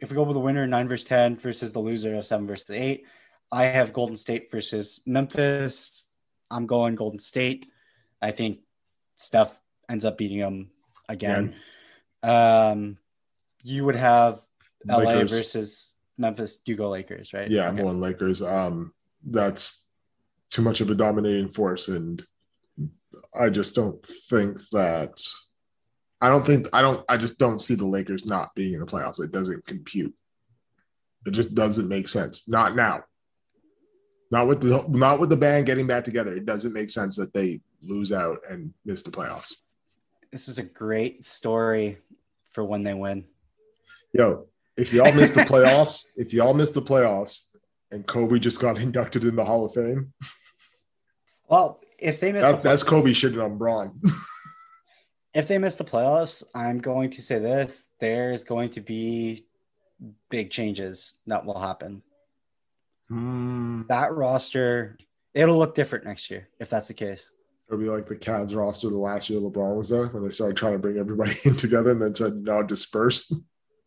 If 0.00 0.10
we 0.10 0.16
go 0.16 0.24
with 0.24 0.34
the 0.34 0.40
winner, 0.40 0.66
nine 0.66 0.88
versus 0.88 1.06
ten 1.06 1.36
versus 1.36 1.72
the 1.72 1.78
loser 1.78 2.14
of 2.16 2.26
seven 2.26 2.46
versus 2.46 2.70
eight, 2.70 3.04
I 3.52 3.64
have 3.64 3.92
Golden 3.92 4.16
State 4.16 4.50
versus 4.50 5.00
Memphis. 5.06 6.04
I'm 6.50 6.66
going 6.66 6.94
Golden 6.94 7.18
State. 7.18 7.66
I 8.20 8.30
think 8.30 8.60
Steph 9.14 9.60
ends 9.88 10.04
up 10.04 10.18
beating 10.18 10.40
them 10.40 10.70
again. 11.08 11.54
Um, 12.22 12.98
you 13.62 13.84
would 13.84 13.96
have 13.96 14.40
LA 14.86 14.98
Lakers. 14.98 15.30
versus 15.30 15.94
Memphis. 16.18 16.58
You 16.66 16.76
go 16.76 16.88
Lakers, 16.88 17.32
right? 17.32 17.50
Yeah, 17.50 17.68
I'm 17.68 17.76
going 17.76 18.00
Lakers. 18.00 18.42
Um, 18.42 18.92
that's 19.24 19.90
too 20.50 20.62
much 20.62 20.80
of 20.80 20.90
a 20.90 20.94
dominating 20.94 21.50
force, 21.50 21.88
and 21.88 22.24
I 23.38 23.50
just 23.50 23.74
don't 23.74 24.04
think 24.04 24.60
that. 24.72 25.22
I 26.20 26.28
don't 26.28 26.46
think 26.46 26.68
I 26.72 26.82
don't. 26.82 27.04
I 27.08 27.16
just 27.16 27.38
don't 27.38 27.60
see 27.60 27.74
the 27.74 27.86
Lakers 27.86 28.24
not 28.24 28.54
being 28.54 28.74
in 28.74 28.80
the 28.80 28.86
playoffs. 28.86 29.22
It 29.22 29.32
doesn't 29.32 29.66
compute. 29.66 30.14
It 31.26 31.32
just 31.32 31.54
doesn't 31.54 31.88
make 31.88 32.08
sense. 32.08 32.48
Not 32.48 32.76
now. 32.76 33.02
Not 34.30 34.48
with 34.48 34.60
the 34.60 34.84
not 34.88 35.20
with 35.20 35.30
the 35.30 35.36
band 35.36 35.66
getting 35.66 35.86
back 35.86 36.04
together. 36.04 36.34
It 36.34 36.46
doesn't 36.46 36.72
make 36.72 36.90
sense 36.90 37.16
that 37.16 37.32
they 37.32 37.60
lose 37.82 38.12
out 38.12 38.38
and 38.50 38.72
miss 38.84 39.02
the 39.02 39.10
playoffs. 39.10 39.54
This 40.32 40.48
is 40.48 40.58
a 40.58 40.64
great 40.64 41.24
story 41.24 41.98
for 42.50 42.64
when 42.64 42.82
they 42.82 42.94
win. 42.94 43.24
Yo, 44.12 44.46
if 44.76 44.92
y'all 44.92 45.12
miss 45.12 45.32
the 45.32 45.42
playoffs, 45.42 46.04
if 46.16 46.32
y'all 46.32 46.54
miss 46.54 46.70
the 46.70 46.82
playoffs, 46.82 47.44
and 47.90 48.06
Kobe 48.06 48.38
just 48.38 48.60
got 48.60 48.78
inducted 48.80 49.24
in 49.24 49.36
the 49.36 49.44
Hall 49.44 49.64
of 49.64 49.74
Fame, 49.74 50.12
Well, 51.48 51.80
if 51.98 52.20
they 52.20 52.32
miss 52.32 52.42
that, 52.42 52.62
the 52.62 52.68
that's 52.68 52.82
Kobe 52.82 53.10
shitting 53.10 53.42
on 53.42 53.58
Bron. 53.58 54.00
if 55.34 55.46
they 55.46 55.58
miss 55.58 55.76
the 55.76 55.84
playoffs, 55.84 56.42
I'm 56.54 56.78
going 56.78 57.10
to 57.10 57.22
say 57.22 57.38
this: 57.38 57.88
there's 58.00 58.42
going 58.42 58.70
to 58.70 58.80
be 58.80 59.46
big 60.28 60.50
changes 60.50 61.14
that 61.26 61.44
will 61.44 61.60
happen. 61.60 62.02
Hmm. 63.08 63.82
That 63.88 64.12
roster, 64.14 64.96
it'll 65.34 65.58
look 65.58 65.74
different 65.74 66.04
next 66.04 66.30
year 66.30 66.48
if 66.58 66.70
that's 66.70 66.88
the 66.88 66.94
case. 66.94 67.30
It'll 67.68 67.80
be 67.80 67.88
like 67.88 68.06
the 68.06 68.16
Cavs 68.16 68.54
roster 68.54 68.88
the 68.88 68.96
last 68.96 69.28
year 69.28 69.40
LeBron 69.40 69.76
was 69.76 69.88
there 69.88 70.06
when 70.06 70.22
they 70.22 70.30
started 70.30 70.56
trying 70.56 70.74
to 70.74 70.78
bring 70.78 70.98
everybody 70.98 71.34
in 71.44 71.56
together 71.56 71.90
and 71.90 72.02
then 72.02 72.14
said, 72.14 72.34
no, 72.34 72.62
disperse. 72.62 73.32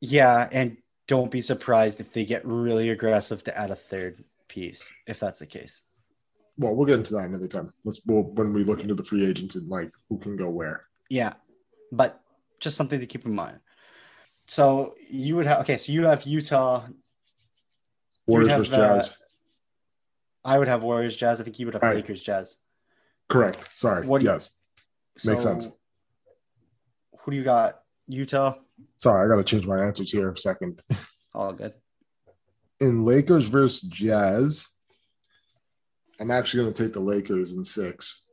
Yeah, 0.01 0.47
and 0.51 0.77
don't 1.07 1.31
be 1.31 1.41
surprised 1.41 1.99
if 2.01 2.13
they 2.13 2.25
get 2.25 2.45
really 2.45 2.89
aggressive 2.89 3.43
to 3.45 3.57
add 3.57 3.71
a 3.71 3.75
third 3.75 4.23
piece 4.47 4.91
if 5.07 5.19
that's 5.19 5.39
the 5.39 5.45
case. 5.45 5.81
Well, 6.57 6.75
we'll 6.75 6.85
get 6.85 6.99
into 6.99 7.13
that 7.13 7.23
another 7.23 7.47
time. 7.47 7.73
Let's 7.85 8.05
we'll, 8.05 8.23
when 8.23 8.51
we 8.51 8.65
look 8.65 8.81
into 8.81 8.95
the 8.95 9.03
free 9.03 9.25
agents 9.25 9.55
and 9.55 9.69
like 9.69 9.91
who 10.09 10.17
can 10.17 10.35
go 10.35 10.49
where. 10.49 10.85
Yeah, 11.09 11.33
but 11.91 12.21
just 12.59 12.75
something 12.75 12.99
to 12.99 13.05
keep 13.05 13.25
in 13.25 13.33
mind. 13.33 13.59
So 14.45 14.95
you 15.09 15.35
would 15.37 15.45
have 15.45 15.61
okay. 15.61 15.77
So 15.77 15.91
you 15.91 16.03
have 16.03 16.23
Utah. 16.23 16.85
Warriors 18.29 18.51
have, 18.51 18.59
versus 18.59 18.73
uh, 18.73 18.77
Jazz. 18.95 19.17
I 20.45 20.57
would 20.57 20.67
have 20.67 20.83
Warriors, 20.83 21.17
Jazz. 21.17 21.41
I 21.41 21.43
think 21.43 21.59
you 21.59 21.65
would 21.65 21.73
have 21.75 21.83
Right. 21.83 21.95
Lakers, 21.97 22.21
Jazz. 22.23 22.57
Correct. 23.27 23.67
Sorry. 23.75 24.05
what 24.05 24.19
do 24.21 24.25
you- 24.25 24.31
yes. 24.31 24.51
Makes 25.25 25.43
So, 25.43 25.49
sense. 25.49 25.67
Who 27.21 27.31
do 27.31 27.37
you 27.37 27.43
got? 27.43 27.81
Utah. 28.07 28.55
Sorry, 28.95 29.25
I 29.25 29.29
got 29.29 29.37
to 29.37 29.43
change 29.43 29.67
my 29.67 29.77
answers 29.83 30.11
here 30.11 30.31
a 30.31 30.37
second. 30.37 30.81
All 31.33 31.51
good. 31.53 31.73
In 32.79 33.03
Lakers 33.03 33.45
versus 33.47 33.81
Jazz, 33.81 34.65
I'm 36.19 36.31
actually 36.31 36.63
going 36.63 36.73
to 36.73 36.83
take 36.83 36.93
the 36.93 36.99
Lakers 37.01 37.51
in 37.51 37.63
six. 37.65 38.29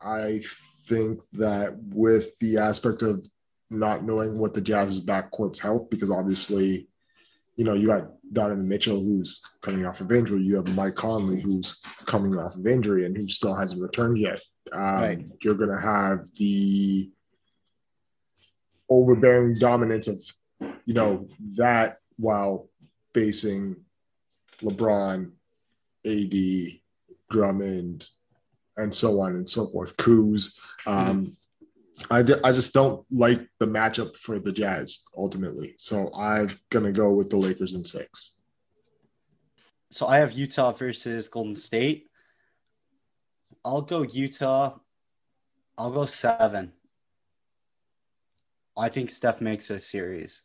I 0.00 0.40
think 0.86 1.20
that 1.32 1.76
with 1.82 2.38
the 2.38 2.58
aspect 2.58 3.02
of 3.02 3.26
not 3.70 4.04
knowing 4.04 4.38
what 4.38 4.54
the 4.54 4.60
Jazz's 4.60 5.04
backcourt's 5.04 5.58
health, 5.58 5.90
because 5.90 6.10
obviously, 6.10 6.88
you 7.56 7.64
know, 7.64 7.74
you 7.74 7.86
got 7.86 8.08
Donovan 8.32 8.68
Mitchell 8.68 8.98
who's 8.98 9.42
coming 9.60 9.86
off 9.86 10.00
of 10.00 10.10
injury. 10.10 10.42
You 10.42 10.56
have 10.56 10.74
Mike 10.74 10.94
Conley 10.94 11.40
who's 11.40 11.80
coming 12.06 12.36
off 12.36 12.56
of 12.56 12.66
injury 12.66 13.06
and 13.06 13.16
who 13.16 13.28
still 13.28 13.54
hasn't 13.54 13.82
returned 13.82 14.18
yet. 14.18 14.40
Um, 14.72 15.02
Right. 15.02 15.26
You're 15.42 15.54
going 15.54 15.70
to 15.70 15.80
have 15.80 16.26
the 16.36 17.10
overbearing 18.90 19.58
dominance 19.58 20.08
of, 20.08 20.22
you 20.84 20.94
know, 20.94 21.28
that 21.56 21.98
while 22.16 22.68
facing 23.12 23.76
LeBron, 24.60 25.30
AD, 26.06 26.80
Drummond, 27.30 28.08
and 28.76 28.94
so 28.94 29.20
on 29.20 29.32
and 29.34 29.48
so 29.48 29.66
forth. 29.66 29.96
Coos. 29.96 30.58
Um, 30.86 31.36
I, 32.10 32.24
I 32.42 32.52
just 32.52 32.72
don't 32.72 33.06
like 33.10 33.46
the 33.58 33.66
matchup 33.66 34.16
for 34.16 34.38
the 34.38 34.52
Jazz 34.52 35.04
ultimately. 35.16 35.74
So 35.78 36.12
I'm 36.14 36.48
going 36.70 36.84
to 36.84 36.92
go 36.92 37.12
with 37.12 37.30
the 37.30 37.36
Lakers 37.36 37.74
in 37.74 37.84
six. 37.84 38.36
So 39.90 40.06
I 40.06 40.18
have 40.18 40.32
Utah 40.32 40.72
versus 40.72 41.28
Golden 41.28 41.56
State. 41.56 42.08
I'll 43.64 43.82
go 43.82 44.02
Utah. 44.02 44.78
I'll 45.78 45.92
go 45.92 46.06
seven. 46.06 46.72
I 48.76 48.88
think 48.88 49.10
Steph 49.10 49.40
makes 49.40 49.70
a 49.70 49.78
series, 49.78 50.42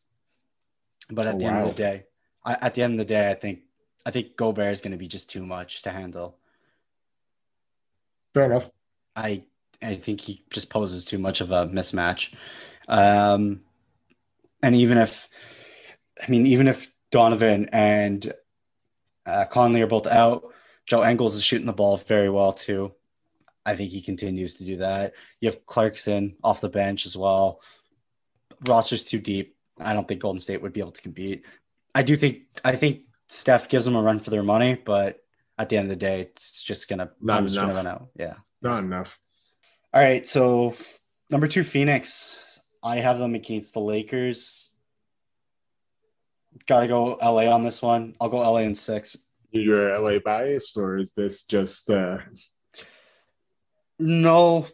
but 1.09 1.25
at 1.25 1.35
Oh, 1.35 1.39
the 1.39 1.45
end 1.45 1.57
of 1.57 1.75
the 1.75 1.81
day, 1.81 2.03
I, 2.45 2.57
at 2.61 2.75
the 2.75 2.83
end 2.83 2.93
of 2.93 2.99
the 2.99 3.05
day, 3.05 3.31
I 3.31 3.33
think 3.33 3.61
I 4.05 4.11
think 4.11 4.35
Gobert 4.35 4.71
is 4.71 4.81
going 4.81 4.91
to 4.91 4.97
be 4.97 5.07
just 5.07 5.31
too 5.31 5.43
much 5.45 5.81
to 5.81 5.89
handle. 5.89 6.37
Fair 8.35 8.45
enough. 8.45 8.69
I 9.15 9.45
I 9.82 9.95
think 9.95 10.21
he 10.21 10.43
just 10.49 10.69
poses 10.69 11.05
too 11.05 11.17
much 11.17 11.41
of 11.41 11.51
a 11.51 11.67
mismatch. 11.67 12.34
Um, 12.88 13.61
and 14.61 14.75
even 14.75 14.97
if, 14.97 15.27
I 16.21 16.30
mean, 16.30 16.45
even 16.47 16.67
if 16.67 16.91
Donovan 17.11 17.69
and 17.71 18.34
uh, 19.25 19.45
Conley 19.45 19.82
are 19.82 19.88
both 19.88 20.07
out, 20.07 20.53
Joe 20.86 21.03
Ingles 21.05 21.36
is 21.36 21.43
shooting 21.43 21.67
the 21.67 21.73
ball 21.73 21.97
very 21.97 22.30
well 22.30 22.51
too. 22.51 22.93
I 23.65 23.75
think 23.75 23.91
he 23.91 24.01
continues 24.01 24.55
to 24.55 24.65
do 24.65 24.77
that. 24.77 25.13
You 25.39 25.49
have 25.49 25.65
Clarkson 25.65 26.36
off 26.43 26.61
the 26.61 26.69
bench 26.69 27.05
as 27.05 27.15
well. 27.15 27.61
Roster's 28.67 29.03
too 29.03 29.19
deep. 29.19 29.55
I 29.80 29.93
don't 29.93 30.07
think 30.07 30.21
Golden 30.21 30.39
State 30.39 30.61
would 30.61 30.73
be 30.73 30.80
able 30.80 30.91
to 30.91 31.01
compete. 31.01 31.45
I 31.95 32.03
do 32.03 32.15
think 32.15 32.39
I 32.65 32.75
think 32.75 33.01
Steph 33.27 33.69
gives 33.69 33.86
them 33.86 33.95
a 33.95 34.01
run 34.01 34.19
for 34.19 34.30
their 34.32 34.43
money, 34.43 34.73
but 34.73 35.19
at 35.57 35.69
the 35.69 35.77
end 35.77 35.86
of 35.86 35.89
the 35.89 35.95
day, 35.95 36.21
it's 36.21 36.63
just 36.63 36.89
gonna 36.89 37.11
Not 37.21 37.45
gonna 37.45 37.51
enough. 37.51 37.75
run 37.75 37.88
out. 37.88 38.07
Yeah. 38.15 38.36
Not 38.61 38.80
enough. 38.84 39.19
All 39.93 40.01
right, 40.01 40.25
so 40.25 40.69
f- 40.69 40.99
number 41.29 41.47
two, 41.47 41.63
Phoenix. 41.63 42.59
I 42.83 42.97
have 42.97 43.17
them 43.17 43.35
against 43.35 43.73
the 43.73 43.81
Lakers. 43.81 44.77
Got 46.67 46.81
to 46.81 46.87
go 46.87 47.17
LA 47.21 47.51
on 47.51 47.63
this 47.63 47.81
one. 47.81 48.15
I'll 48.21 48.29
go 48.29 48.37
LA 48.37 48.59
in 48.59 48.75
six. 48.75 49.17
You're 49.51 49.97
LA 49.99 50.19
biased, 50.19 50.77
or 50.77 50.97
is 50.97 51.11
this 51.13 51.43
just 51.43 51.89
uh, 51.89 52.19
No, 53.97 54.67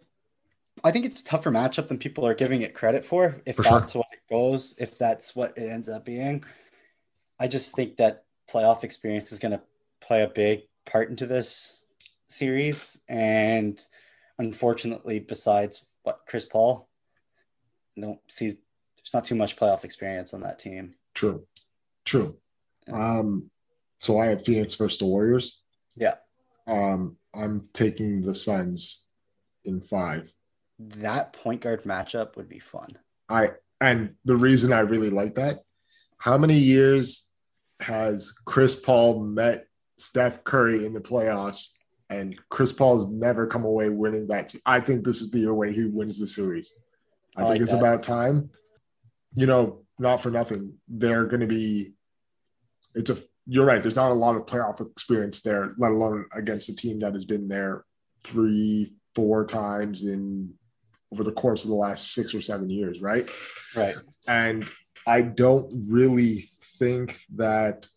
I 0.83 0.91
think 0.91 1.05
it's 1.05 1.21
a 1.21 1.25
tougher 1.25 1.49
matchup 1.49 1.87
than 1.87 1.97
people 1.97 2.27
are 2.27 2.35
giving 2.35 2.61
it 2.61 2.73
credit 2.73 3.05
for. 3.05 3.41
If 3.45 3.55
For 3.55 3.63
sure. 3.63 3.79
that's 3.79 3.95
what 3.95 4.07
it 4.11 4.29
goes, 4.29 4.75
if 4.77 4.97
that's 4.97 5.33
what 5.35 5.57
it 5.57 5.69
ends 5.69 5.87
up 5.87 6.03
being, 6.03 6.43
I 7.39 7.47
just 7.47 7.73
think 7.73 7.95
that 7.97 8.25
playoff 8.51 8.83
experience 8.83 9.31
is 9.31 9.39
going 9.39 9.53
to 9.53 9.61
play 10.01 10.23
a 10.23 10.27
big 10.27 10.63
part 10.85 11.09
into 11.09 11.25
this 11.25 11.85
series. 12.27 13.01
And 13.07 13.81
unfortunately, 14.37 15.19
besides 15.19 15.83
what 16.03 16.21
Chris 16.27 16.45
Paul, 16.45 16.87
I 17.97 18.01
don't 18.01 18.19
see 18.27 18.47
there's 18.47 19.13
not 19.13 19.25
too 19.25 19.35
much 19.35 19.55
playoff 19.55 19.83
experience 19.83 20.33
on 20.33 20.41
that 20.41 20.59
team. 20.59 20.95
true? 21.13 21.45
True. 22.05 22.37
Yeah. 22.87 23.17
Um, 23.17 23.49
so 23.99 24.19
I 24.19 24.27
have 24.27 24.45
Phoenix 24.45 24.75
versus 24.75 24.99
the 24.99 25.05
Warriors. 25.05 25.61
Yeah. 25.95 26.15
Um, 26.67 27.17
I'm 27.33 27.69
taking 27.73 28.21
the 28.21 28.35
Suns 28.35 29.07
in 29.63 29.81
five. 29.81 30.33
That 30.77 31.33
point 31.33 31.61
guard 31.61 31.83
matchup 31.83 32.35
would 32.35 32.49
be 32.49 32.59
fun. 32.59 32.97
I 33.29 33.51
and 33.81 34.15
the 34.23 34.37
reason 34.37 34.71
I 34.71 34.81
really 34.81 35.09
like 35.09 35.35
that, 35.35 35.61
how 36.17 36.37
many 36.37 36.57
years 36.57 37.31
has 37.79 38.31
Chris 38.45 38.75
Paul 38.75 39.23
met 39.23 39.67
Steph 39.97 40.43
Curry 40.43 40.85
in 40.85 40.93
the 40.93 41.01
playoffs 41.01 41.77
and 42.09 42.35
Chris 42.49 42.71
Paul 42.71 42.95
has 42.95 43.07
never 43.07 43.47
come 43.47 43.65
away 43.65 43.89
winning 43.89 44.27
that. 44.27 44.53
I 44.65 44.79
think 44.79 45.03
this 45.03 45.21
is 45.21 45.31
the 45.31 45.39
year 45.39 45.53
where 45.53 45.71
he 45.71 45.85
wins 45.85 46.19
the 46.19 46.27
series. 46.27 46.71
I, 47.35 47.41
I 47.41 47.43
think 47.43 47.53
like 47.53 47.61
it's 47.61 47.71
that. 47.71 47.79
about 47.79 48.03
time. 48.03 48.51
You 49.35 49.47
know, 49.47 49.83
not 49.99 50.21
for 50.21 50.31
nothing. 50.31 50.75
They're 50.87 51.25
going 51.25 51.41
to 51.41 51.47
be. 51.47 51.93
It's 52.93 53.09
a. 53.09 53.17
You're 53.47 53.65
right. 53.65 53.81
There's 53.81 53.95
not 53.95 54.11
a 54.11 54.15
lot 54.15 54.35
of 54.35 54.45
playoff 54.45 54.81
experience 54.81 55.41
there, 55.41 55.71
let 55.77 55.91
alone 55.91 56.25
against 56.33 56.69
a 56.69 56.75
team 56.75 56.99
that 56.99 57.13
has 57.13 57.25
been 57.25 57.47
there 57.47 57.85
three, 58.23 58.93
four 59.13 59.45
times 59.45 60.03
in 60.03 60.53
over 61.11 61.23
the 61.23 61.31
course 61.31 61.63
of 61.63 61.69
the 61.69 61.75
last 61.75 62.13
six 62.13 62.33
or 62.33 62.41
seven 62.41 62.69
years, 62.69 63.01
right? 63.01 63.29
Right. 63.75 63.95
and 64.27 64.67
I 65.07 65.21
don't 65.21 65.71
really 65.89 66.45
think 66.79 67.19
that 67.35 67.87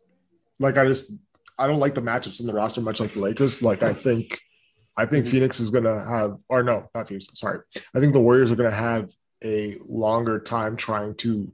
like 0.60 0.76
I 0.76 0.84
just 0.84 1.12
I 1.58 1.66
don't 1.66 1.80
like 1.80 1.94
the 1.94 2.00
matchups 2.02 2.40
in 2.40 2.46
the 2.46 2.52
roster 2.52 2.80
much 2.80 3.00
like 3.00 3.12
the 3.12 3.20
Lakers. 3.20 3.62
Like 3.62 3.82
I 3.82 3.92
think 3.92 4.40
I 4.96 5.06
think 5.06 5.26
Mhm. 5.26 5.30
Phoenix 5.30 5.60
is 5.60 5.70
gonna 5.70 6.04
have 6.04 6.38
or 6.48 6.62
no, 6.62 6.88
not 6.94 7.08
Phoenix, 7.08 7.26
sorry. 7.34 7.60
I 7.94 8.00
think 8.00 8.12
the 8.12 8.20
Warriors 8.20 8.50
are 8.50 8.56
gonna 8.56 8.70
have 8.70 9.10
a 9.44 9.76
longer 9.86 10.40
time 10.40 10.76
trying 10.76 11.14
to 11.16 11.52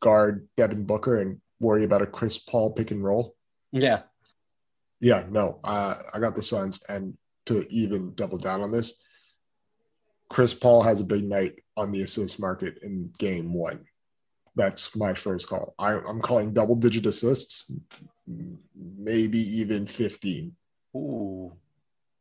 guard 0.00 0.46
Devin 0.56 0.84
Booker 0.84 1.18
and 1.20 1.40
worry 1.60 1.84
about 1.84 2.02
a 2.02 2.06
Chris 2.06 2.36
Paul 2.38 2.72
pick 2.72 2.90
and 2.90 3.02
roll. 3.02 3.34
Yeah. 3.72 4.02
Yeah, 5.00 5.26
no, 5.30 5.60
uh, 5.64 5.94
I 6.12 6.20
got 6.20 6.34
the 6.34 6.42
Suns, 6.42 6.82
and 6.88 7.16
to 7.46 7.66
even 7.72 8.14
double 8.14 8.38
down 8.38 8.62
on 8.62 8.70
this, 8.72 9.02
Chris 10.28 10.52
Paul 10.54 10.82
has 10.82 11.00
a 11.00 11.04
big 11.04 11.24
night 11.24 11.62
on 11.76 11.92
the 11.92 12.02
assist 12.02 12.40
market 12.40 12.78
in 12.82 13.12
game 13.18 13.52
one. 13.54 13.84
That's 14.54 14.96
my 14.96 15.12
first 15.14 15.48
call. 15.48 15.74
I, 15.78 15.92
I'm 15.94 16.20
calling 16.22 16.52
double 16.54 16.76
digit 16.76 17.04
assists, 17.06 17.70
maybe 18.26 19.38
even 19.38 19.86
15. 19.86 20.54
Ooh, 20.96 21.52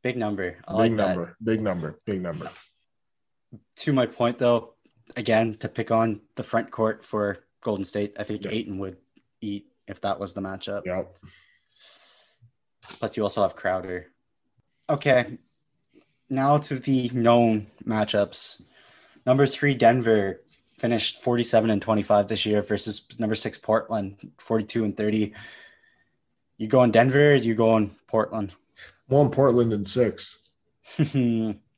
big 0.03 0.17
number. 0.17 0.57
I 0.67 0.71
big 0.71 0.77
like 0.77 0.91
number, 0.91 1.25
that. 1.25 1.45
big 1.45 1.61
number, 1.61 1.99
big 2.05 2.21
number. 2.21 2.49
To 3.77 3.93
my 3.93 4.05
point, 4.05 4.37
though, 4.39 4.73
again 5.15 5.55
to 5.55 5.69
pick 5.69 5.91
on 5.91 6.21
the 6.35 6.43
front 6.43 6.71
court 6.71 7.05
for 7.05 7.39
Golden 7.61 7.85
State, 7.85 8.15
I 8.19 8.23
think 8.23 8.43
Yeah. 8.43 8.51
Ayton 8.51 8.77
would 8.79 8.97
eat 9.41 9.67
if 9.87 10.01
that 10.01 10.19
was 10.19 10.33
the 10.33 10.41
matchup. 10.41 10.81
Yep. 10.85 11.17
Plus, 12.99 13.17
you 13.17 13.23
also 13.23 13.41
have 13.41 13.55
Crowder. 13.55 14.07
Okay, 14.89 15.39
now 16.29 16.57
to 16.59 16.75
the 16.75 17.09
known 17.13 17.67
matchups. 17.83 18.61
Number 19.25 19.47
three, 19.47 19.73
Denver 19.73 20.41
finished 20.77 21.23
47 21.23 21.69
and 21.71 21.81
25 21.81 22.27
this 22.27 22.45
year 22.45 22.61
versus 22.61 23.07
number 23.19 23.33
six, 23.33 23.57
Portland, 23.57 24.31
42 24.37 24.83
and 24.83 24.95
30. 24.95 25.33
You 26.57 26.67
going 26.67 26.91
Denver 26.91 27.31
or 27.31 27.35
you 27.35 27.55
going 27.55 27.91
Portland? 28.07 28.53
One 29.07 29.29
Portland 29.29 29.73
in 29.77 29.85
six. 29.85 30.51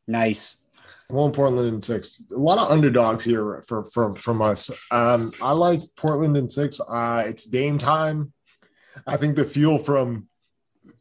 nice. 0.07 0.63
One 1.09 1.31
Portland 1.31 1.73
in 1.73 1.81
six. 1.81 2.21
A 2.35 2.37
lot 2.37 2.59
of 2.59 2.69
underdogs 2.71 3.23
here 3.23 3.63
for 3.67 3.85
from 3.85 4.15
from 4.15 4.41
us. 4.41 4.69
Um, 4.91 5.31
I 5.41 5.51
like 5.51 5.81
Portland 5.95 6.35
in 6.35 6.49
six. 6.49 6.79
Uh, 6.81 7.23
it's 7.25 7.45
Dame 7.45 7.77
time. 7.77 8.33
I 9.05 9.15
think 9.15 9.35
the 9.35 9.45
fuel 9.45 9.77
from 9.77 10.27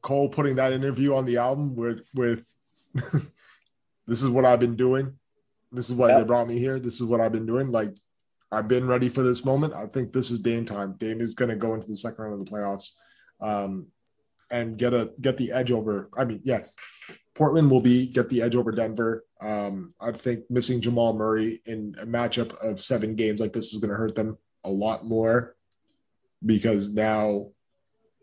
Cole 0.02 0.28
putting 0.28 0.56
that 0.56 0.72
interview 0.72 1.14
on 1.14 1.24
the 1.24 1.38
album 1.38 1.74
with 1.74 2.06
with 2.14 2.44
this 4.06 4.22
is 4.22 4.28
what 4.28 4.44
I've 4.44 4.60
been 4.60 4.76
doing. 4.76 5.14
This 5.72 5.90
is 5.90 5.96
why 5.96 6.08
Yep. 6.08 6.18
they 6.18 6.24
brought 6.24 6.46
me 6.48 6.58
here. 6.58 6.78
This 6.78 7.00
is 7.00 7.06
what 7.06 7.20
I've 7.20 7.32
been 7.32 7.46
doing. 7.46 7.72
Like 7.72 7.90
I've 8.52 8.68
been 8.68 8.86
ready 8.86 9.08
for 9.08 9.22
this 9.24 9.44
moment. 9.44 9.74
I 9.74 9.86
think 9.86 10.12
this 10.12 10.30
is 10.30 10.38
Dame 10.38 10.64
time. 10.64 10.94
Dame 10.98 11.20
is 11.20 11.34
going 11.34 11.48
to 11.50 11.56
go 11.56 11.74
into 11.74 11.88
the 11.88 11.96
second 11.96 12.22
round 12.24 12.40
of 12.40 12.46
the 12.46 12.50
playoffs, 12.50 12.92
um, 13.40 13.86
and 14.50 14.78
get 14.78 14.94
a 14.94 15.10
get 15.20 15.36
the 15.36 15.52
edge 15.52 15.72
over. 15.72 16.08
I 16.16 16.24
mean, 16.24 16.40
yeah, 16.44 16.62
Portland 17.34 17.70
will 17.70 17.80
be 17.80 18.08
get 18.08 18.28
the 18.28 18.42
edge 18.42 18.54
over 18.54 18.72
Denver. 18.72 19.24
Um, 19.40 19.90
I 20.00 20.12
think 20.12 20.50
missing 20.50 20.80
Jamal 20.80 21.12
Murray 21.12 21.60
in 21.66 21.94
a 22.00 22.06
matchup 22.06 22.54
of 22.64 22.80
seven 22.80 23.14
games 23.14 23.40
like 23.40 23.52
this 23.52 23.72
is 23.72 23.80
going 23.80 23.90
to 23.90 23.96
hurt 23.96 24.14
them 24.14 24.38
a 24.64 24.70
lot 24.70 25.04
more 25.04 25.56
because 26.44 26.88
now, 26.88 27.50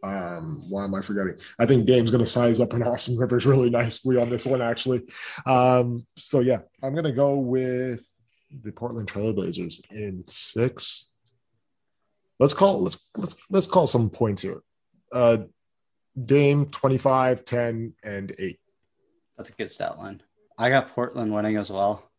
um, 0.04 0.62
why 0.70 0.84
am 0.84 0.96
I 0.96 1.02
forgetting? 1.02 1.36
I 1.60 1.66
think 1.66 1.86
Dame's 1.86 2.12
going 2.12 2.24
to 2.24 2.30
size 2.30 2.60
up 2.60 2.74
an 2.74 2.84
Austin 2.88 3.18
Rivers 3.18 3.46
really 3.46 3.70
nicely 3.70 4.18
on 4.18 4.30
this 4.30 4.46
one, 4.46 4.62
actually. 4.62 5.04
Um, 5.46 6.06
so 6.18 6.40
yeah, 6.40 6.60
I'm 6.82 6.94
going 6.94 7.06
to 7.06 7.12
go 7.12 7.38
with 7.38 8.06
the 8.52 8.72
Portland 8.72 9.08
Trailblazers 9.08 9.92
in 9.92 10.24
six. 10.28 11.10
Let's 12.40 12.54
call 12.54 12.82
let's 12.82 13.10
let's 13.16 13.36
let's 13.50 13.68
call 13.68 13.88
some 13.88 14.10
points 14.10 14.42
here. 14.42 14.62
Uh, 15.14 15.38
Dame 16.22 16.66
25, 16.68 17.46
10, 17.46 17.94
and 18.04 18.36
8. 18.38 18.60
That's 19.38 19.50
a 19.50 19.54
good 19.54 19.72
stat 19.72 19.98
line. 19.98 20.22
I 20.58 20.70
got 20.70 20.94
Portland 20.94 21.34
winning 21.34 21.58
as 21.58 21.72
well, 21.72 22.10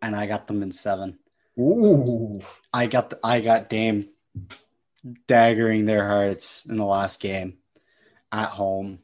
and 0.00 0.16
I 0.16 0.26
got 0.26 0.46
them 0.46 0.62
in 0.62 0.72
seven. 0.72 1.18
Ooh. 1.58 2.40
I 2.72 2.86
got 2.86 3.10
the, 3.10 3.18
I 3.22 3.40
got 3.40 3.68
Dame 3.68 4.08
daggering 5.28 5.86
their 5.86 6.08
hearts 6.08 6.64
in 6.64 6.76
the 6.76 6.84
last 6.84 7.20
game 7.20 7.58
at 8.32 8.48
home. 8.48 9.00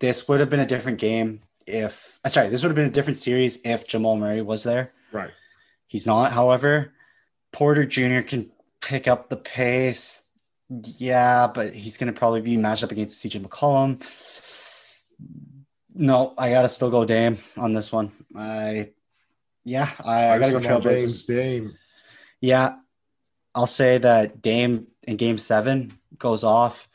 This 0.00 0.28
would 0.28 0.40
have 0.40 0.50
been 0.50 0.60
a 0.60 0.66
different 0.66 0.98
game 0.98 1.42
if 1.66 2.18
uh, 2.24 2.28
sorry, 2.28 2.48
this 2.48 2.62
would 2.62 2.68
have 2.68 2.76
been 2.76 2.86
a 2.86 2.90
different 2.90 3.16
series 3.16 3.60
if 3.64 3.86
Jamal 3.86 4.16
Murray 4.16 4.42
was 4.42 4.62
there. 4.62 4.92
Right. 5.12 5.30
He's 5.86 6.06
not, 6.06 6.32
however. 6.32 6.92
Porter 7.52 7.84
Jr. 7.84 8.20
can 8.20 8.50
pick 8.80 9.08
up 9.08 9.28
the 9.28 9.36
pace. 9.36 10.25
Yeah, 10.68 11.46
but 11.46 11.72
he's 11.72 11.96
going 11.96 12.12
to 12.12 12.18
probably 12.18 12.40
be 12.40 12.56
matched 12.56 12.84
up 12.84 12.90
against 12.90 13.24
CJ 13.24 13.40
McCollum. 13.46 14.02
No, 15.94 16.34
I 16.36 16.50
got 16.50 16.62
to 16.62 16.68
still 16.68 16.90
go 16.90 17.04
Dame 17.04 17.38
on 17.56 17.72
this 17.72 17.92
one. 17.92 18.12
I, 18.36 18.90
yeah, 19.64 19.90
I, 20.04 20.30
I 20.30 20.38
got 20.38 20.46
to 20.46 20.52
go 20.52 20.60
Trailblazers. 20.60 21.26
Dame. 21.26 21.74
Yeah, 22.40 22.76
I'll 23.54 23.66
say 23.66 23.98
that 23.98 24.42
Dame 24.42 24.88
in 25.06 25.16
Game 25.16 25.38
Seven 25.38 25.98
goes 26.18 26.44
off, 26.44 26.88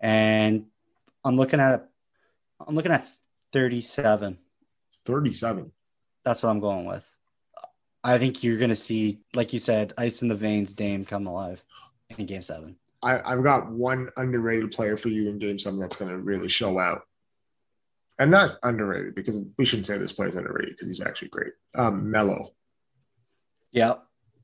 and 0.00 0.66
I'm 1.24 1.36
looking 1.36 1.60
at 1.60 1.88
I'm 2.66 2.74
looking 2.74 2.92
at 2.92 3.08
37. 3.52 4.38
37. 5.04 5.72
That's 6.24 6.42
what 6.42 6.50
I'm 6.50 6.60
going 6.60 6.86
with. 6.86 7.08
I 8.04 8.18
think 8.18 8.42
you're 8.42 8.58
gonna 8.58 8.76
see, 8.76 9.20
like 9.34 9.52
you 9.52 9.58
said, 9.58 9.92
ice 9.96 10.22
in 10.22 10.28
the 10.28 10.34
veins, 10.34 10.72
Dame 10.72 11.04
come 11.04 11.26
alive 11.26 11.64
in 12.18 12.26
Game 12.26 12.42
Seven. 12.42 12.76
I, 13.02 13.20
I've 13.32 13.42
got 13.42 13.70
one 13.70 14.08
underrated 14.16 14.70
player 14.70 14.96
for 14.96 15.08
you 15.08 15.28
in 15.28 15.38
game 15.38 15.58
seven 15.58 15.80
that's 15.80 15.96
going 15.96 16.10
to 16.10 16.18
really 16.18 16.48
show 16.48 16.78
out. 16.78 17.02
And 18.18 18.30
not 18.30 18.58
underrated 18.62 19.14
because 19.14 19.38
we 19.58 19.64
shouldn't 19.64 19.86
say 19.86 19.98
this 19.98 20.12
player's 20.12 20.36
underrated 20.36 20.74
because 20.74 20.86
he's 20.86 21.00
actually 21.00 21.28
great. 21.28 21.52
Um, 21.74 22.10
Mello. 22.10 22.52
Yeah, 23.72 23.94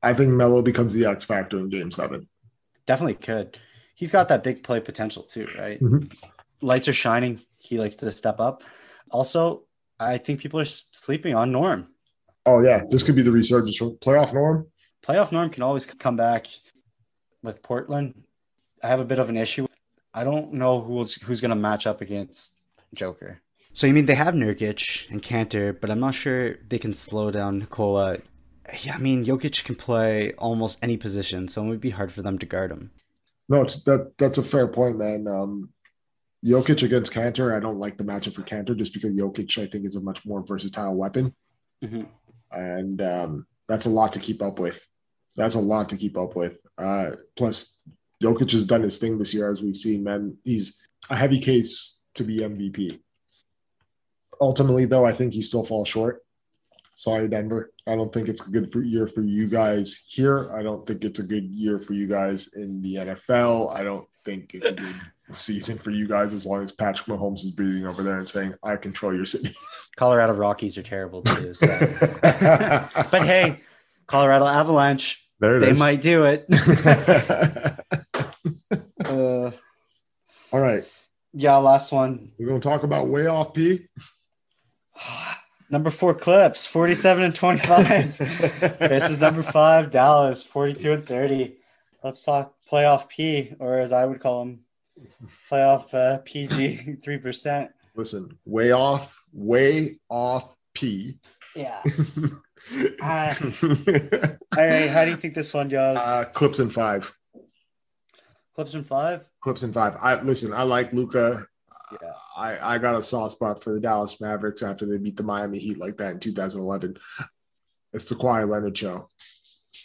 I 0.01 0.13
think 0.13 0.33
Mello 0.33 0.61
becomes 0.61 0.93
the 0.93 1.05
X 1.05 1.23
factor 1.23 1.59
in 1.59 1.69
game 1.69 1.91
seven. 1.91 2.27
definitely 2.87 3.13
could. 3.15 3.59
He's 3.95 4.11
got 4.11 4.29
that 4.29 4.43
big 4.43 4.63
play 4.63 4.79
potential 4.79 5.21
too, 5.23 5.47
right? 5.59 5.79
Mhm. 5.79 6.11
Lights 6.61 6.87
are 6.87 6.93
shining. 6.93 7.39
He 7.59 7.77
likes 7.77 7.95
to 7.97 8.11
step 8.11 8.39
up. 8.39 8.63
Also, 9.11 9.65
I 9.99 10.17
think 10.17 10.39
people 10.39 10.59
are 10.59 10.65
sleeping 10.65 11.35
on 11.35 11.51
Norm. 11.51 11.87
Oh, 12.45 12.61
yeah. 12.61 12.81
This 12.89 13.03
could 13.03 13.15
be 13.15 13.21
the 13.21 13.31
resurgence 13.31 13.77
from 13.77 13.91
playoff 13.97 14.33
norm. 14.33 14.67
playoff 15.03 15.31
norm 15.31 15.49
can 15.51 15.61
always 15.61 15.85
come 15.85 16.15
back 16.15 16.47
with 17.43 17.61
Portland. 17.61 18.23
I 18.83 18.87
have 18.87 18.99
a 18.99 19.05
bit 19.05 19.19
of 19.19 19.29
an 19.29 19.37
issue. 19.37 19.67
I 20.13 20.23
don't 20.23 20.53
know 20.53 20.81
who's 20.81 21.21
who's 21.21 21.41
going 21.41 21.49
to 21.49 21.55
match 21.55 21.85
up 21.85 22.01
against 22.01 22.55
Joker. 22.93 23.41
So 23.73 23.87
you 23.87 23.93
mean 23.93 24.05
they 24.05 24.15
have 24.15 24.33
Nurkic 24.33 25.09
and 25.09 25.21
Kanter, 25.21 25.79
but 25.79 25.89
I'm 25.89 25.99
not 25.99 26.15
sure 26.15 26.55
they 26.67 26.79
can 26.79 26.93
slow 26.93 27.31
down 27.31 27.59
Nikola. 27.59 28.17
Yeah, 28.81 28.95
I 28.95 28.97
mean 28.97 29.25
Jokic 29.25 29.63
can 29.63 29.75
play 29.75 30.33
almost 30.33 30.79
any 30.81 30.97
position, 30.97 31.47
so 31.47 31.63
it 31.63 31.67
would 31.67 31.81
be 31.81 31.91
hard 31.91 32.11
for 32.11 32.21
them 32.21 32.37
to 32.39 32.45
guard 32.45 32.71
him. 32.71 32.91
No, 33.47 33.61
it's 33.61 33.83
that 33.83 34.17
that's 34.17 34.37
a 34.37 34.43
fair 34.43 34.67
point, 34.67 34.97
man. 34.97 35.27
Um, 35.27 35.69
Jokic 36.45 36.83
against 36.83 37.13
Kanter, 37.13 37.55
I 37.55 37.59
don't 37.59 37.79
like 37.79 37.97
the 37.97 38.03
matchup 38.03 38.33
for 38.33 38.43
Kanter 38.43 38.77
just 38.77 38.93
because 38.93 39.11
Jokic, 39.11 39.61
I 39.61 39.67
think, 39.67 39.85
is 39.85 39.95
a 39.95 40.01
much 40.01 40.25
more 40.25 40.43
versatile 40.45 40.95
weapon. 40.95 41.33
Mm-hmm. 41.83 42.03
and 42.51 43.01
um, 43.01 43.47
that's 43.69 43.85
a 43.85 43.89
lot 43.89 44.11
to 44.13 44.19
keep 44.19 44.41
up 44.41 44.59
with. 44.59 44.85
That's 45.37 45.55
a 45.55 45.61
lot 45.61 45.89
to 45.89 45.97
keep 45.97 46.17
up 46.17 46.35
with. 46.35 46.59
Uh, 46.77 47.11
plus, 47.37 47.81
Jokic 48.21 48.51
has 48.51 48.65
done 48.65 48.83
his 48.83 48.97
thing 48.97 49.17
this 49.17 49.33
year, 49.33 49.51
as 49.51 49.61
we've 49.61 49.77
seen. 49.77 50.03
Man, 50.03 50.37
he's 50.43 50.77
a 51.09 51.15
heavy 51.15 51.39
case 51.39 52.01
to 52.15 52.23
be 52.23 52.39
MVP. 52.39 52.99
Ultimately, 54.41 54.85
though, 54.85 55.05
I 55.05 55.11
think 55.11 55.33
he 55.33 55.41
still 55.41 55.65
falls 55.65 55.87
short. 55.87 56.21
Sorry, 56.95 57.29
Denver. 57.29 57.71
I 57.87 57.95
don't 57.95 58.13
think 58.13 58.27
it's 58.27 58.45
a 58.45 58.51
good 58.51 58.73
year 58.75 59.07
for 59.07 59.21
you 59.21 59.47
guys 59.47 60.05
here. 60.07 60.53
I 60.53 60.63
don't 60.63 60.85
think 60.85 61.05
it's 61.05 61.19
a 61.19 61.23
good 61.23 61.45
year 61.45 61.79
for 61.79 61.93
you 61.93 62.07
guys 62.07 62.53
in 62.55 62.81
the 62.81 62.95
NFL. 62.95 63.73
I 63.73 63.83
don't 63.83 64.05
think 64.25 64.53
it's 64.53 64.69
a 64.69 64.73
good 64.73 64.95
season 65.31 65.77
for 65.77 65.91
you 65.91 66.07
guys 66.07 66.33
as 66.33 66.45
long 66.45 66.63
as 66.63 66.73
Patrick 66.73 67.07
Mahomes 67.07 67.45
is 67.45 67.51
breathing 67.51 67.87
over 67.87 68.03
there 68.03 68.17
and 68.17 68.27
saying, 68.27 68.53
"I 68.63 68.75
control 68.75 69.15
your 69.15 69.25
city." 69.25 69.55
Colorado 69.95 70.33
Rockies 70.33 70.77
are 70.77 70.83
terrible 70.83 71.21
too. 71.21 71.53
So. 71.53 71.67
but 72.21 73.21
hey, 73.23 73.57
Colorado 74.05 74.45
Avalanche, 74.45 75.25
they 75.39 75.69
is. 75.69 75.79
might 75.79 76.01
do 76.01 76.25
it. 76.25 76.47
Uh, 79.29 79.51
All 80.51 80.59
right. 80.59 80.83
yeah, 81.33 81.55
last 81.57 81.91
one. 81.91 82.31
We're 82.39 82.47
to 82.59 82.67
talk 82.67 82.83
about 82.83 83.07
way 83.07 83.27
off 83.27 83.53
P. 83.53 83.87
Number 85.71 85.91
four 85.91 86.15
clips, 86.15 86.65
47 86.65 87.25
and 87.25 87.35
25. 87.35 88.17
versus 88.79 89.19
number 89.19 89.43
five, 89.43 89.91
Dallas, 89.91 90.43
42 90.43 90.93
and 90.93 91.05
30. 91.05 91.57
Let's 92.03 92.23
talk 92.23 92.55
playoff 92.71 93.07
P, 93.07 93.53
or 93.59 93.77
as 93.77 93.91
I 93.91 94.03
would 94.03 94.19
call 94.19 94.39
them, 94.39 94.61
playoff 95.51 95.93
uh, 95.93 96.19
PG, 96.25 96.97
3%. 97.05 97.69
Listen, 97.95 98.39
way 98.45 98.71
off, 98.71 99.21
way 99.31 99.99
off 100.09 100.55
P. 100.73 101.19
Yeah. 101.55 101.83
Uh, 103.01 103.33
all 103.41 104.63
right. 104.67 104.89
How 104.91 105.03
do 105.03 105.09
you 105.09 105.17
think 105.17 105.33
this 105.33 105.55
one 105.55 105.69
goes? 105.69 105.97
uh, 105.97 106.25
clips 106.33 106.59
in 106.59 106.69
five. 106.69 107.11
Clips 108.59 108.73
in 108.73 108.83
five? 108.83 109.25
Clips 109.39 109.63
in 109.63 109.71
five. 109.71 109.95
I 110.01 110.21
listen. 110.21 110.53
I 110.53 110.63
like 110.63 110.91
Luka. 110.91 111.45
Yeah. 112.01 112.11
I 112.35 112.75
I 112.75 112.77
got 112.77 112.95
a 112.95 113.01
soft 113.01 113.31
spot 113.31 113.63
for 113.63 113.73
the 113.73 113.79
Dallas 113.79 114.19
Mavericks 114.19 114.61
after 114.61 114.85
they 114.85 114.97
beat 114.97 115.15
the 115.15 115.23
Miami 115.23 115.59
Heat 115.59 115.77
like 115.77 115.95
that 115.95 116.11
in 116.11 116.19
2011. 116.19 116.97
It's 117.93 118.09
the 118.09 118.15
Kawhi 118.15 118.45
Leonard 118.49 118.77
show. 118.77 119.07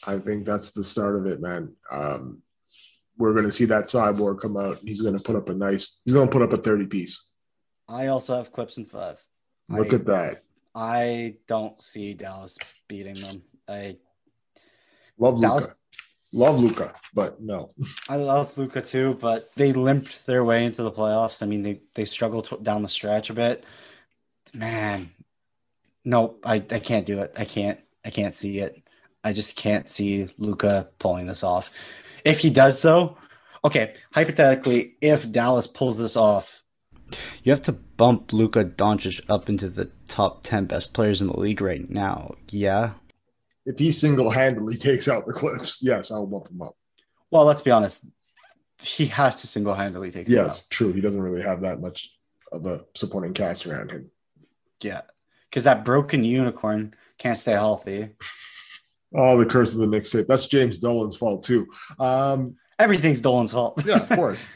I 0.08 0.18
think 0.18 0.44
that's 0.44 0.72
the 0.72 0.82
start 0.82 1.14
of 1.14 1.26
it, 1.26 1.40
man. 1.40 1.72
Um, 1.88 2.42
we're 3.16 3.32
going 3.32 3.44
to 3.44 3.52
see 3.52 3.66
that 3.66 3.84
cyborg 3.84 4.40
come 4.40 4.56
out. 4.56 4.78
He's 4.82 5.02
going 5.02 5.16
to 5.16 5.22
put 5.22 5.36
up 5.36 5.48
a 5.48 5.54
nice. 5.54 6.02
He's 6.04 6.14
going 6.14 6.26
to 6.26 6.32
put 6.32 6.42
up 6.42 6.52
a 6.52 6.56
30 6.56 6.86
piece. 6.86 7.30
I 7.88 8.08
also 8.08 8.36
have 8.36 8.50
clips 8.50 8.76
in 8.76 8.86
five. 8.86 9.24
Look 9.68 9.92
I- 9.92 9.96
at 9.96 10.06
that. 10.06 10.40
I 10.74 11.36
don't 11.46 11.80
see 11.80 12.14
Dallas 12.14 12.58
beating 12.88 13.14
them. 13.14 13.42
I 13.68 13.98
Love 15.16 15.40
Dallas-. 15.40 15.68
Love 16.34 16.60
Luka, 16.60 16.94
but 17.14 17.40
no. 17.40 17.70
I 18.10 18.16
love 18.16 18.58
Luka 18.58 18.82
too, 18.82 19.16
but 19.20 19.50
they 19.56 19.72
limped 19.72 20.26
their 20.26 20.44
way 20.44 20.64
into 20.64 20.82
the 20.82 20.90
playoffs. 20.92 21.42
I 21.42 21.46
mean, 21.46 21.62
they 21.62 21.80
they 21.94 22.04
struggled 22.04 22.46
to, 22.46 22.58
down 22.58 22.82
the 22.82 22.88
stretch 22.88 23.30
a 23.30 23.34
bit. 23.34 23.64
Man, 24.54 25.10
nope, 26.04 26.40
I 26.44 26.56
I 26.56 26.80
can't 26.80 27.06
do 27.06 27.20
it. 27.20 27.32
I 27.36 27.44
can't. 27.44 27.78
I 28.04 28.10
can't 28.10 28.34
see 28.34 28.58
it. 28.58 28.82
I 29.22 29.32
just 29.32 29.56
can't 29.56 29.88
see 29.88 30.28
Luka 30.38 30.88
pulling 30.98 31.26
this 31.26 31.44
off. 31.44 31.72
If 32.24 32.40
he 32.40 32.50
does, 32.50 32.82
though, 32.82 33.16
okay. 33.64 33.94
Hypothetically, 34.12 34.96
if 35.00 35.30
Dallas 35.30 35.66
pulls 35.66 35.98
this 35.98 36.16
off, 36.16 36.64
You 37.42 37.52
have 37.52 37.62
to 37.62 37.72
bump 37.72 38.32
Luka 38.32 38.64
Doncic 38.64 39.20
up 39.28 39.48
into 39.48 39.68
the 39.68 39.90
top 40.08 40.42
10 40.42 40.66
best 40.66 40.94
players 40.94 41.20
in 41.20 41.28
the 41.28 41.38
league 41.38 41.60
right 41.60 41.88
now. 41.88 42.34
Yeah. 42.50 42.94
If 43.66 43.78
he 43.78 43.92
single 43.92 44.30
handedly 44.30 44.76
takes 44.88 45.08
out 45.08 45.26
the 45.26 45.32
Clips, 45.32 45.82
yes, 45.82 46.10
I'll 46.10 46.26
bump 46.26 46.48
him 46.50 46.62
up. 46.62 46.76
well, 47.30 47.44
let's 47.44 47.62
be 47.62 47.70
honest, 47.70 48.04
he 48.80 49.06
has 49.06 49.40
to 49.40 49.46
single 49.46 49.74
handedly 49.74 50.10
take. 50.10 50.28
Yes, 50.28 50.66
true. 50.68 50.92
He 50.92 51.00
doesn't 51.00 51.20
really 51.22 51.42
have 51.42 51.62
that 51.62 51.80
much 51.80 52.10
of 52.52 52.66
a 52.66 52.84
supporting 52.94 53.32
cast 53.34 53.66
around 53.66 53.90
him. 53.90 54.10
yeah, 54.80 55.00
because 55.48 55.64
that 55.64 55.84
broken 55.84 56.24
unicorn 56.24 56.94
can't 57.18 57.38
stay 57.38 57.52
healthy. 57.52 58.10
Oh, 59.16 59.38
the 59.38 59.46
curse 59.46 59.74
of 59.74 59.78
the 59.80 59.86
Knicks 59.86 60.10
hit. 60.10 60.26
That's 60.26 60.48
James 60.48 60.80
Dolan's 60.80 61.16
fault 61.16 61.44
too. 61.44 61.68
Um, 62.00 62.56
Everything's 62.80 63.20
Dolan's 63.20 63.52
fault. 63.52 63.80
yeah, 63.86 63.98
of 64.02 64.08
course. 64.16 64.48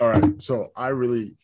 All 0.00 0.08
right. 0.08 0.40
So 0.40 0.72
I 0.74 0.88
really, 0.88 1.36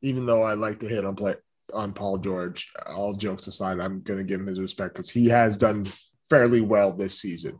even 0.00 0.26
though 0.26 0.42
I 0.42 0.54
like 0.54 0.80
to 0.80 0.88
hit 0.88 1.04
on 1.04 1.14
play 1.14 1.34
on 1.72 1.92
Paul 1.92 2.18
George, 2.18 2.70
all 2.86 3.14
jokes 3.14 3.46
aside, 3.46 3.80
I'm 3.80 4.02
gonna 4.02 4.24
give 4.24 4.40
him 4.40 4.46
his 4.46 4.60
respect 4.60 4.94
because 4.94 5.10
he 5.10 5.28
has 5.28 5.56
done 5.56 5.86
fairly 6.28 6.60
well 6.60 6.92
this 6.92 7.18
season. 7.18 7.58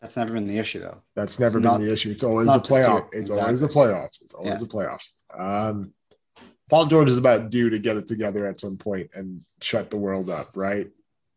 That's 0.00 0.16
never 0.16 0.32
been 0.32 0.46
the 0.48 0.58
issue, 0.58 0.80
though. 0.80 1.02
That's 1.14 1.38
never 1.38 1.58
It's 1.58 1.62
been 1.62 1.72
not- 1.72 1.80
the 1.80 1.92
issue. 1.92 2.10
It's 2.10 2.24
always 2.24 2.46
not 2.46 2.64
the 2.64 2.74
playoff. 2.74 3.08
It's 3.12 3.30
always 3.30 3.60
the 3.60 3.68
playoffs. 3.68 4.20
It's 4.22 4.34
always 4.34 4.52
Yeah. 4.52 4.56
the 4.58 4.66
playoffs. 4.66 5.08
Um, 5.32 5.92
Paul 6.68 6.86
George 6.86 7.08
is 7.10 7.18
about 7.18 7.50
due 7.50 7.70
to 7.70 7.78
get 7.78 7.96
it 7.96 8.06
together 8.06 8.46
at 8.46 8.58
some 8.58 8.76
point 8.78 9.10
and 9.14 9.42
shut 9.60 9.90
the 9.90 9.96
world 9.98 10.28
up, 10.30 10.56
right? 10.56 10.90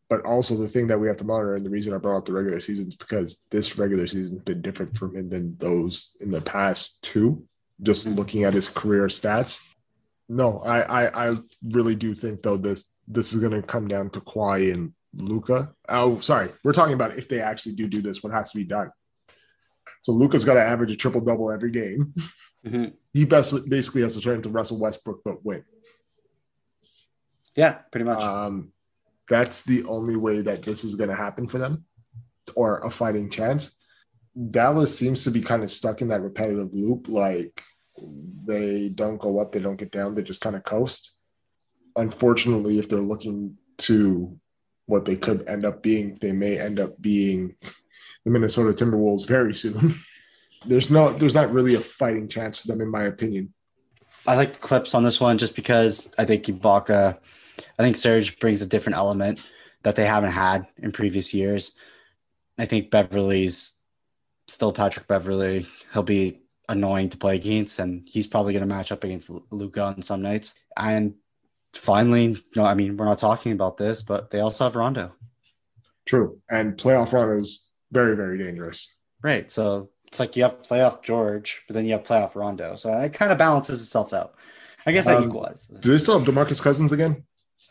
But 0.10 0.24
also 0.26 0.56
the 0.56 0.68
thing 0.68 0.88
that 0.88 1.00
we 1.00 1.08
have 1.08 1.18
to 1.18 1.24
monitor, 1.26 1.56
and 1.56 1.66
the 1.66 1.70
reason 1.70 1.94
I 1.94 1.98
brought 1.98 2.18
up 2.18 2.26
the 2.26 2.34
regular 2.34 2.60
season 2.60 2.88
is 2.88 2.96
because 2.96 3.44
this 3.52 3.78
regular 3.78 4.08
season's 4.08 4.42
been 4.44 4.62
different 4.62 4.98
from 4.98 5.16
him 5.16 5.30
than 5.30 5.58
those 5.58 6.16
in 6.22 6.32
the 6.32 6.42
past 6.42 7.04
two. 7.04 7.44
Just 7.84 8.08
looking 8.08 8.44
at 8.46 8.54
his 8.54 8.70
career 8.70 9.08
stats, 9.08 9.60
no, 10.28 10.60
I 10.60 10.82
I, 11.06 11.30
I 11.30 11.38
really 11.64 11.96
do 11.96 12.14
think 12.14 12.42
though 12.44 12.58
this 12.58 12.92
this 13.08 13.34
is 13.34 13.42
going 13.42 13.60
to 13.60 13.68
come 13.68 13.88
down 13.88 14.10
to 14.12 14.22
Kawhi 14.22 14.74
and 14.74 14.94
Luka. 15.16 15.74
Oh, 15.90 16.20
sorry, 16.20 16.52
we're 16.64 16.74
talking 16.74 16.94
about 16.94 17.18
if 17.18 17.30
they 17.30 17.40
actually 17.40 17.76
do 17.76 17.88
do 17.88 18.02
this, 18.02 18.24
what 18.24 18.34
has 18.34 18.52
to 18.52 18.58
be 18.58 18.66
done. 18.66 18.92
So 20.02 20.12
Luka's 20.12 20.46
got 20.46 20.56
to 20.56 20.62
average 20.62 20.92
a 20.92 20.96
triple 20.96 21.22
double 21.22 21.52
every 21.52 21.72
game. 21.72 22.14
Mhm. 22.66 22.94
He 23.14 23.26
best, 23.26 23.70
basically 23.70 24.02
has 24.02 24.16
to 24.16 24.22
turn 24.22 24.38
into 24.38 24.50
Russell 24.50 24.80
Westbrook, 24.80 25.22
but 25.24 25.46
win. 25.46 25.64
Yeah, 27.56 27.74
pretty 27.92 28.06
much. 28.06 28.22
Um, 28.22 28.72
that's 29.30 29.62
the 29.64 29.84
only 29.88 30.16
way 30.16 30.42
that 30.42 30.64
this 30.64 30.84
is 30.84 30.96
going 30.96 31.10
to 31.10 31.16
happen 31.16 31.48
for 31.48 31.58
them, 31.58 31.86
or 32.56 32.80
a 32.80 32.90
fighting 32.90 33.30
chance. 33.30 33.76
Dallas 34.50 34.98
seems 34.98 35.24
to 35.24 35.32
be 35.32 35.42
kind 35.42 35.64
of 35.64 35.72
stuck 35.72 36.02
in 36.02 36.10
that 36.10 36.22
repetitive 36.22 36.74
loop. 36.74 37.08
Like 37.08 37.62
they 37.98 38.90
don't 38.90 39.20
go 39.20 39.40
up, 39.40 39.52
they 39.52 39.60
don't 39.60 39.78
get 39.78 39.92
down, 39.92 40.16
they 40.16 40.24
just 40.24 40.42
kind 40.42 40.56
of 40.56 40.64
coast. 40.64 41.18
Unfortunately, 41.96 42.80
if 42.80 42.90
they're 42.90 43.00
looking 43.00 43.58
to 43.80 44.40
what 44.86 45.06
they 45.06 45.16
could 45.16 45.48
end 45.48 45.66
up 45.66 45.82
being, 45.82 46.18
they 46.22 46.32
may 46.32 46.60
end 46.60 46.80
up 46.80 47.02
being 47.02 47.56
the 48.24 48.32
Minnesota 48.32 48.72
Timberwolves 48.74 49.28
very 49.28 49.54
soon. 49.54 49.96
there's 50.66 50.90
no, 50.90 51.12
there's 51.12 51.36
not 51.36 51.52
really 51.52 51.76
a 51.76 51.80
fighting 51.80 52.28
chance 52.28 52.62
to 52.62 52.68
them, 52.68 52.82
in 52.82 52.90
my 52.90 53.04
opinion. 53.04 53.54
I 54.28 54.36
like 54.36 54.54
the 54.54 54.60
clips 54.60 54.96
on 54.96 55.04
this 55.04 55.22
one 55.22 55.38
just 55.38 55.56
because 55.56 56.12
I 56.18 56.26
think 56.26 56.44
Ibaka, 56.46 57.18
I 57.80 57.84
think 57.84 57.96
Serge 57.96 58.40
brings 58.40 58.62
a 58.62 58.68
different 58.68 58.98
element 58.98 59.48
that 59.84 59.96
they 59.96 60.06
haven't 60.06 60.32
had 60.32 60.68
in 60.78 60.92
previous 60.92 61.34
years. 61.34 61.78
I 62.58 62.66
think 62.66 62.90
Beverley's 62.90 63.76
still 64.48 64.72
Patrick 64.72 65.08
Beverley. 65.08 65.68
He'll 65.94 66.04
be 66.04 66.42
annoying 66.70 67.10
to 67.10 67.18
play 67.18 67.36
against, 67.36 67.80
and 67.80 68.08
he's 68.08 68.28
probably 68.28 68.54
going 68.54 68.68
to 68.68 68.74
match 68.74 68.92
up 68.92 69.04
against 69.04 69.30
Luka 69.52 69.82
on 69.82 70.02
some 70.02 70.22
nights. 70.22 70.56
And 70.78 71.16
finally, 71.74 72.38
no, 72.56 72.66
I 72.66 72.74
mean, 72.74 72.98
we're 72.98 73.06
not 73.06 73.18
talking 73.18 73.52
about 73.52 73.78
this, 73.78 74.04
but 74.04 74.32
they 74.32 74.40
also 74.40 74.64
have 74.64 74.76
Rondo. 74.76 75.14
True. 76.06 76.40
And 76.50 76.78
playoff 76.78 77.14
Rondo 77.14 77.40
is 77.40 77.68
very, 77.92 78.16
very 78.16 78.38
dangerous. 78.38 78.96
Right. 79.22 79.52
So 79.52 79.90
it's 80.08 80.20
like 80.20 80.36
you 80.36 80.44
have 80.44 80.62
playoff 80.62 81.02
George, 81.02 81.64
but 81.68 81.74
then 81.74 81.86
you 81.86 81.94
have 81.94 82.04
playoff 82.04 82.36
Rondo. 82.36 82.76
So 82.76 82.92
it 82.92 83.14
kind 83.14 83.32
of 83.32 83.38
balances 83.38 83.82
itself 83.82 84.14
out. 84.14 84.36
I 84.86 84.92
guess 84.92 85.06
that 85.06 85.18
Um, 85.18 85.30
equalizes. 85.30 85.80
Do 85.80 85.92
they 85.92 85.98
still 85.98 86.20
have 86.20 86.28
Demarcus 86.28 86.62
Cousins 86.62 86.94
again? 86.94 87.24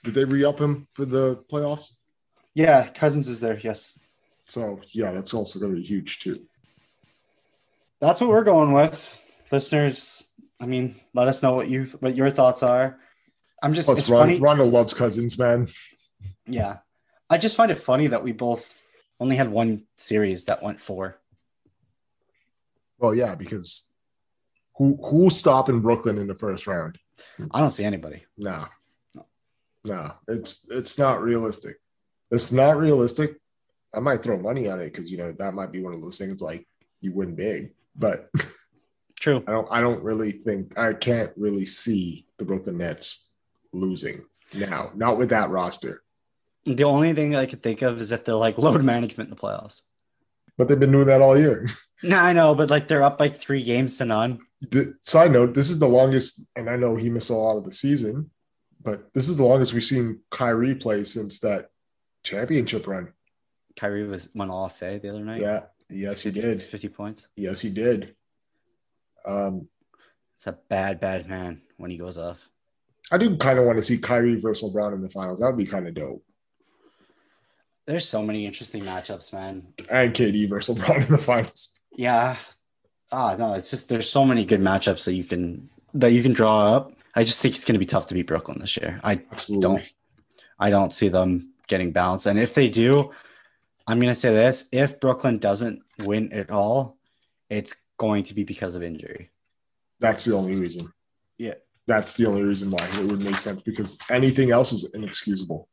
Did 0.02 0.14
they 0.14 0.24
re 0.24 0.44
up 0.44 0.60
him 0.60 0.88
for 0.92 1.04
the 1.04 1.36
playoffs? 1.50 1.92
Yeah, 2.54 2.88
Cousins 2.88 3.28
is 3.28 3.40
there. 3.40 3.58
Yes. 3.58 3.98
So 4.44 4.80
yeah, 4.92 5.12
that's 5.12 5.32
also 5.32 5.58
going 5.58 5.72
to 5.74 5.80
be 5.80 5.86
huge 5.86 6.18
too. 6.18 6.44
That's 8.04 8.20
what 8.20 8.28
we're 8.28 8.44
going 8.44 8.72
with. 8.72 9.32
Listeners, 9.50 10.24
I 10.60 10.66
mean, 10.66 10.96
let 11.14 11.26
us 11.26 11.42
know 11.42 11.54
what 11.54 11.68
you 11.68 11.84
what 12.00 12.14
your 12.14 12.28
thoughts 12.28 12.62
are. 12.62 12.98
I'm 13.62 13.72
just 13.72 13.86
Plus, 13.86 14.00
it's 14.00 14.08
Ron, 14.10 14.20
funny. 14.20 14.38
Rondo 14.38 14.66
loves 14.66 14.92
Cousins, 14.92 15.38
man. 15.38 15.68
Yeah. 16.46 16.78
I 17.30 17.38
just 17.38 17.56
find 17.56 17.70
it 17.70 17.76
funny 17.76 18.08
that 18.08 18.22
we 18.22 18.32
both 18.32 18.78
only 19.18 19.36
had 19.36 19.48
one 19.48 19.84
series 19.96 20.44
that 20.44 20.62
went 20.62 20.82
four. 20.82 21.16
Well, 22.98 23.14
yeah, 23.14 23.36
because 23.36 23.90
who 24.76 24.98
who's 25.02 25.38
stopping 25.38 25.80
Brooklyn 25.80 26.18
in 26.18 26.26
the 26.26 26.34
first 26.34 26.66
round? 26.66 26.98
I 27.52 27.60
don't 27.60 27.70
see 27.70 27.84
anybody. 27.84 28.26
No, 28.36 28.66
no, 29.82 30.12
it's 30.28 30.66
it's 30.70 30.98
not 30.98 31.22
realistic. 31.22 31.76
It's 32.30 32.52
not 32.52 32.76
realistic. 32.76 33.40
I 33.94 34.00
might 34.00 34.22
throw 34.22 34.38
money 34.38 34.68
on 34.68 34.80
it 34.80 34.92
because 34.92 35.10
you 35.10 35.16
know 35.16 35.32
that 35.32 35.54
might 35.54 35.72
be 35.72 35.82
one 35.82 35.94
of 35.94 36.02
those 36.02 36.18
things 36.18 36.42
like 36.42 36.68
you 37.00 37.14
win 37.14 37.34
big, 37.34 37.72
but 37.96 38.30
True. 39.20 39.42
I 39.46 39.52
don't 39.52 39.68
I 39.70 39.80
don't 39.80 40.02
really 40.02 40.30
think 40.30 40.78
I 40.78 40.92
can't 40.92 41.32
really 41.36 41.64
see 41.66 42.26
the 42.38 42.44
Brooklyn 42.44 42.78
Nets 42.78 43.32
losing 43.72 44.24
now. 44.52 44.90
Not 44.94 45.16
with 45.16 45.30
that 45.30 45.50
roster. 45.50 46.02
The 46.66 46.84
only 46.84 47.12
thing 47.12 47.34
I 47.34 47.46
could 47.46 47.62
think 47.62 47.82
of 47.82 48.00
is 48.00 48.12
if 48.12 48.24
they're 48.24 48.34
like 48.34 48.58
load 48.58 48.84
management 48.84 49.30
in 49.30 49.34
the 49.34 49.40
playoffs. 49.40 49.82
But 50.56 50.68
they've 50.68 50.78
been 50.78 50.92
doing 50.92 51.06
that 51.06 51.22
all 51.22 51.38
year. 51.38 51.66
No, 52.02 52.18
I 52.18 52.34
know, 52.34 52.54
but 52.54 52.68
like 52.68 52.86
they're 52.86 53.02
up 53.02 53.18
like 53.18 53.34
three 53.34 53.62
games 53.62 53.96
to 53.96 54.04
none. 54.04 54.40
The- 54.70 54.94
side 55.00 55.30
note, 55.30 55.54
this 55.54 55.70
is 55.70 55.78
the 55.78 55.88
longest, 55.88 56.46
and 56.54 56.68
I 56.68 56.76
know 56.76 56.96
he 56.96 57.08
missed 57.08 57.30
a 57.30 57.34
lot 57.34 57.56
of 57.56 57.64
the 57.64 57.72
season, 57.72 58.30
but 58.82 59.10
this 59.14 59.30
is 59.30 59.38
the 59.38 59.44
longest 59.44 59.72
we've 59.72 59.82
seen 59.82 60.20
Kyrie 60.30 60.74
play 60.74 61.04
since 61.04 61.38
that 61.38 61.70
championship 62.22 62.86
run. 62.86 63.14
Kyrie 63.74 64.06
was 64.06 64.28
went 64.34 64.50
off 64.50 64.82
eh, 64.82 64.98
the 64.98 65.08
other 65.08 65.24
night. 65.24 65.40
Yeah. 65.40 65.62
Yes, 65.94 66.22
he 66.22 66.30
did. 66.30 66.62
50 66.62 66.88
points. 66.88 67.28
Yes, 67.36 67.60
he 67.60 67.70
did. 67.70 68.14
Um, 69.24 69.68
It's 70.36 70.46
a 70.46 70.58
bad, 70.68 71.00
bad 71.00 71.28
man 71.28 71.62
when 71.76 71.90
he 71.90 71.96
goes 71.96 72.18
off. 72.18 72.48
I 73.12 73.18
do 73.18 73.36
kind 73.36 73.58
of 73.58 73.64
want 73.66 73.78
to 73.78 73.84
see 73.84 73.98
Kyrie 73.98 74.40
versus 74.40 74.74
LeBron 74.74 74.94
in 74.94 75.02
the 75.02 75.10
finals. 75.10 75.38
That 75.40 75.46
would 75.46 75.58
be 75.58 75.66
kind 75.66 75.86
of 75.86 75.94
dope. 75.94 76.24
There's 77.86 78.08
so 78.08 78.22
many 78.22 78.46
interesting 78.46 78.82
matchups, 78.82 79.32
man. 79.32 79.68
And 79.90 80.12
KD 80.14 80.48
versus 80.48 80.78
LeBron 80.78 81.06
in 81.06 81.12
the 81.12 81.18
finals. 81.18 81.78
Yeah. 81.92 82.36
Ah, 83.12 83.36
no, 83.38 83.54
it's 83.54 83.70
just 83.70 83.88
there's 83.88 84.10
so 84.10 84.24
many 84.24 84.44
good 84.44 84.60
matchups 84.60 85.04
that 85.04 85.12
you 85.12 85.22
can 85.24 85.68
that 85.92 86.12
you 86.12 86.22
can 86.22 86.32
draw 86.32 86.74
up. 86.74 86.92
I 87.14 87.22
just 87.22 87.40
think 87.40 87.54
it's 87.54 87.64
going 87.64 87.74
to 87.74 87.78
be 87.78 87.84
tough 87.86 88.08
to 88.08 88.14
beat 88.14 88.26
Brooklyn 88.26 88.58
this 88.58 88.76
year. 88.76 88.98
I 89.04 89.20
Absolutely. 89.30 89.62
don't 89.62 89.92
I 90.58 90.70
don't 90.70 90.92
see 90.92 91.08
them 91.08 91.52
getting 91.68 91.92
bounced. 91.92 92.26
And 92.26 92.38
if 92.38 92.54
they 92.54 92.68
do, 92.68 93.12
I'm 93.86 94.00
going 94.00 94.12
to 94.12 94.18
say 94.18 94.32
this, 94.32 94.66
if 94.72 94.98
Brooklyn 94.98 95.38
doesn't 95.38 95.82
win 95.98 96.32
at 96.32 96.50
all, 96.50 96.96
it's 97.50 97.76
going 97.98 98.24
to 98.24 98.34
be 98.34 98.44
because 98.44 98.74
of 98.74 98.82
injury. 98.82 99.30
That's 100.00 100.24
the 100.24 100.34
only 100.34 100.56
reason. 100.56 100.92
Yeah. 101.38 101.54
That's 101.86 102.16
the 102.16 102.26
only 102.26 102.42
reason 102.42 102.70
why 102.70 102.86
it 102.98 103.04
would 103.04 103.20
make 103.22 103.40
sense 103.40 103.62
because 103.62 103.98
anything 104.10 104.50
else 104.50 104.72
is 104.72 104.92
inexcusable. 104.94 105.68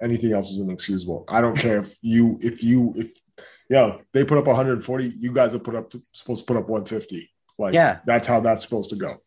Anything 0.00 0.32
else 0.32 0.50
is 0.50 0.60
inexcusable. 0.60 1.24
I 1.28 1.40
don't 1.40 1.56
care 1.56 1.78
if 1.80 1.96
you, 2.00 2.38
if 2.42 2.62
you, 2.62 2.92
if, 2.96 3.12
yeah, 3.68 3.98
they 4.12 4.24
put 4.24 4.38
up 4.38 4.46
140, 4.46 5.04
you 5.06 5.32
guys 5.32 5.54
are 5.54 5.58
put 5.58 5.74
up 5.74 5.90
to, 5.90 6.02
supposed 6.12 6.46
to 6.46 6.52
put 6.52 6.58
up 6.60 6.68
150. 6.68 7.30
Like, 7.58 7.74
Yeah. 7.74 8.00
that's 8.06 8.26
how 8.26 8.40
that's 8.40 8.64
supposed 8.64 8.90
to 8.90 8.96
go. 8.96 9.22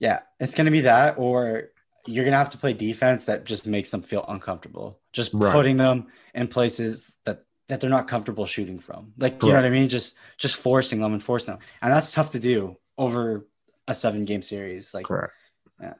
Yeah, 0.00 0.20
it's 0.40 0.54
going 0.54 0.64
to 0.66 0.72
be 0.72 0.80
that 0.82 1.18
or 1.18 1.68
you're 2.06 2.24
going 2.24 2.32
to 2.32 2.38
have 2.38 2.50
to 2.50 2.58
play 2.58 2.72
defense 2.72 3.26
that 3.26 3.44
just 3.44 3.66
makes 3.66 3.90
them 3.90 4.02
feel 4.02 4.24
uncomfortable. 4.28 5.00
Just 5.12 5.32
Right. 5.32 5.52
putting 5.52 5.76
them 5.76 6.08
in 6.34 6.48
places 6.48 7.16
that 7.24 7.44
that 7.68 7.80
they're 7.80 7.90
not 7.90 8.08
comfortable 8.08 8.46
shooting 8.46 8.78
from. 8.78 9.12
Like, 9.18 9.42
you 9.42 9.48
know 9.50 9.56
what 9.56 9.64
I 9.64 9.70
mean? 9.70 9.88
Just 9.88 10.16
just 10.36 10.56
forcing 10.56 11.00
them 11.00 11.12
and 11.12 11.22
forcing 11.22 11.54
them. 11.54 11.62
And 11.80 11.92
that's 11.92 12.12
tough 12.12 12.30
to 12.30 12.38
do 12.38 12.76
over 12.98 13.46
a 13.88 13.94
seven 13.94 14.24
game 14.24 14.42
series. 14.42 14.92
Like 14.94 15.06
Correct. 15.06 15.32
Yeah. 15.80 15.94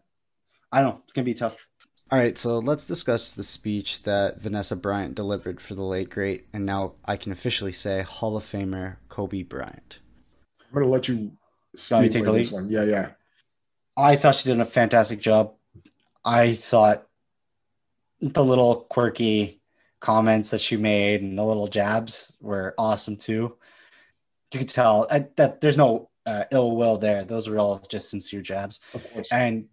I 0.73 0.81
don't 0.81 0.91
know, 0.91 1.01
it's 1.05 1.13
going 1.13 1.25
to 1.25 1.31
be 1.31 1.35
tough. 1.35 1.57
All 2.11 2.19
right, 2.19 2.37
so 2.37 2.59
let's 2.59 2.85
discuss 2.85 3.33
the 3.33 3.43
speech 3.43 4.03
that 4.03 4.41
Vanessa 4.41 4.77
Bryant 4.77 5.15
delivered 5.15 5.61
for 5.61 5.75
the 5.75 5.83
late 5.83 6.11
great, 6.11 6.47
and 6.53 6.67
now 6.67 6.95
I 7.05 7.17
can 7.17 7.33
officially 7.33 7.73
say 7.73 8.03
Hall 8.03 8.37
of 8.37 8.45
Famer 8.45 8.97
Kobe 9.09 9.43
Bryant. 9.43 10.01
I'm 10.61 10.75
gonna 10.75 10.87
let 10.87 11.09
you 11.09 11.33
Shall 11.75 12.03
take 12.03 12.13
the 12.25 12.33
this 12.33 12.53
lead? 12.53 12.63
one. 12.63 12.71
Yeah, 12.71 12.85
yeah. 12.85 13.11
I 13.97 14.17
thought 14.17 14.35
she 14.37 14.49
did 14.49 14.61
a 14.61 14.65
fantastic 14.65 15.21
job. 15.21 15.55
I 16.25 16.55
thought 16.55 17.07
the 18.21 18.45
little 18.45 18.77
quirky 18.77 19.61
comments 20.05 20.51
that 20.51 20.61
she 20.61 20.77
made 20.77 21.23
and 21.23 21.39
the 21.39 21.43
little 21.43 21.67
jabs 21.67 22.31
were 22.41 22.75
awesome 22.77 23.17
too. 23.17 23.57
You 24.53 24.59
could 24.59 24.69
tell 24.69 25.07
uh, 25.11 25.21
that 25.37 25.63
there's 25.63 25.79
no 25.79 26.11
uh, 26.27 26.45
ill 26.53 26.77
will 26.77 26.99
there. 26.99 27.25
Those 27.25 27.49
were 27.49 27.59
all 27.59 27.79
just 27.79 28.11
sincere 28.11 28.43
jabs. 28.43 28.81
And 29.33 29.69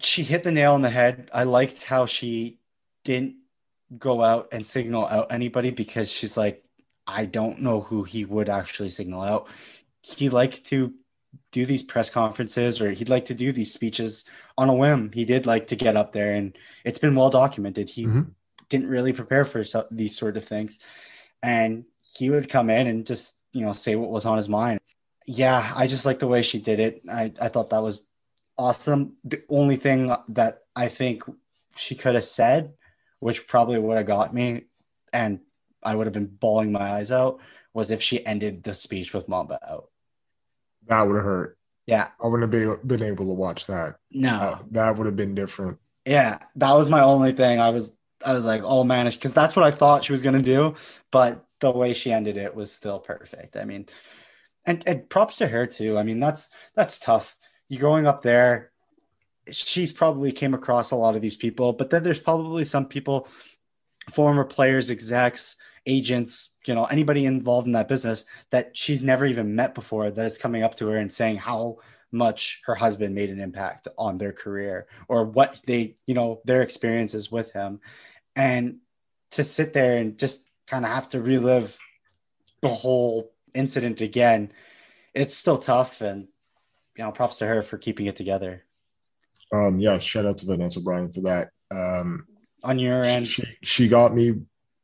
she 0.00 0.22
hit 0.22 0.44
the 0.44 0.52
nail 0.52 0.74
on 0.74 0.82
the 0.82 0.90
head. 0.90 1.30
I 1.34 1.42
liked 1.42 1.82
how 1.82 2.06
she 2.06 2.60
didn't 3.04 3.34
go 3.98 4.22
out 4.22 4.48
and 4.52 4.64
signal 4.64 5.04
out 5.06 5.32
anybody 5.32 5.70
because 5.72 6.12
she's 6.12 6.36
like, 6.36 6.62
I 7.04 7.26
don't 7.26 7.60
know 7.60 7.80
who 7.80 8.04
he 8.04 8.24
would 8.24 8.48
actually 8.48 8.90
signal 8.90 9.22
out. 9.22 9.48
He 10.00 10.28
liked 10.28 10.66
to 10.66 10.94
do 11.50 11.66
these 11.66 11.82
press 11.82 12.08
conferences 12.08 12.80
or 12.80 12.92
he'd 12.92 13.08
like 13.08 13.26
to 13.26 13.34
do 13.34 13.50
these 13.50 13.72
speeches 13.72 14.24
on 14.56 14.68
a 14.68 14.74
whim. 14.74 15.10
He 15.12 15.24
did 15.24 15.44
like 15.44 15.66
to 15.68 15.76
get 15.76 15.96
up 15.96 16.12
there 16.12 16.34
and 16.34 16.56
it's 16.84 17.00
been 17.00 17.16
well 17.16 17.30
documented. 17.30 17.90
He 17.90 18.06
Mhm. 18.06 18.35
Didn't 18.68 18.88
really 18.88 19.12
prepare 19.12 19.44
for 19.44 19.64
so- 19.64 19.86
these 19.90 20.16
sort 20.16 20.36
of 20.36 20.44
things. 20.44 20.78
And 21.42 21.84
he 22.16 22.30
would 22.30 22.48
come 22.48 22.70
in 22.70 22.86
and 22.86 23.06
just, 23.06 23.42
you 23.52 23.60
know, 23.64 23.72
say 23.72 23.94
what 23.96 24.10
was 24.10 24.26
on 24.26 24.36
his 24.36 24.48
mind. 24.48 24.80
Yeah, 25.26 25.72
I 25.76 25.86
just 25.86 26.06
like 26.06 26.18
the 26.18 26.26
way 26.28 26.42
she 26.42 26.58
did 26.60 26.78
it. 26.80 27.02
I, 27.10 27.32
I 27.40 27.48
thought 27.48 27.70
that 27.70 27.82
was 27.82 28.06
awesome. 28.56 29.16
The 29.24 29.42
only 29.48 29.76
thing 29.76 30.14
that 30.28 30.60
I 30.74 30.88
think 30.88 31.22
she 31.76 31.94
could 31.94 32.14
have 32.14 32.24
said, 32.24 32.74
which 33.20 33.46
probably 33.46 33.78
would 33.78 33.96
have 33.96 34.06
got 34.06 34.32
me, 34.34 34.64
and 35.12 35.40
I 35.82 35.94
would 35.94 36.06
have 36.06 36.14
been 36.14 36.26
bawling 36.26 36.72
my 36.72 36.92
eyes 36.92 37.10
out, 37.12 37.40
was 37.74 37.90
if 37.90 38.00
she 38.02 38.24
ended 38.24 38.62
the 38.62 38.74
speech 38.74 39.12
with 39.12 39.28
Mamba 39.28 39.58
out. 39.68 39.90
That 40.86 41.02
would 41.02 41.16
have 41.16 41.24
hurt. 41.24 41.58
Yeah, 41.86 42.08
I 42.22 42.26
wouldn't 42.26 42.52
have 42.52 42.80
been, 42.82 42.86
been 42.98 43.06
able 43.08 43.26
to 43.26 43.34
watch 43.34 43.66
that. 43.66 43.96
no, 44.10 44.30
Uh, 44.34 44.58
that 44.72 44.96
would 44.96 45.06
have 45.06 45.16
been 45.16 45.34
different. 45.34 45.78
yeah, 46.04 46.38
that 46.56 46.72
was 46.72 46.88
my 46.88 47.00
only 47.02 47.32
thing. 47.32 47.60
I 47.60 47.70
was, 47.70 47.95
I 48.26 48.34
was 48.34 48.44
like, 48.44 48.62
oh 48.64 48.84
man, 48.84 49.08
because 49.08 49.32
that's 49.32 49.56
what 49.56 49.64
I 49.64 49.70
thought 49.70 50.04
she 50.04 50.12
was 50.12 50.22
gonna 50.22 50.42
do, 50.42 50.74
but 51.10 51.46
the 51.60 51.70
way 51.70 51.94
she 51.94 52.12
ended 52.12 52.36
it 52.36 52.54
was 52.54 52.72
still 52.72 52.98
perfect. 52.98 53.56
I 53.56 53.64
mean, 53.64 53.86
and, 54.66 54.82
and 54.86 55.08
props 55.08 55.38
to 55.38 55.46
her 55.46 55.66
too. 55.66 55.96
I 55.96 56.02
mean, 56.02 56.20
that's 56.20 56.50
that's 56.74 56.98
tough. 56.98 57.36
You 57.68 57.78
going 57.78 58.06
up 58.06 58.22
there, 58.22 58.72
she's 59.50 59.92
probably 59.92 60.32
came 60.32 60.54
across 60.54 60.90
a 60.90 60.96
lot 60.96 61.16
of 61.16 61.22
these 61.22 61.36
people, 61.36 61.72
but 61.72 61.90
then 61.90 62.02
there's 62.02 62.20
probably 62.20 62.64
some 62.64 62.86
people, 62.86 63.28
former 64.10 64.44
players, 64.44 64.90
execs, 64.90 65.56
agents, 65.86 66.56
you 66.66 66.74
know, 66.74 66.84
anybody 66.86 67.24
involved 67.24 67.66
in 67.66 67.72
that 67.74 67.88
business 67.88 68.24
that 68.50 68.76
she's 68.76 69.02
never 69.02 69.24
even 69.24 69.54
met 69.54 69.74
before 69.74 70.10
that 70.10 70.26
is 70.26 70.38
coming 70.38 70.62
up 70.62 70.74
to 70.76 70.88
her 70.88 70.96
and 70.96 71.12
saying 71.12 71.36
how 71.36 71.76
much 72.12 72.62
her 72.66 72.74
husband 72.74 73.14
made 73.14 73.30
an 73.30 73.40
impact 73.40 73.88
on 73.96 74.18
their 74.18 74.32
career 74.32 74.86
or 75.08 75.24
what 75.24 75.60
they, 75.66 75.96
you 76.06 76.14
know, 76.14 76.40
their 76.44 76.62
experiences 76.62 77.30
with 77.30 77.52
him. 77.52 77.80
And 78.36 78.76
to 79.32 79.42
sit 79.42 79.72
there 79.72 79.98
and 79.98 80.16
just 80.18 80.48
kind 80.66 80.84
of 80.84 80.90
have 80.90 81.08
to 81.10 81.20
relive 81.20 81.78
the 82.62 82.68
whole 82.68 83.32
incident 83.54 84.00
again, 84.00 84.52
it's 85.14 85.34
still 85.34 85.58
tough. 85.58 86.00
And, 86.02 86.28
you 86.96 87.04
know, 87.04 87.10
props 87.12 87.38
to 87.38 87.46
her 87.46 87.62
for 87.62 87.78
keeping 87.78 88.06
it 88.06 88.16
together. 88.16 88.64
Um, 89.52 89.78
yeah, 89.80 89.98
shout 89.98 90.26
out 90.26 90.38
to 90.38 90.46
Vanessa 90.46 90.80
Bryant 90.80 91.14
for 91.14 91.22
that. 91.22 91.48
Um, 91.70 92.26
On 92.62 92.78
your 92.78 93.02
end, 93.02 93.26
she 93.26 93.44
she 93.62 93.88
got 93.88 94.14
me 94.14 94.34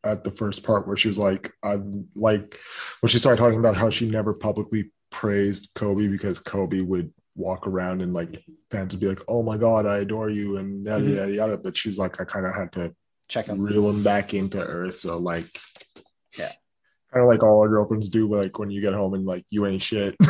at 0.04 0.24
the 0.24 0.30
first 0.30 0.62
part 0.62 0.86
where 0.86 0.96
she 0.96 1.08
was 1.08 1.18
like, 1.18 1.52
I'm 1.62 2.08
like 2.16 2.58
when 3.00 3.10
she 3.10 3.18
started 3.18 3.40
talking 3.40 3.58
about 3.58 3.76
how 3.76 3.90
she 3.90 4.08
never 4.08 4.32
publicly 4.32 4.90
praised 5.10 5.68
Kobe 5.74 6.08
because 6.08 6.38
Kobe 6.38 6.80
would 6.80 7.12
walk 7.34 7.66
around 7.66 8.02
and 8.02 8.12
like 8.12 8.44
fans 8.70 8.94
would 8.94 9.00
be 9.00 9.08
like, 9.08 9.22
Oh 9.28 9.42
my 9.42 9.56
god, 9.58 9.84
I 9.86 9.98
adore 9.98 10.30
you 10.30 10.56
and 10.58 10.84
yada 10.86 11.04
Mhm. 11.04 11.16
yada 11.16 11.32
yada. 11.32 11.58
But 11.58 11.76
she's 11.76 11.98
like, 11.98 12.20
I 12.20 12.24
kind 12.24 12.46
of 12.46 12.54
had 12.54 12.72
to 12.72 12.94
check 13.32 13.46
them. 13.46 13.60
reel 13.60 13.88
him 13.88 14.02
back 14.02 14.34
into 14.34 14.58
earth. 14.60 15.00
So 15.00 15.18
like 15.18 15.46
Yeah. 16.38 16.52
Kind 17.12 17.24
of 17.24 17.28
like 17.28 17.42
all 17.42 17.60
our 17.60 17.68
girlfriends 17.68 18.08
do, 18.08 18.26
like 18.32 18.58
when 18.58 18.70
you 18.70 18.80
get 18.80 18.94
home 18.94 19.14
and 19.14 19.26
like 19.26 19.44
you 19.50 19.66
ain't 19.66 19.82
shit. 19.82 20.16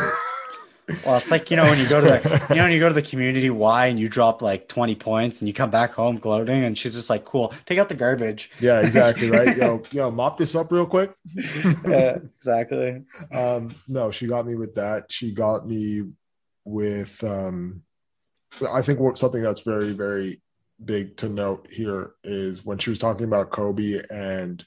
Well, 1.05 1.17
it's 1.17 1.31
like, 1.31 1.49
you 1.49 1.55
know, 1.55 1.63
when 1.63 1.79
you 1.79 1.87
go 1.87 2.01
to 2.01 2.07
the, 2.07 2.45
you 2.49 2.55
know, 2.55 2.63
when 2.63 2.73
you 2.73 2.79
go 2.79 2.89
to 2.89 2.93
the 2.93 3.01
community 3.01 3.49
Y 3.49 3.87
and 3.87 3.97
you 3.97 4.09
drop 4.09 4.41
like 4.41 4.67
20 4.67 4.95
points 4.95 5.39
and 5.39 5.47
you 5.47 5.53
come 5.53 5.71
back 5.71 5.93
home 5.93 6.17
gloating 6.17 6.63
and 6.65 6.77
she's 6.77 6.93
just 6.93 7.09
like, 7.09 7.23
cool, 7.23 7.53
take 7.65 7.79
out 7.79 7.87
the 7.87 7.95
garbage. 7.95 8.51
yeah, 8.59 8.81
exactly, 8.81 9.29
right? 9.29 9.55
Yo, 9.63 9.81
yo, 9.91 10.11
mop 10.11 10.37
this 10.37 10.55
up 10.55 10.69
real 10.73 10.85
quick. 10.85 11.13
yeah, 11.87 12.17
exactly. 12.35 13.01
um 13.31 13.73
no 13.87 14.11
she 14.11 14.27
got 14.27 14.45
me 14.45 14.55
with 14.55 14.75
that 14.75 15.09
she 15.09 15.31
got 15.31 15.65
me 15.65 16.03
with 16.65 17.23
um 17.23 17.81
i 18.71 18.81
think 18.81 18.99
something 19.17 19.41
that's 19.41 19.61
very 19.61 19.91
very 19.93 20.41
big 20.83 21.15
to 21.17 21.29
note 21.29 21.67
here 21.69 22.13
is 22.23 22.65
when 22.65 22.77
she 22.77 22.89
was 22.89 22.99
talking 22.99 23.25
about 23.25 23.51
kobe 23.51 24.01
and 24.09 24.65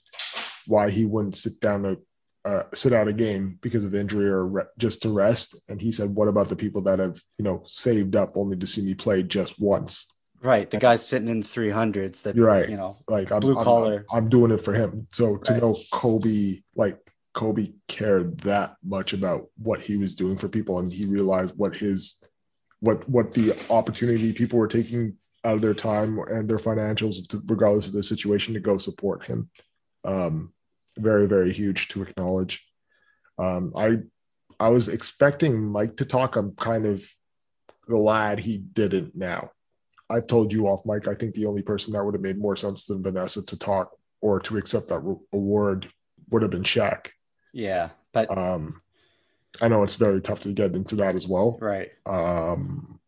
why 0.67 0.89
he 0.91 1.05
wouldn't 1.05 1.37
sit 1.37 1.61
down 1.61 1.83
to 1.83 1.99
uh, 2.45 2.63
sit 2.73 2.93
out 2.93 3.09
a 3.09 3.13
game 3.13 3.59
because 3.61 3.85
of 3.85 3.93
injury 3.95 4.29
or 4.29 4.47
re- 4.47 4.63
just 4.79 5.03
to 5.03 5.11
rest 5.11 5.57
and 5.69 5.81
he 5.83 5.91
said 5.91 6.11
what 6.11 6.29
about 6.29 6.49
the 6.49 6.55
people 6.57 6.81
that 6.81 7.01
have 7.01 7.21
you 7.39 7.45
know 7.45 7.63
saved 7.67 8.15
up 8.15 8.37
only 8.37 8.57
to 8.57 8.67
see 8.67 8.83
me 8.83 8.95
play 8.95 9.23
just 9.23 9.61
once 9.61 10.07
Right. 10.43 10.71
The 10.71 10.77
guy's 10.77 11.05
sitting 11.05 11.29
in 11.29 11.41
the 11.41 11.47
300s 11.47 12.23
that, 12.23 12.37
right. 12.37 12.69
you 12.69 12.77
know, 12.77 12.99
like 13.09 13.33
I'm, 13.33 13.41
Blue 13.41 13.57
I'm- 13.57 13.65
collar. 13.65 14.05
I'm, 14.13 14.29
doing 14.29 14.53
it 14.53 14.59
for 14.61 14.75
him. 14.75 15.09
So 15.11 15.39
to 15.39 15.53
Right. 15.55 15.63
know 15.63 15.77
Kobe, 15.91 16.59
like 16.77 16.99
Kobe 17.33 17.73
cared 17.89 18.39
that 18.41 18.77
much 18.85 19.15
about 19.15 19.47
what 19.57 19.81
he 19.81 19.97
was 19.97 20.15
doing 20.15 20.37
for 20.37 20.49
people, 20.49 20.79
and 20.79 20.93
he 20.93 21.07
realized 21.07 21.55
what 21.57 21.75
his, 21.75 22.23
what 22.81 23.09
what 23.09 23.33
the 23.33 23.57
opportunity 23.71 24.33
people 24.35 24.59
were 24.59 24.69
taking 24.69 25.17
out 25.47 25.55
of 25.55 25.63
their 25.63 25.75
time 25.75 26.19
and 26.19 26.49
their 26.49 26.59
financials, 26.59 27.27
to, 27.29 27.41
regardless 27.47 27.87
of 27.87 27.93
the 27.93 28.03
situation, 28.03 28.55
to 28.55 28.61
go 28.61 28.79
support 28.79 29.25
him. 29.25 29.49
Um, 30.05 30.53
very 30.99 31.27
very 31.27 31.53
huge 31.53 31.89
to 31.89 32.03
acknowledge. 32.03 32.67
Um, 33.39 33.73
I 33.77 33.99
I 34.59 34.69
was 34.71 34.89
expecting 34.89 35.63
Mike 35.65 35.97
to 35.99 36.05
talk. 36.05 36.37
I'm 36.37 36.53
kind 36.57 36.87
of 36.87 37.07
glad 37.89 38.41
he 38.41 38.59
didn't 38.59 39.15
now. 39.15 39.51
I've 40.09 40.27
told 40.27 40.53
you 40.53 40.67
off, 40.67 40.87
Mike. 40.87 41.09
I 41.09 41.15
think 41.15 41.35
the 41.35 41.47
only 41.47 41.63
person 41.63 41.93
that 41.93 42.05
would 42.05 42.15
have 42.15 42.23
made 42.23 42.39
more 42.39 42.57
sense 42.57 42.87
than 42.87 43.03
Vanessa 43.03 43.45
to 43.47 43.59
talk 43.59 43.91
or 44.21 44.41
to 44.41 44.57
accept 44.57 44.89
that 44.89 45.03
award 45.33 45.89
would 46.31 46.43
have 46.43 46.51
been 46.51 46.63
Shaq. 46.63 47.09
yeah, 47.53 47.91
but 48.13 48.27
Um, 48.37 48.81
I 49.61 49.69
know 49.69 49.83
it's 49.83 49.95
very 49.97 50.21
tough 50.21 50.41
to 50.41 50.53
get 50.53 50.75
into 50.75 50.97
that 50.97 51.15
as 51.15 51.27
well. 51.27 51.59
right. 51.61 51.91
Um, 52.07 53.01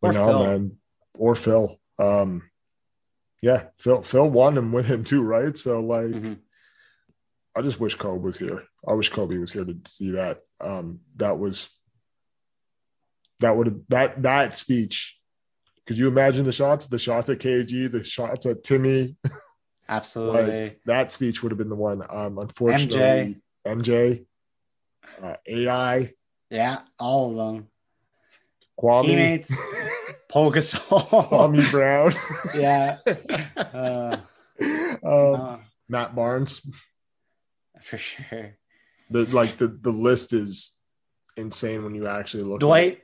but 0.00 0.14
no, 0.14 0.26
Phil. 0.26 0.38
man, 0.44 0.76
or 1.16 1.34
Phil. 1.34 1.78
Um, 1.98 2.50
yeah, 3.42 3.68
Phil. 3.78 4.02
Phil 4.02 4.28
won 4.28 4.56
him 4.56 4.72
with 4.72 4.86
him 4.86 5.04
too, 5.04 5.22
right? 5.22 5.56
So 5.56 5.80
like, 5.80 6.06
Mhm. 6.06 6.40
I 7.56 7.62
just 7.62 7.78
wish 7.78 7.94
Kobe 7.94 8.22
was 8.22 8.38
here. 8.38 8.64
I 8.86 8.94
wish 8.94 9.10
Kobe 9.10 9.38
was 9.38 9.52
here 9.52 9.64
to 9.64 9.76
see 9.86 10.10
that. 10.12 10.40
Um, 10.60 11.00
that 11.16 11.38
was 11.38 11.78
that 13.40 13.56
would 13.56 13.84
that 13.88 14.22
that 14.22 14.56
speech. 14.56 15.18
Could 15.86 15.98
you 15.98 16.08
imagine 16.08 16.44
the 16.44 16.52
shots? 16.52 16.88
The 16.88 16.98
shots 16.98 17.28
at 17.28 17.38
KG, 17.38 17.90
the 17.90 18.02
shots 18.02 18.46
at 18.46 18.64
Timmy. 18.64 19.16
Absolutely. 19.88 20.62
Like 20.62 20.80
that 20.86 21.12
speech 21.12 21.42
would 21.42 21.52
have 21.52 21.58
been 21.58 21.68
the 21.68 21.76
one. 21.76 22.02
Um, 22.08 22.38
unfortunately, 22.38 23.42
MJ, 23.66 24.26
uh, 25.22 25.36
AI, 25.46 26.14
yeah, 26.50 26.82
all 26.98 27.30
of 27.30 27.54
them. 27.54 27.68
Kwame, 28.80 29.02
Teammates. 29.06 29.52
Pau 30.34 30.50
Gasol. 30.50 30.98
Kwame 31.30 31.70
Brown, 31.70 32.12
yeah. 32.58 32.98
Uh, 33.56 34.16
um, 35.04 35.40
uh, 35.40 35.56
Matt 35.88 36.16
Barnes. 36.16 36.60
for 37.80 37.98
sure. 37.98 38.58
The 39.10 39.26
like 39.26 39.58
the 39.58 39.68
the 39.68 39.92
list 39.92 40.32
is 40.32 40.76
insane 41.36 41.84
when 41.84 41.94
you 41.94 42.08
actually 42.08 42.42
look. 42.42 42.56
At 42.56 42.66
it. 42.66 42.66
Dwight. 42.66 43.00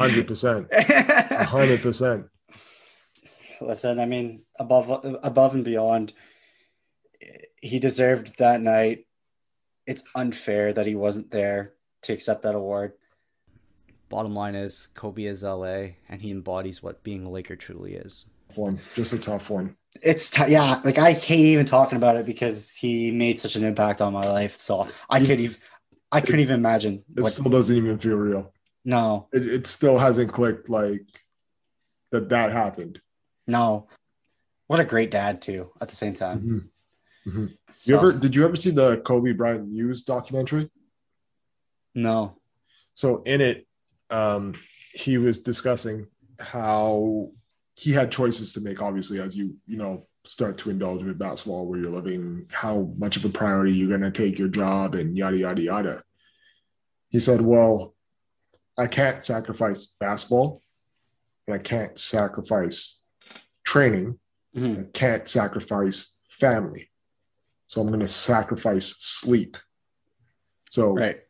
hundred 0.00 0.26
percent, 0.26 0.72
hundred 0.72 1.82
percent. 1.82 2.26
Listen, 3.60 4.00
I 4.00 4.06
mean, 4.06 4.44
above 4.58 5.04
above 5.22 5.54
and 5.54 5.64
beyond, 5.64 6.14
he 7.60 7.78
deserved 7.78 8.38
that 8.38 8.62
night. 8.62 9.04
It's 9.86 10.04
unfair 10.14 10.72
that 10.72 10.86
he 10.86 10.94
wasn't 10.94 11.30
there 11.30 11.74
to 12.04 12.14
accept 12.14 12.42
that 12.44 12.54
award. 12.54 12.92
Bottom 14.10 14.34
line 14.34 14.56
is 14.56 14.88
Kobe 14.94 15.22
is 15.24 15.44
LA, 15.44 15.92
and 16.08 16.20
he 16.20 16.32
embodies 16.32 16.82
what 16.82 17.02
being 17.04 17.24
a 17.24 17.30
Laker 17.30 17.54
truly 17.54 17.94
is. 17.94 18.26
One, 18.56 18.80
just 18.94 19.12
a 19.12 19.18
tough 19.18 19.48
one. 19.50 19.76
It's 20.02 20.30
t- 20.32 20.50
yeah, 20.50 20.80
like 20.84 20.98
I 20.98 21.12
hate 21.12 21.38
even 21.46 21.64
talking 21.64 21.96
about 21.96 22.16
it 22.16 22.26
because 22.26 22.72
he 22.72 23.12
made 23.12 23.38
such 23.38 23.54
an 23.54 23.62
impact 23.64 24.00
on 24.00 24.12
my 24.12 24.26
life. 24.26 24.60
So 24.60 24.88
I 25.08 25.20
couldn't 25.20 25.40
even, 25.40 25.56
I 26.10 26.20
couldn't 26.20 26.40
even 26.40 26.56
imagine. 26.56 27.04
It 27.16 27.22
What, 27.22 27.32
still 27.32 27.50
doesn't 27.50 27.76
even 27.76 27.98
feel 27.98 28.16
real. 28.16 28.52
no, 28.84 29.28
It, 29.32 29.46
it 29.46 29.66
still 29.68 29.96
hasn't 29.98 30.32
clicked 30.32 30.68
like 30.68 31.06
that. 32.10 32.28
That 32.30 32.50
happened. 32.50 33.00
No. 33.46 33.86
What 34.66 34.80
a 34.80 34.84
great 34.84 35.12
dad 35.12 35.40
too. 35.40 35.70
At 35.80 35.88
the 35.88 35.94
same 35.96 36.14
time. 36.14 36.70
Mhm. 37.26 37.32
Mhm. 37.32 37.56
So, 37.78 37.92
You 37.92 37.96
ever 37.98 38.12
did 38.12 38.34
you 38.34 38.44
ever 38.44 38.56
see 38.56 38.70
the 38.70 39.00
Kobe 39.02 39.32
Bryant's 39.34 39.70
Muse 39.70 40.02
documentary? 40.02 40.68
No. 41.94 42.38
So 42.92 43.22
in 43.22 43.40
it, 43.40 43.66
um, 44.10 44.54
he 44.92 45.18
was 45.18 45.40
discussing 45.42 46.06
how 46.38 47.30
he 47.76 47.92
had 47.92 48.10
choices 48.12 48.52
to 48.52 48.60
make. 48.60 48.82
Obviously, 48.82 49.20
as 49.20 49.36
you 49.36 49.56
you 49.66 49.76
know 49.76 50.06
start 50.26 50.58
to 50.58 50.70
indulge 50.70 51.02
with 51.02 51.18
basketball, 51.18 51.66
where 51.66 51.80
you're 51.80 51.90
living, 51.90 52.46
how 52.52 52.92
much 52.98 53.16
of 53.16 53.24
a 53.24 53.28
priority 53.28 53.72
you're 53.72 53.88
going 53.88 54.00
to 54.00 54.10
take 54.10 54.38
your 54.38 54.48
job, 54.48 54.94
and 54.94 55.16
yada 55.16 55.36
yada 55.38 55.62
yada. 55.62 56.02
He 57.08 57.20
said, 57.20 57.40
"Well, 57.40 57.94
I 58.78 58.86
can't 58.86 59.24
sacrifice 59.24 59.86
basketball, 59.98 60.62
and 61.46 61.54
I 61.54 61.58
can't 61.58 61.98
sacrifice 61.98 63.02
training, 63.64 64.18
Mhm. 64.54 64.88
I 64.88 64.90
can't 64.92 65.28
sacrifice 65.28 66.20
family, 66.28 66.90
so 67.66 67.80
I'm 67.80 67.88
going 67.88 68.00
to 68.00 68.08
sacrifice 68.08 68.96
sleep." 68.98 69.56
So 70.68 70.94
Right. 70.94 71.20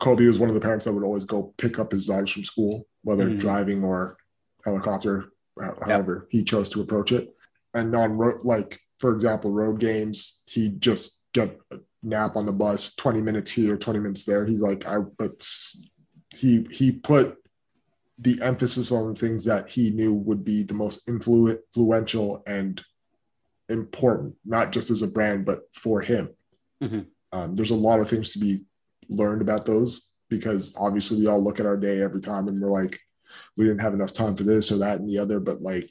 Kobe 0.00 0.26
was 0.26 0.38
one 0.38 0.48
of 0.48 0.54
the 0.54 0.60
parents 0.60 0.84
that 0.84 0.92
would 0.92 1.04
always 1.04 1.24
go 1.24 1.54
pick 1.58 1.78
up 1.78 1.92
his 1.92 2.06
daughters 2.06 2.30
from 2.30 2.44
school, 2.44 2.86
whether 3.02 3.28
Mhm. 3.28 3.38
driving 3.40 3.82
or 3.84 4.16
helicopter, 4.64 5.26
ho- 5.60 5.78
however 5.82 6.26
he 6.30 6.44
chose 6.44 6.68
to 6.70 6.80
approach 6.80 7.12
it. 7.12 7.34
And 7.74 7.94
on 7.94 8.12
road, 8.16 8.44
like 8.44 8.80
for 8.98 9.12
example, 9.14 9.52
road 9.52 9.78
games, 9.80 10.42
he'd 10.46 10.80
just 10.80 11.26
get 11.32 11.58
a 11.70 11.78
nap 12.02 12.36
on 12.36 12.46
the 12.46 12.52
bus, 12.52 12.94
twenty 12.94 13.20
minutes 13.20 13.52
here, 13.52 13.76
twenty 13.76 13.98
minutes 13.98 14.24
there. 14.24 14.44
He's 14.46 14.60
like, 14.60 14.86
I, 14.86 14.98
but 14.98 15.46
he 16.34 16.66
he 16.70 16.92
put 16.92 17.36
the 18.18 18.40
emphasis 18.42 18.90
on 18.90 19.14
things 19.14 19.44
that 19.44 19.70
he 19.70 19.90
knew 19.90 20.12
would 20.14 20.44
be 20.44 20.62
the 20.64 20.74
most 20.74 21.06
influ- 21.06 21.58
influential 21.74 22.42
and 22.46 22.82
important, 23.68 24.34
not 24.44 24.72
just 24.72 24.90
as 24.90 25.02
a 25.02 25.06
brand, 25.08 25.44
but 25.44 25.62
for 25.72 26.00
him. 26.00 26.30
Mhm. 26.82 27.06
Um, 27.32 27.54
there's 27.54 27.70
a 27.70 27.76
lot 27.76 28.00
of 28.00 28.08
things 28.08 28.32
to 28.32 28.38
be 28.40 28.64
learned 29.08 29.42
about 29.42 29.66
those 29.66 30.14
because 30.28 30.74
obviously 30.76 31.20
we 31.20 31.26
all 31.26 31.42
look 31.42 31.60
at 31.60 31.66
our 31.66 31.76
day 31.76 32.02
every 32.02 32.20
time 32.20 32.48
and 32.48 32.60
we're 32.60 32.68
like, 32.68 33.00
we 33.56 33.64
didn't 33.64 33.80
have 33.80 33.94
enough 33.94 34.12
time 34.12 34.36
for 34.36 34.44
this 34.44 34.70
or 34.70 34.78
that 34.78 35.00
and 35.00 35.08
the 35.08 35.18
other, 35.18 35.40
but 35.40 35.62
like, 35.62 35.90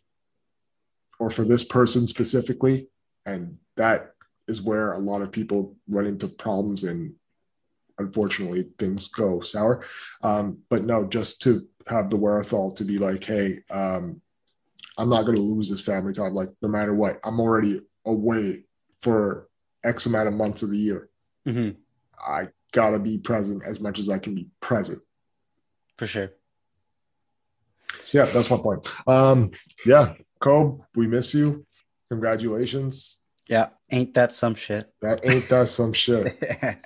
or 1.19 1.29
for 1.29 1.43
this 1.43 1.63
person 1.63 2.07
specifically. 2.07 2.87
And 3.25 3.57
that 3.75 4.11
is 4.47 4.61
where 4.61 4.93
a 4.93 4.99
lot 4.99 5.21
of 5.21 5.31
people 5.31 5.75
run 5.87 6.05
into 6.05 6.27
problems 6.27 6.83
and 6.83 7.13
unfortunately 7.97 8.69
things 8.77 9.07
go 9.07 9.41
sour. 9.41 9.83
Um, 10.21 10.59
but 10.69 10.83
no, 10.83 11.05
just 11.07 11.41
to 11.43 11.67
have 11.89 12.09
the 12.09 12.17
wherewithal 12.17 12.71
to 12.73 12.83
be 12.83 12.97
like, 12.97 13.23
hey, 13.23 13.59
um, 13.71 14.21
I'm 14.97 15.09
not 15.09 15.23
going 15.23 15.35
to 15.35 15.41
lose 15.41 15.69
this 15.69 15.81
family 15.81 16.13
time. 16.13 16.33
Like, 16.33 16.49
no 16.61 16.69
matter 16.69 16.93
what, 16.93 17.19
I'm 17.23 17.39
already 17.39 17.81
away 18.05 18.63
for 18.97 19.47
X 19.83 20.05
amount 20.05 20.27
of 20.27 20.33
months 20.33 20.63
of 20.63 20.71
the 20.71 20.77
year. 20.77 21.09
Mhm. 21.47 21.75
I 22.19 22.49
gotta 22.71 22.99
be 22.99 23.17
present 23.17 23.63
as 23.65 23.79
much 23.79 23.99
as 23.99 24.09
I 24.09 24.19
can 24.19 24.35
be 24.35 24.47
present. 24.61 24.99
For 25.97 26.07
sure. 26.07 26.31
So 28.05 28.19
yeah, 28.19 28.25
that's 28.25 28.49
my 28.49 28.57
point. 28.57 28.87
Um, 29.07 29.51
yeah, 29.85 30.13
Kobe, 30.39 30.83
we 30.95 31.07
miss 31.07 31.33
you. 31.33 31.65
Congratulations. 32.09 33.19
Yeah. 33.47 33.69
Ain't 33.89 34.13
that 34.15 34.33
some 34.33 34.55
shit? 34.55 34.91
That 35.01 35.25
ain't 35.25 35.47
that 35.49 35.69
some 35.69 35.93
shit. 35.93 36.37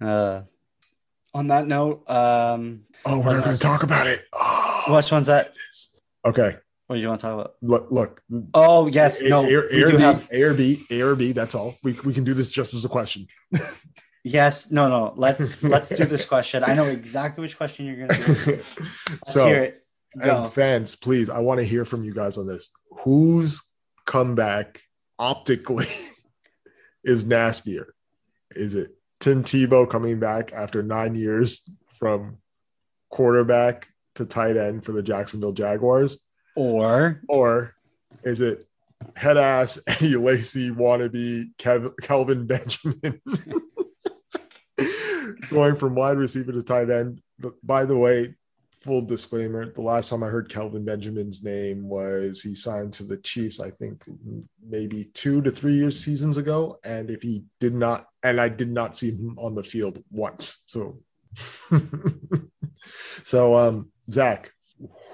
uh, 0.00 0.42
on 1.32 1.46
that 1.48 1.66
note, 1.66 2.08
um, 2.10 2.82
Oh, 3.06 3.20
we're 3.20 3.32
not 3.32 3.44
gonna 3.44 3.56
talk 3.56 3.82
about 3.82 4.06
it. 4.06 4.20
Oh, 4.32 4.84
Which 4.96 5.10
one's 5.12 5.28
that? 5.28 5.54
Okay, 6.24 6.56
what 6.86 6.96
do 6.96 7.02
you 7.02 7.08
want 7.08 7.20
to 7.20 7.26
talk 7.26 7.34
about? 7.34 7.54
look, 7.62 7.90
look. 7.90 8.22
Oh, 8.52 8.88
yes. 8.88 9.22
No, 9.22 9.44
A, 9.44 9.46
we 9.46 9.84
do 9.84 9.96
B, 9.96 10.02
have. 10.02 10.28
A 10.32 10.42
or 10.42 10.54
B, 10.54 10.84
A 10.90 11.16
B. 11.16 11.32
That's 11.32 11.54
all. 11.54 11.76
We 11.82 11.92
we 12.04 12.12
can 12.12 12.24
do 12.24 12.34
this 12.34 12.50
just 12.50 12.74
as 12.74 12.84
a 12.84 12.88
question. 12.88 13.28
Yes. 14.24 14.70
No, 14.70 14.88
no. 14.88 15.14
Let's 15.16 15.62
let's 15.62 15.88
do 15.88 16.04
this 16.04 16.24
question. 16.24 16.64
I 16.64 16.74
know 16.74 16.84
exactly 16.84 17.42
which 17.42 17.56
question 17.56 17.86
you're 17.86 18.06
going 18.06 18.08
to 18.08 18.34
do. 18.34 18.50
Let's 19.10 19.32
so, 19.32 19.46
hear 19.46 19.62
it. 19.64 19.84
Go. 20.20 20.44
and 20.44 20.52
fans, 20.52 20.96
please, 20.96 21.30
I 21.30 21.38
want 21.38 21.60
to 21.60 21.64
hear 21.64 21.84
from 21.84 22.02
you 22.02 22.12
guys 22.12 22.36
on 22.36 22.46
this. 22.46 22.68
Whose 23.04 23.62
comeback 24.06 24.80
optically 25.18 25.86
is 27.04 27.24
nastier? 27.24 27.94
Is 28.50 28.74
it 28.74 28.90
Tim 29.20 29.44
Tebow 29.44 29.88
coming 29.88 30.18
back 30.18 30.52
after 30.52 30.82
nine 30.82 31.14
years 31.14 31.68
from 31.88 32.38
quarterback 33.08 33.86
to 34.16 34.24
tight 34.24 34.56
end 34.56 34.84
for 34.84 34.92
the 34.92 35.02
Jacksonville 35.02 35.52
Jaguars? 35.52 36.18
Or 36.56 37.20
Or 37.28 37.74
is 38.24 38.40
it 38.40 38.66
head 39.16 39.36
ass 39.36 39.78
Eddie 39.86 40.16
Lacy 40.16 40.70
wannabe 40.70 41.50
Kev- 41.58 41.94
Kelvin 42.02 42.46
Benjamin 42.46 43.20
going 45.48 45.76
from 45.76 45.94
wide 45.94 46.18
receiver 46.18 46.52
to 46.52 46.62
tight 46.62 46.90
end? 46.90 47.20
But 47.38 47.54
by 47.62 47.84
the 47.84 47.96
way, 47.96 48.34
full 48.80 49.02
disclaimer 49.02 49.72
the 49.72 49.82
last 49.82 50.08
time 50.08 50.22
I 50.22 50.28
heard 50.28 50.48
Kelvin 50.48 50.84
Benjamin's 50.84 51.44
name 51.44 51.88
was 51.88 52.40
he 52.40 52.54
signed 52.54 52.92
to 52.94 53.04
the 53.04 53.18
Chiefs, 53.18 53.60
I 53.60 53.70
think 53.70 54.04
maybe 54.66 55.04
two 55.12 55.42
to 55.42 55.50
three 55.50 55.74
years 55.74 56.02
seasons 56.02 56.38
ago. 56.38 56.78
And 56.84 57.10
if 57.10 57.22
he 57.22 57.44
did 57.60 57.74
not, 57.74 58.06
and 58.22 58.40
I 58.40 58.48
did 58.48 58.70
not 58.70 58.96
see 58.96 59.10
him 59.10 59.38
on 59.38 59.54
the 59.54 59.62
field 59.62 60.02
once. 60.10 60.64
So, 60.66 61.00
so, 63.22 63.54
um, 63.54 63.90
Zach, 64.10 64.52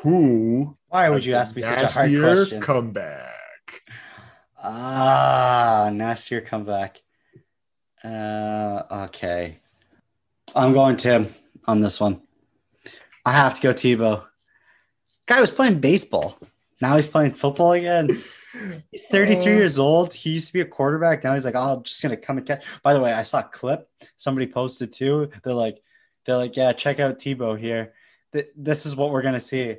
who 0.02 0.76
why 0.88 1.08
would 1.08 1.24
you 1.24 1.34
ask 1.34 1.56
me 1.56 1.62
such 1.62 1.82
a 1.82 1.88
hard 1.88 2.20
question? 2.20 2.60
comeback? 2.60 3.82
Ah, 4.62 5.90
nastier 5.92 6.40
comeback. 6.40 7.02
Uh, 8.02 8.82
okay. 8.90 9.60
I'm 10.56 10.72
going 10.72 10.96
Tim 10.96 11.28
on 11.66 11.80
this 11.80 12.00
one. 12.00 12.20
I 13.24 13.32
have 13.32 13.54
to 13.56 13.62
go 13.62 13.72
Tebow. 13.74 14.24
Guy 15.26 15.40
was 15.40 15.50
playing 15.50 15.80
baseball. 15.80 16.38
Now 16.80 16.96
he's 16.96 17.06
playing 17.06 17.32
football 17.32 17.72
again. 17.72 18.22
He's 18.90 19.06
33 19.10 19.52
Oh. 19.52 19.56
years 19.56 19.78
old. 19.78 20.14
He 20.14 20.30
used 20.30 20.46
to 20.48 20.52
be 20.52 20.60
a 20.60 20.64
quarterback. 20.66 21.24
Now 21.24 21.34
he's 21.34 21.44
like, 21.44 21.56
oh, 21.56 21.74
I'm 21.76 21.82
just 21.82 22.00
gonna 22.02 22.16
come 22.16 22.38
and 22.38 22.46
catch. 22.46 22.64
By 22.82 22.94
the 22.94 23.00
way, 23.00 23.12
I 23.12 23.22
saw 23.22 23.40
a 23.40 23.44
clip 23.44 23.88
somebody 24.16 24.46
posted 24.46 24.92
too. 24.92 25.30
They're 25.42 25.54
like, 25.54 25.82
they're 26.24 26.36
like, 26.36 26.56
yeah, 26.56 26.72
check 26.72 27.00
out 27.00 27.18
Tebow 27.18 27.58
here. 27.58 27.92
Th- 28.32 28.48
This 28.56 28.86
is 28.86 28.96
what 28.96 29.10
we're 29.10 29.22
gonna 29.22 29.40
see. 29.40 29.76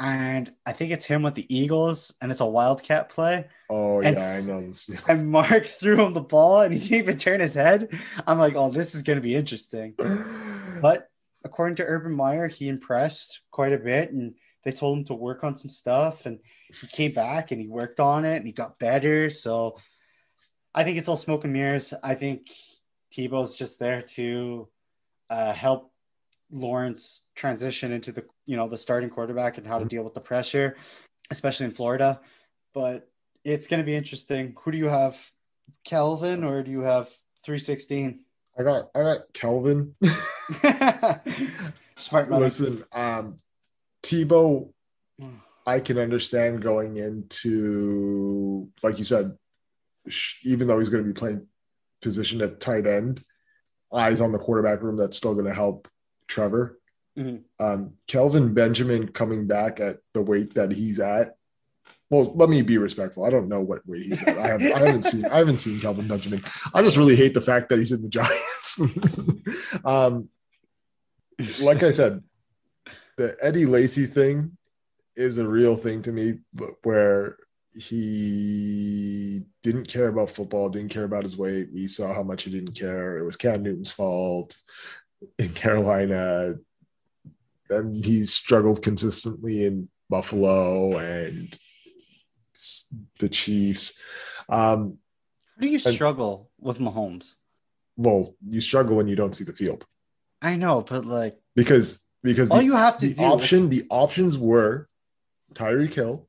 And 0.00 0.52
I 0.66 0.72
think 0.72 0.90
it's 0.90 1.04
him 1.04 1.22
with 1.22 1.34
the 1.34 1.46
Eagles, 1.54 2.14
and 2.20 2.32
it's 2.32 2.40
a 2.40 2.46
wildcat 2.46 3.08
play. 3.08 3.46
Oh 3.70 4.00
And 4.00 4.16
yeah, 4.16 4.40
I 4.42 4.46
know 4.46 4.60
this. 4.60 4.90
And 5.08 5.30
Mark 5.30 5.66
threw 5.66 6.04
him 6.04 6.12
the 6.12 6.20
ball, 6.20 6.62
and 6.62 6.74
he 6.74 6.80
didn't 6.80 6.98
even 6.98 7.16
turn 7.16 7.40
his 7.40 7.54
head. 7.54 7.88
I'm 8.26 8.38
like, 8.38 8.56
oh, 8.56 8.70
this 8.70 8.94
is 8.94 9.02
gonna 9.02 9.20
be 9.20 9.36
interesting. 9.36 9.94
But 10.80 11.08
according 11.44 11.76
to 11.76 11.84
Urban 11.84 12.12
Meyer, 12.12 12.48
he 12.48 12.68
impressed 12.68 13.40
quite 13.50 13.72
a 13.72 13.78
bit, 13.78 14.12
and 14.12 14.34
they 14.64 14.72
told 14.72 14.98
him 14.98 15.04
to 15.04 15.14
work 15.14 15.44
on 15.44 15.54
some 15.54 15.70
stuff, 15.70 16.26
and 16.26 16.40
he 16.80 16.86
came 16.88 17.12
back 17.12 17.52
and 17.52 17.60
he 17.60 17.68
worked 17.68 18.00
on 18.00 18.24
it, 18.24 18.36
and 18.36 18.46
he 18.46 18.52
got 18.52 18.78
better. 18.78 19.30
So 19.30 19.78
I 20.74 20.82
think 20.82 20.98
it's 20.98 21.08
all 21.08 21.16
smoke 21.16 21.44
and 21.44 21.52
mirrors. 21.52 21.94
I 22.02 22.16
think 22.16 22.50
Tebow's 23.12 23.54
just 23.54 23.78
there 23.78 24.02
to 24.02 24.68
uh, 25.30 25.52
help 25.52 25.92
Lawrence 26.50 27.28
transition 27.34 27.92
into 27.92 28.10
the 28.10 28.24
you 28.46 28.56
know 28.56 28.68
the 28.68 28.78
starting 28.78 29.10
quarterback 29.10 29.58
and 29.58 29.66
how 29.66 29.78
to 29.78 29.84
deal 29.84 30.02
with 30.02 30.14
the 30.14 30.20
pressure, 30.20 30.76
especially 31.30 31.66
in 31.66 31.72
Florida. 31.72 32.20
But 32.72 33.08
it's 33.44 33.66
going 33.66 33.80
to 33.80 33.86
be 33.86 33.94
interesting. 33.94 34.54
Who 34.62 34.72
do 34.72 34.78
you 34.78 34.88
have, 34.88 35.20
Kelvin, 35.84 36.44
or 36.44 36.62
do 36.62 36.70
you 36.70 36.80
have 36.80 37.08
three 37.44 37.58
sixteen? 37.58 38.20
I 38.58 38.62
got 38.62 38.90
I 38.94 39.02
got 39.02 39.32
Kelvin. 39.32 39.94
Smart 41.96 42.28
money. 42.28 42.42
Listen, 42.42 42.84
um, 42.92 43.38
Tebow, 44.02 44.70
I 45.66 45.80
can 45.80 45.98
understand 45.98 46.62
going 46.62 46.96
into 46.96 48.70
like 48.82 48.98
you 48.98 49.04
said, 49.04 49.36
sh- 50.08 50.36
even 50.44 50.68
though 50.68 50.78
he's 50.78 50.88
going 50.88 51.04
to 51.04 51.08
be 51.08 51.18
playing 51.18 51.46
position 52.02 52.42
at 52.42 52.60
tight 52.60 52.86
end, 52.86 53.24
eyes 53.92 54.20
on 54.20 54.32
the 54.32 54.38
quarterback 54.38 54.82
room. 54.82 54.96
That's 54.96 55.16
still 55.16 55.34
going 55.34 55.46
to 55.46 55.54
help 55.54 55.88
Trevor. 56.28 56.78
Mhm. 57.18 57.44
Um, 57.60 57.94
Kelvin 58.08 58.54
Benjamin 58.54 59.08
coming 59.08 59.46
back 59.46 59.80
at 59.80 59.98
the 60.12 60.22
weight 60.22 60.54
that 60.54 60.72
he's 60.72 61.00
at. 61.00 61.36
Well, 62.10 62.32
let 62.34 62.48
me 62.48 62.62
be 62.62 62.78
respectful. 62.78 63.24
I 63.24 63.30
don't 63.30 63.48
know 63.48 63.60
what 63.60 63.86
weight 63.86 64.04
he's 64.04 64.22
at. 64.22 64.38
I, 64.38 64.48
have, 64.48 64.60
haven't 64.60 65.02
seen. 65.02 65.24
I 65.26 65.38
haven't 65.38 65.58
seen 65.58 65.80
Kelvin 65.80 66.08
Benjamin. 66.08 66.44
I 66.72 66.82
just 66.82 66.96
really 66.96 67.16
hate 67.16 67.34
the 67.34 67.40
fact 67.40 67.68
that 67.68 67.78
he's 67.78 67.92
in 67.92 68.02
the 68.02 68.08
Giants. 68.08 68.80
um, 69.84 70.28
like 71.60 71.82
I 71.82 71.90
said, 71.90 72.22
the 73.16 73.36
Eddie 73.40 73.66
Lacy 73.66 74.06
thing 74.06 74.56
is 75.16 75.38
a 75.38 75.48
real 75.48 75.76
thing 75.76 76.02
to 76.02 76.12
me, 76.12 76.40
but 76.52 76.70
where 76.82 77.36
he 77.72 79.42
didn't 79.62 79.88
care 79.88 80.08
about 80.08 80.30
football, 80.30 80.68
didn't 80.68 80.92
care 80.92 81.04
about 81.04 81.24
his 81.24 81.36
weight. 81.36 81.68
We 81.72 81.88
saw 81.88 82.12
how 82.12 82.22
much 82.22 82.44
he 82.44 82.50
didn't 82.50 82.78
care. 82.78 83.18
It 83.18 83.24
was 83.24 83.36
Cam 83.36 83.62
Newton's 83.62 83.92
fault 83.92 84.56
in 85.38 85.50
Carolina. 85.50 86.54
And 87.74 88.04
he 88.04 88.24
struggled 88.26 88.82
consistently 88.82 89.64
in 89.64 89.88
Buffalo. 90.08 90.96
And 90.98 91.56
the 93.18 93.28
Chiefs. 93.28 94.00
Um, 94.48 94.98
How 95.56 95.60
do 95.62 95.68
you 95.68 95.80
And- 95.84 95.94
struggle 95.94 96.50
with 96.60 96.78
Mahomes? 96.78 97.34
well, 97.96 98.34
you 98.46 98.60
struggle 98.60 98.96
when 98.96 99.06
you 99.08 99.14
don't 99.16 99.34
see 99.34 99.44
the 99.44 99.52
field 99.52 99.86
I 100.42 100.56
know, 100.56 100.82
but 100.82 101.04
like 101.04 101.38
because 101.54 102.06
because 102.22 102.50
all 102.50 102.58
the, 102.58 102.64
you 102.64 102.74
have 102.74 102.98
to 102.98 103.06
the 103.08 103.14
do 103.14 103.22
option 103.22 103.70
the 103.70 103.82
options 103.88 104.36
were 104.36 104.88
Tyreek 105.54 105.94
Hill, 105.94 106.28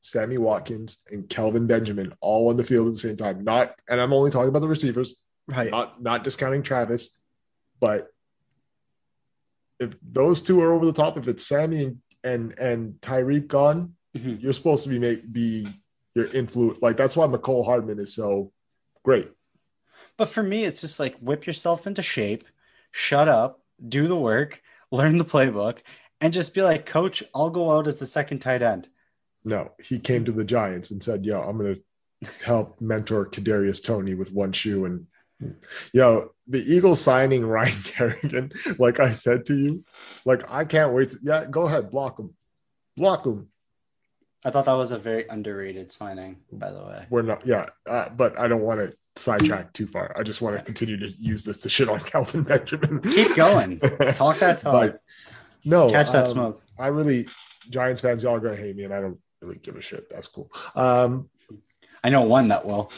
Sammy 0.00 0.38
Watkins, 0.38 0.98
and 1.10 1.28
Kelvin 1.28 1.66
Benjamin 1.66 2.12
all 2.20 2.50
on 2.50 2.56
the 2.56 2.64
field 2.64 2.88
at 2.88 2.92
the 2.94 2.98
same 2.98 3.16
time. 3.16 3.44
Not, 3.44 3.74
and 3.88 4.00
I'm 4.00 4.12
only 4.12 4.30
talking 4.32 4.48
about 4.48 4.58
the 4.58 4.68
receivers, 4.68 5.22
right. 5.46 5.70
not 5.70 6.02
not 6.02 6.24
discounting 6.24 6.62
Travis, 6.62 7.18
but 7.80 8.08
if 9.84 9.96
those 10.02 10.40
two 10.42 10.60
are 10.60 10.72
over 10.72 10.84
the 10.86 10.92
top, 10.92 11.16
if 11.16 11.28
it's 11.28 11.46
Sammy 11.46 11.84
and 11.84 12.00
and, 12.22 12.58
and 12.58 12.94
Tyreek 13.02 13.48
gone, 13.48 13.96
Mhm. 14.16 14.40
you're 14.42 14.54
supposed 14.54 14.82
to 14.84 14.88
be 14.88 14.98
make, 14.98 15.30
be 15.30 15.68
your 16.14 16.26
influence. 16.34 16.80
Like 16.80 16.96
that's 16.96 17.16
why 17.16 17.26
Mecole 17.26 17.66
Hardman 17.66 17.98
is 17.98 18.14
so 18.14 18.52
great. 19.02 19.30
But 20.16 20.28
for 20.28 20.42
me, 20.42 20.64
it's 20.64 20.80
just 20.80 20.98
like 20.98 21.18
whip 21.18 21.46
yourself 21.46 21.86
into 21.86 22.00
shape, 22.00 22.44
shut 22.92 23.28
up, 23.28 23.60
do 23.86 24.08
the 24.08 24.16
work, 24.16 24.62
learn 24.90 25.18
the 25.18 25.24
playbook, 25.24 25.78
and 26.20 26.32
just 26.32 26.54
be 26.54 26.62
like, 26.62 26.86
Coach, 26.86 27.22
I'll 27.34 27.50
go 27.50 27.70
out 27.72 27.86
as 27.88 27.98
the 27.98 28.06
second 28.06 28.38
tight 28.38 28.62
end. 28.62 28.88
No, 29.44 29.72
he 29.82 29.98
came 29.98 30.24
to 30.24 30.32
the 30.32 30.44
Giants 30.44 30.90
and 30.90 31.02
said, 31.02 31.26
"Yo, 31.26 31.38
I'm 31.42 31.58
gonna 31.58 31.76
help 32.42 32.80
mentor 32.80 33.26
Kadarius 33.26 33.84
Toney 33.84 34.14
with 34.14 34.32
one 34.32 34.52
shoe." 34.52 34.86
And 34.86 35.08
yo, 35.92 36.30
the 36.46 36.60
Eagles 36.60 37.00
signing 37.00 37.46
Ryan 37.46 37.80
Kerrigan, 37.84 38.52
like 38.78 39.00
I 39.00 39.12
said 39.12 39.46
to 39.46 39.56
you, 39.56 39.84
like 40.24 40.50
I 40.50 40.64
can't 40.64 40.92
wait. 40.92 41.10
To, 41.10 41.18
yeah, 41.22 41.46
go 41.50 41.62
ahead, 41.62 41.90
block 41.90 42.18
him, 42.18 42.34
block 42.96 43.26
him. 43.26 43.48
I 44.44 44.50
thought 44.50 44.66
that 44.66 44.72
was 44.72 44.92
a 44.92 44.98
very 44.98 45.26
underrated 45.28 45.90
signing, 45.90 46.36
by 46.52 46.70
the 46.70 46.80
way. 46.84 47.06
We're 47.08 47.22
not, 47.22 47.46
yeah, 47.46 47.66
uh, 47.88 48.10
but 48.10 48.38
I 48.38 48.46
don't 48.46 48.60
want 48.60 48.80
to 48.80 48.94
sidetrack 49.16 49.72
too 49.72 49.86
far. 49.86 50.14
I 50.18 50.22
just 50.22 50.42
want 50.42 50.58
to 50.58 50.62
continue 50.62 50.98
to 50.98 51.08
use 51.18 51.44
this 51.44 51.62
to 51.62 51.70
shit 51.70 51.88
on 51.88 52.00
Calvin 52.00 52.42
Benjamin. 52.42 53.00
Keep 53.00 53.36
going. 53.36 53.80
Talk 54.14 54.38
that 54.40 54.58
talk. 54.58 54.96
No, 55.64 55.90
Catch 55.90 56.12
that 56.12 56.26
um, 56.26 56.32
smoke. 56.32 56.62
I 56.78 56.88
really, 56.88 57.26
Giants 57.70 58.02
fans, 58.02 58.22
y'all 58.22 58.38
gonna 58.38 58.56
hate 58.56 58.76
me, 58.76 58.84
and 58.84 58.92
I 58.92 59.00
don't 59.00 59.18
really 59.40 59.56
give 59.56 59.76
a 59.76 59.82
shit. 59.82 60.10
That's 60.10 60.28
cool. 60.28 60.52
Um, 60.74 61.30
I 62.02 62.10
know 62.10 62.22
one 62.22 62.48
that 62.48 62.66
will. 62.66 62.92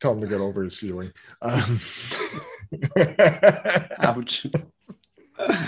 Tell 0.00 0.12
him 0.12 0.20
to 0.20 0.26
get 0.26 0.40
over 0.40 0.62
his 0.62 0.78
feeling. 0.78 1.12
Um, 1.42 1.78
Ouch. 4.00 4.46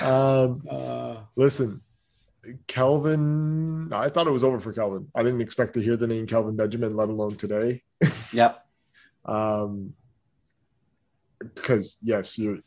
um, 0.03 0.62
Uh, 0.68 1.16
listen, 1.37 1.81
Kelvin, 2.66 3.93
I 3.93 4.09
thought 4.09 4.26
it 4.26 4.33
was 4.33 4.45
over 4.45 4.61
for 4.61 4.72
Kelvin. 4.72 5.09
I 5.14 5.22
didn't 5.22 5.41
expect 5.41 5.74
to 5.74 5.83
hear 5.83 5.97
the 5.97 6.07
name 6.07 6.26
Kelvin 6.26 6.57
Benjamin, 6.57 6.97
let 6.97 7.09
alone 7.09 7.37
today. 7.37 7.83
yep. 8.33 8.64
Um, 9.24 9.95
because 11.39 11.97
yes, 12.03 12.39
you're 12.39 12.59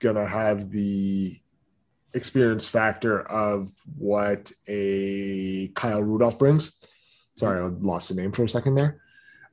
gonna 0.00 0.26
have 0.26 0.70
the 0.70 1.36
experience 2.14 2.66
factor 2.68 3.20
of 3.22 3.70
what 3.98 4.50
a 4.68 5.68
Kyle 5.74 6.02
Rudolph 6.02 6.38
brings. 6.38 6.84
Sorry, 7.36 7.62
I 7.62 7.66
lost 7.66 8.08
the 8.14 8.20
name 8.20 8.32
for 8.32 8.44
a 8.44 8.48
second 8.48 8.74
there. 8.74 9.00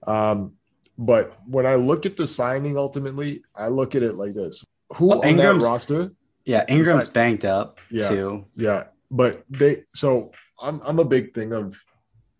Um, 0.05 0.53
but 0.98 1.38
when 1.48 1.66
I 1.66 1.76
look 1.76 2.06
at 2.06 2.18
the 2.18 2.28
signing, 2.28 2.78
ultimately, 2.78 3.43
I 3.56 3.68
look 3.68 3.95
at 3.95 4.04
it 4.04 4.16
like 4.16 4.34
this: 4.34 4.64
Who 4.95 5.08
Well, 5.08 5.26
on 5.26 5.38
that 5.38 5.45
Engram's- 5.56 5.64
roster? 5.66 6.12
Yeah, 6.45 6.66
Engram's 6.66 6.88
Besides- 6.88 7.08
banged 7.10 7.45
up 7.45 7.80
Yeah. 7.91 8.10
too. 8.10 8.45
Yeah, 8.56 8.86
but 9.12 9.43
they. 9.50 9.84
So 9.93 10.32
I'm 10.62 10.82
I'm 10.86 11.00
a 11.00 11.06
big 11.06 11.34
thing 11.34 11.54
of 11.54 11.78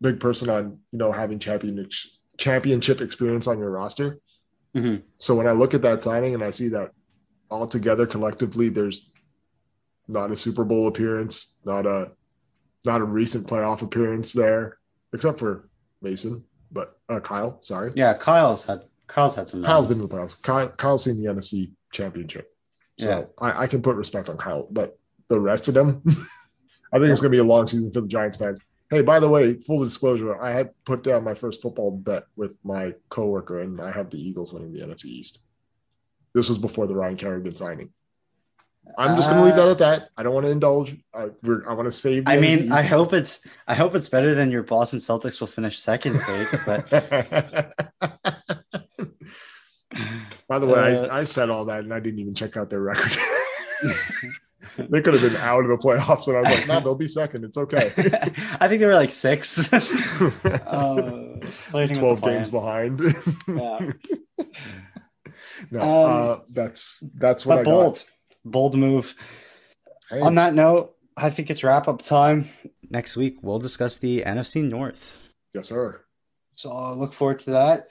big 0.02 0.20
person 0.20 0.50
on 0.50 0.80
you 0.92 1.00
know 1.00 1.12
having 1.12 1.40
champion 1.40 1.88
championship 2.38 3.02
experience 3.02 3.48
on 3.48 3.60
your 3.60 3.72
roster. 3.72 4.20
Mhm. 4.76 5.04
So 5.18 5.36
when 5.36 5.48
I 5.48 5.52
look 5.54 5.74
at 5.74 5.82
that 5.82 6.02
signing 6.02 6.34
and 6.36 6.44
I 6.44 6.52
see 6.52 6.68
that 6.70 6.92
all 7.50 7.66
together 7.68 8.06
collectively, 8.06 8.70
there's 8.70 9.12
not 10.08 10.32
a 10.32 10.36
Super 10.38 10.64
Bowl 10.64 10.88
appearance, 10.88 11.58
not 11.66 11.86
a 11.86 12.12
not 12.86 13.02
a 13.02 13.06
recent 13.06 13.48
playoff 13.48 13.82
appearance 13.82 14.32
there, 14.34 14.78
except 15.14 15.40
for 15.40 15.68
Mason, 16.02 16.46
but 16.72 16.98
uh, 17.10 17.20
Kyle. 17.20 17.62
Sorry, 17.62 17.92
Yeah, 17.96 18.14
Kyle's 18.14 18.66
had 18.66 18.82
Kyle's 19.08 19.36
had 19.36 19.48
some. 19.50 19.64
Kyle's 19.64 19.88
been 19.88 19.98
in 20.02 20.08
the 20.08 20.16
playoffs. 20.16 20.42
Kyle, 20.42 20.70
Kyle's 20.70 21.04
seen 21.04 21.22
the 21.22 21.30
NFC 21.32 21.72
Championship, 21.92 22.54
so 23.00 23.10
Yeah. 23.10 23.26
I, 23.46 23.64
I 23.64 23.68
can 23.68 23.82
put 23.82 23.96
respect 23.96 24.30
on 24.30 24.38
Kyle. 24.38 24.68
But 24.70 24.98
the 25.30 25.40
rest 25.40 25.68
of 25.68 25.74
them, 25.74 26.02
I 26.94 27.00
think 27.00 27.10
it's 27.12 27.22
going 27.22 27.32
to 27.32 27.36
be 27.36 27.40
a 27.40 27.44
long 27.44 27.68
season 27.68 27.92
for 27.92 28.02
the 28.02 28.08
Giants 28.08 28.38
fans. 28.38 28.60
Hey, 28.90 29.02
by 29.02 29.20
the 29.20 29.28
way, 29.28 29.54
full 29.56 29.84
disclosure, 29.84 30.42
I 30.42 30.52
had 30.52 30.70
put 30.86 31.04
down 31.04 31.26
my 31.26 31.34
first 31.34 31.62
football 31.62 31.92
bet 31.92 32.24
with 32.38 32.56
my 32.64 32.96
coworker, 33.10 33.60
and 33.60 33.82
I 33.82 33.92
have 33.92 34.10
the 34.10 34.18
Eagles 34.18 34.54
winning 34.54 34.72
the 34.72 34.80
NFC 34.80 35.06
East. 35.06 35.40
This 36.34 36.48
was 36.48 36.58
before 36.58 36.88
the 36.88 36.96
Ryan 36.96 37.18
Kerrigan 37.18 37.56
signing. 37.56 37.90
I'm 38.98 39.16
just 39.16 39.30
going 39.30 39.42
to 39.42 39.46
leave 39.46 39.56
that 39.56 39.68
at 39.70 39.78
that. 39.80 40.10
I 40.18 40.24
don't 40.24 40.34
want 40.34 40.46
to 40.46 40.52
indulge. 40.52 40.96
I, 41.14 41.30
we're, 41.44 41.68
I 41.70 41.74
want 41.74 41.86
to 41.88 41.92
save. 41.92 42.24
I 42.28 42.38
mean, 42.40 42.72
I 42.72 42.82
hope 42.84 43.14
it's 43.14 43.42
I 43.68 43.76
hope 43.76 43.96
it's 43.96 44.10
better 44.10 44.34
than 44.34 44.52
your 44.52 44.64
Boston 44.64 45.00
Celtics 45.00 45.40
will 45.40 45.48
finish 45.48 45.78
second 45.80 46.20
take, 46.22 46.66
but 46.66 46.90
By 50.48 50.60
the 50.60 50.68
way, 50.68 50.98
Uh, 50.98 51.08
I, 51.08 51.20
I 51.20 51.24
said 51.24 51.50
all 51.50 51.66
that 51.66 51.80
and 51.80 51.94
I 51.94 52.00
didn't 52.00 52.20
even 52.20 52.34
check 52.34 52.56
out 52.58 52.70
their 52.70 52.82
record. 52.82 53.12
they 54.78 55.02
could 55.02 55.14
have 55.14 55.24
been 55.24 55.36
out 55.38 55.64
of 55.64 55.70
the 55.70 55.78
playoffs, 55.78 56.28
and 56.28 56.38
I 56.38 56.42
was 56.42 56.50
like, 56.60 56.68
"No, 56.68 56.80
they'll 56.80 56.96
be 56.96 57.08
second. 57.08 57.44
It's 57.46 57.58
okay." 57.58 57.92
I 58.60 58.68
think 58.68 58.80
they 58.80 58.86
were 58.86 58.94
like 58.96 59.12
six. 59.12 59.72
uh, 59.74 59.80
Twelve 61.72 62.22
games 62.22 62.52
behind. 62.52 63.00
Yeah. 63.48 63.92
no, 65.72 65.82
Um, 65.82 66.32
uh, 66.32 66.36
that's 66.50 67.04
that's 67.16 67.46
what 67.46 67.60
I 67.60 67.64
bold, 67.64 68.04
bold 68.52 68.76
move. 68.76 69.16
Hey, 70.10 70.22
On 70.22 70.36
that 70.36 70.54
note, 70.54 70.96
I 71.16 71.30
think 71.30 71.50
it's 71.50 71.64
wrap 71.64 71.88
up 71.88 72.02
time. 72.02 72.48
Next 72.90 73.18
week, 73.18 73.38
we'll 73.42 73.60
discuss 73.60 73.98
the 73.98 74.24
NFC 74.26 74.64
North. 74.64 75.18
yes, 75.54 75.68
sir. 75.70 76.02
So 76.54 76.72
I 76.72 76.92
look 76.92 77.14
forward 77.14 77.40
to 77.40 77.52
that. 77.52 77.90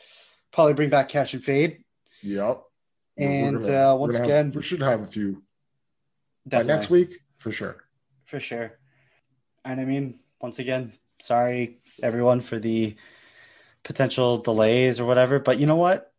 Probably 0.53 0.73
bring 0.75 0.91
back 0.91 1.09
Cash 1.09 1.35
and 1.35 1.43
Fade. 1.45 1.85
Yep. 2.23 2.63
And, 3.19 3.61
gonna- 3.61 3.93
uh, 3.93 3.97
once 3.97 4.17
gonna 4.17 4.29
have- 4.29 4.47
again- 4.47 4.53
we 4.57 4.63
should 4.63 4.81
have 4.81 5.03
a 5.03 5.07
few 5.07 5.43
Definitely. 6.49 6.73
by 6.73 6.77
next 6.77 6.91
week 6.91 7.13
for 7.39 7.53
sure. 7.53 7.77
For 8.25 8.41
sure. 8.41 8.79
And 9.65 9.81
I 9.81 9.85
mean, 9.85 10.21
once 10.41 10.59
again, 10.59 10.93
sorry 11.21 11.81
everyone 12.03 12.41
for 12.41 12.59
the 12.59 12.97
potential 13.85 14.39
delays 14.39 14.99
or 15.01 15.05
whatever, 15.07 15.39
but 15.39 15.59
you 15.59 15.67
know 15.67 15.77
what? 15.77 16.13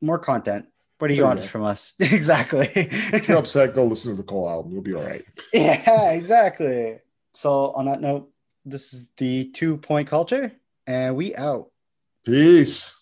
More 0.00 0.18
content. 0.18 0.66
What 0.98 1.08
do 1.08 1.14
you 1.14 1.22
There 1.22 1.28
want 1.28 1.44
from 1.44 1.64
us? 1.64 1.94
exactly. 2.00 2.70
If 2.74 3.28
you're 3.28 3.36
upset, 3.36 3.74
go 3.74 3.84
listen 3.84 4.12
to 4.12 4.16
the 4.16 4.22
Cole 4.22 4.48
album. 4.48 4.72
You'll 4.72 4.82
be 4.82 4.94
all 4.94 5.02
right. 5.02 5.24
yeah, 5.52 6.10
exactly. 6.12 6.98
So 7.34 7.72
on 7.72 7.84
that 7.86 8.00
note, 8.00 8.30
this 8.64 8.94
is 8.94 9.10
the 9.16 9.50
two 9.50 9.76
point 9.76 10.08
culture, 10.08 10.52
and 10.86 11.14
we 11.16 11.34
out. 11.34 11.70
Peace. 12.24 12.95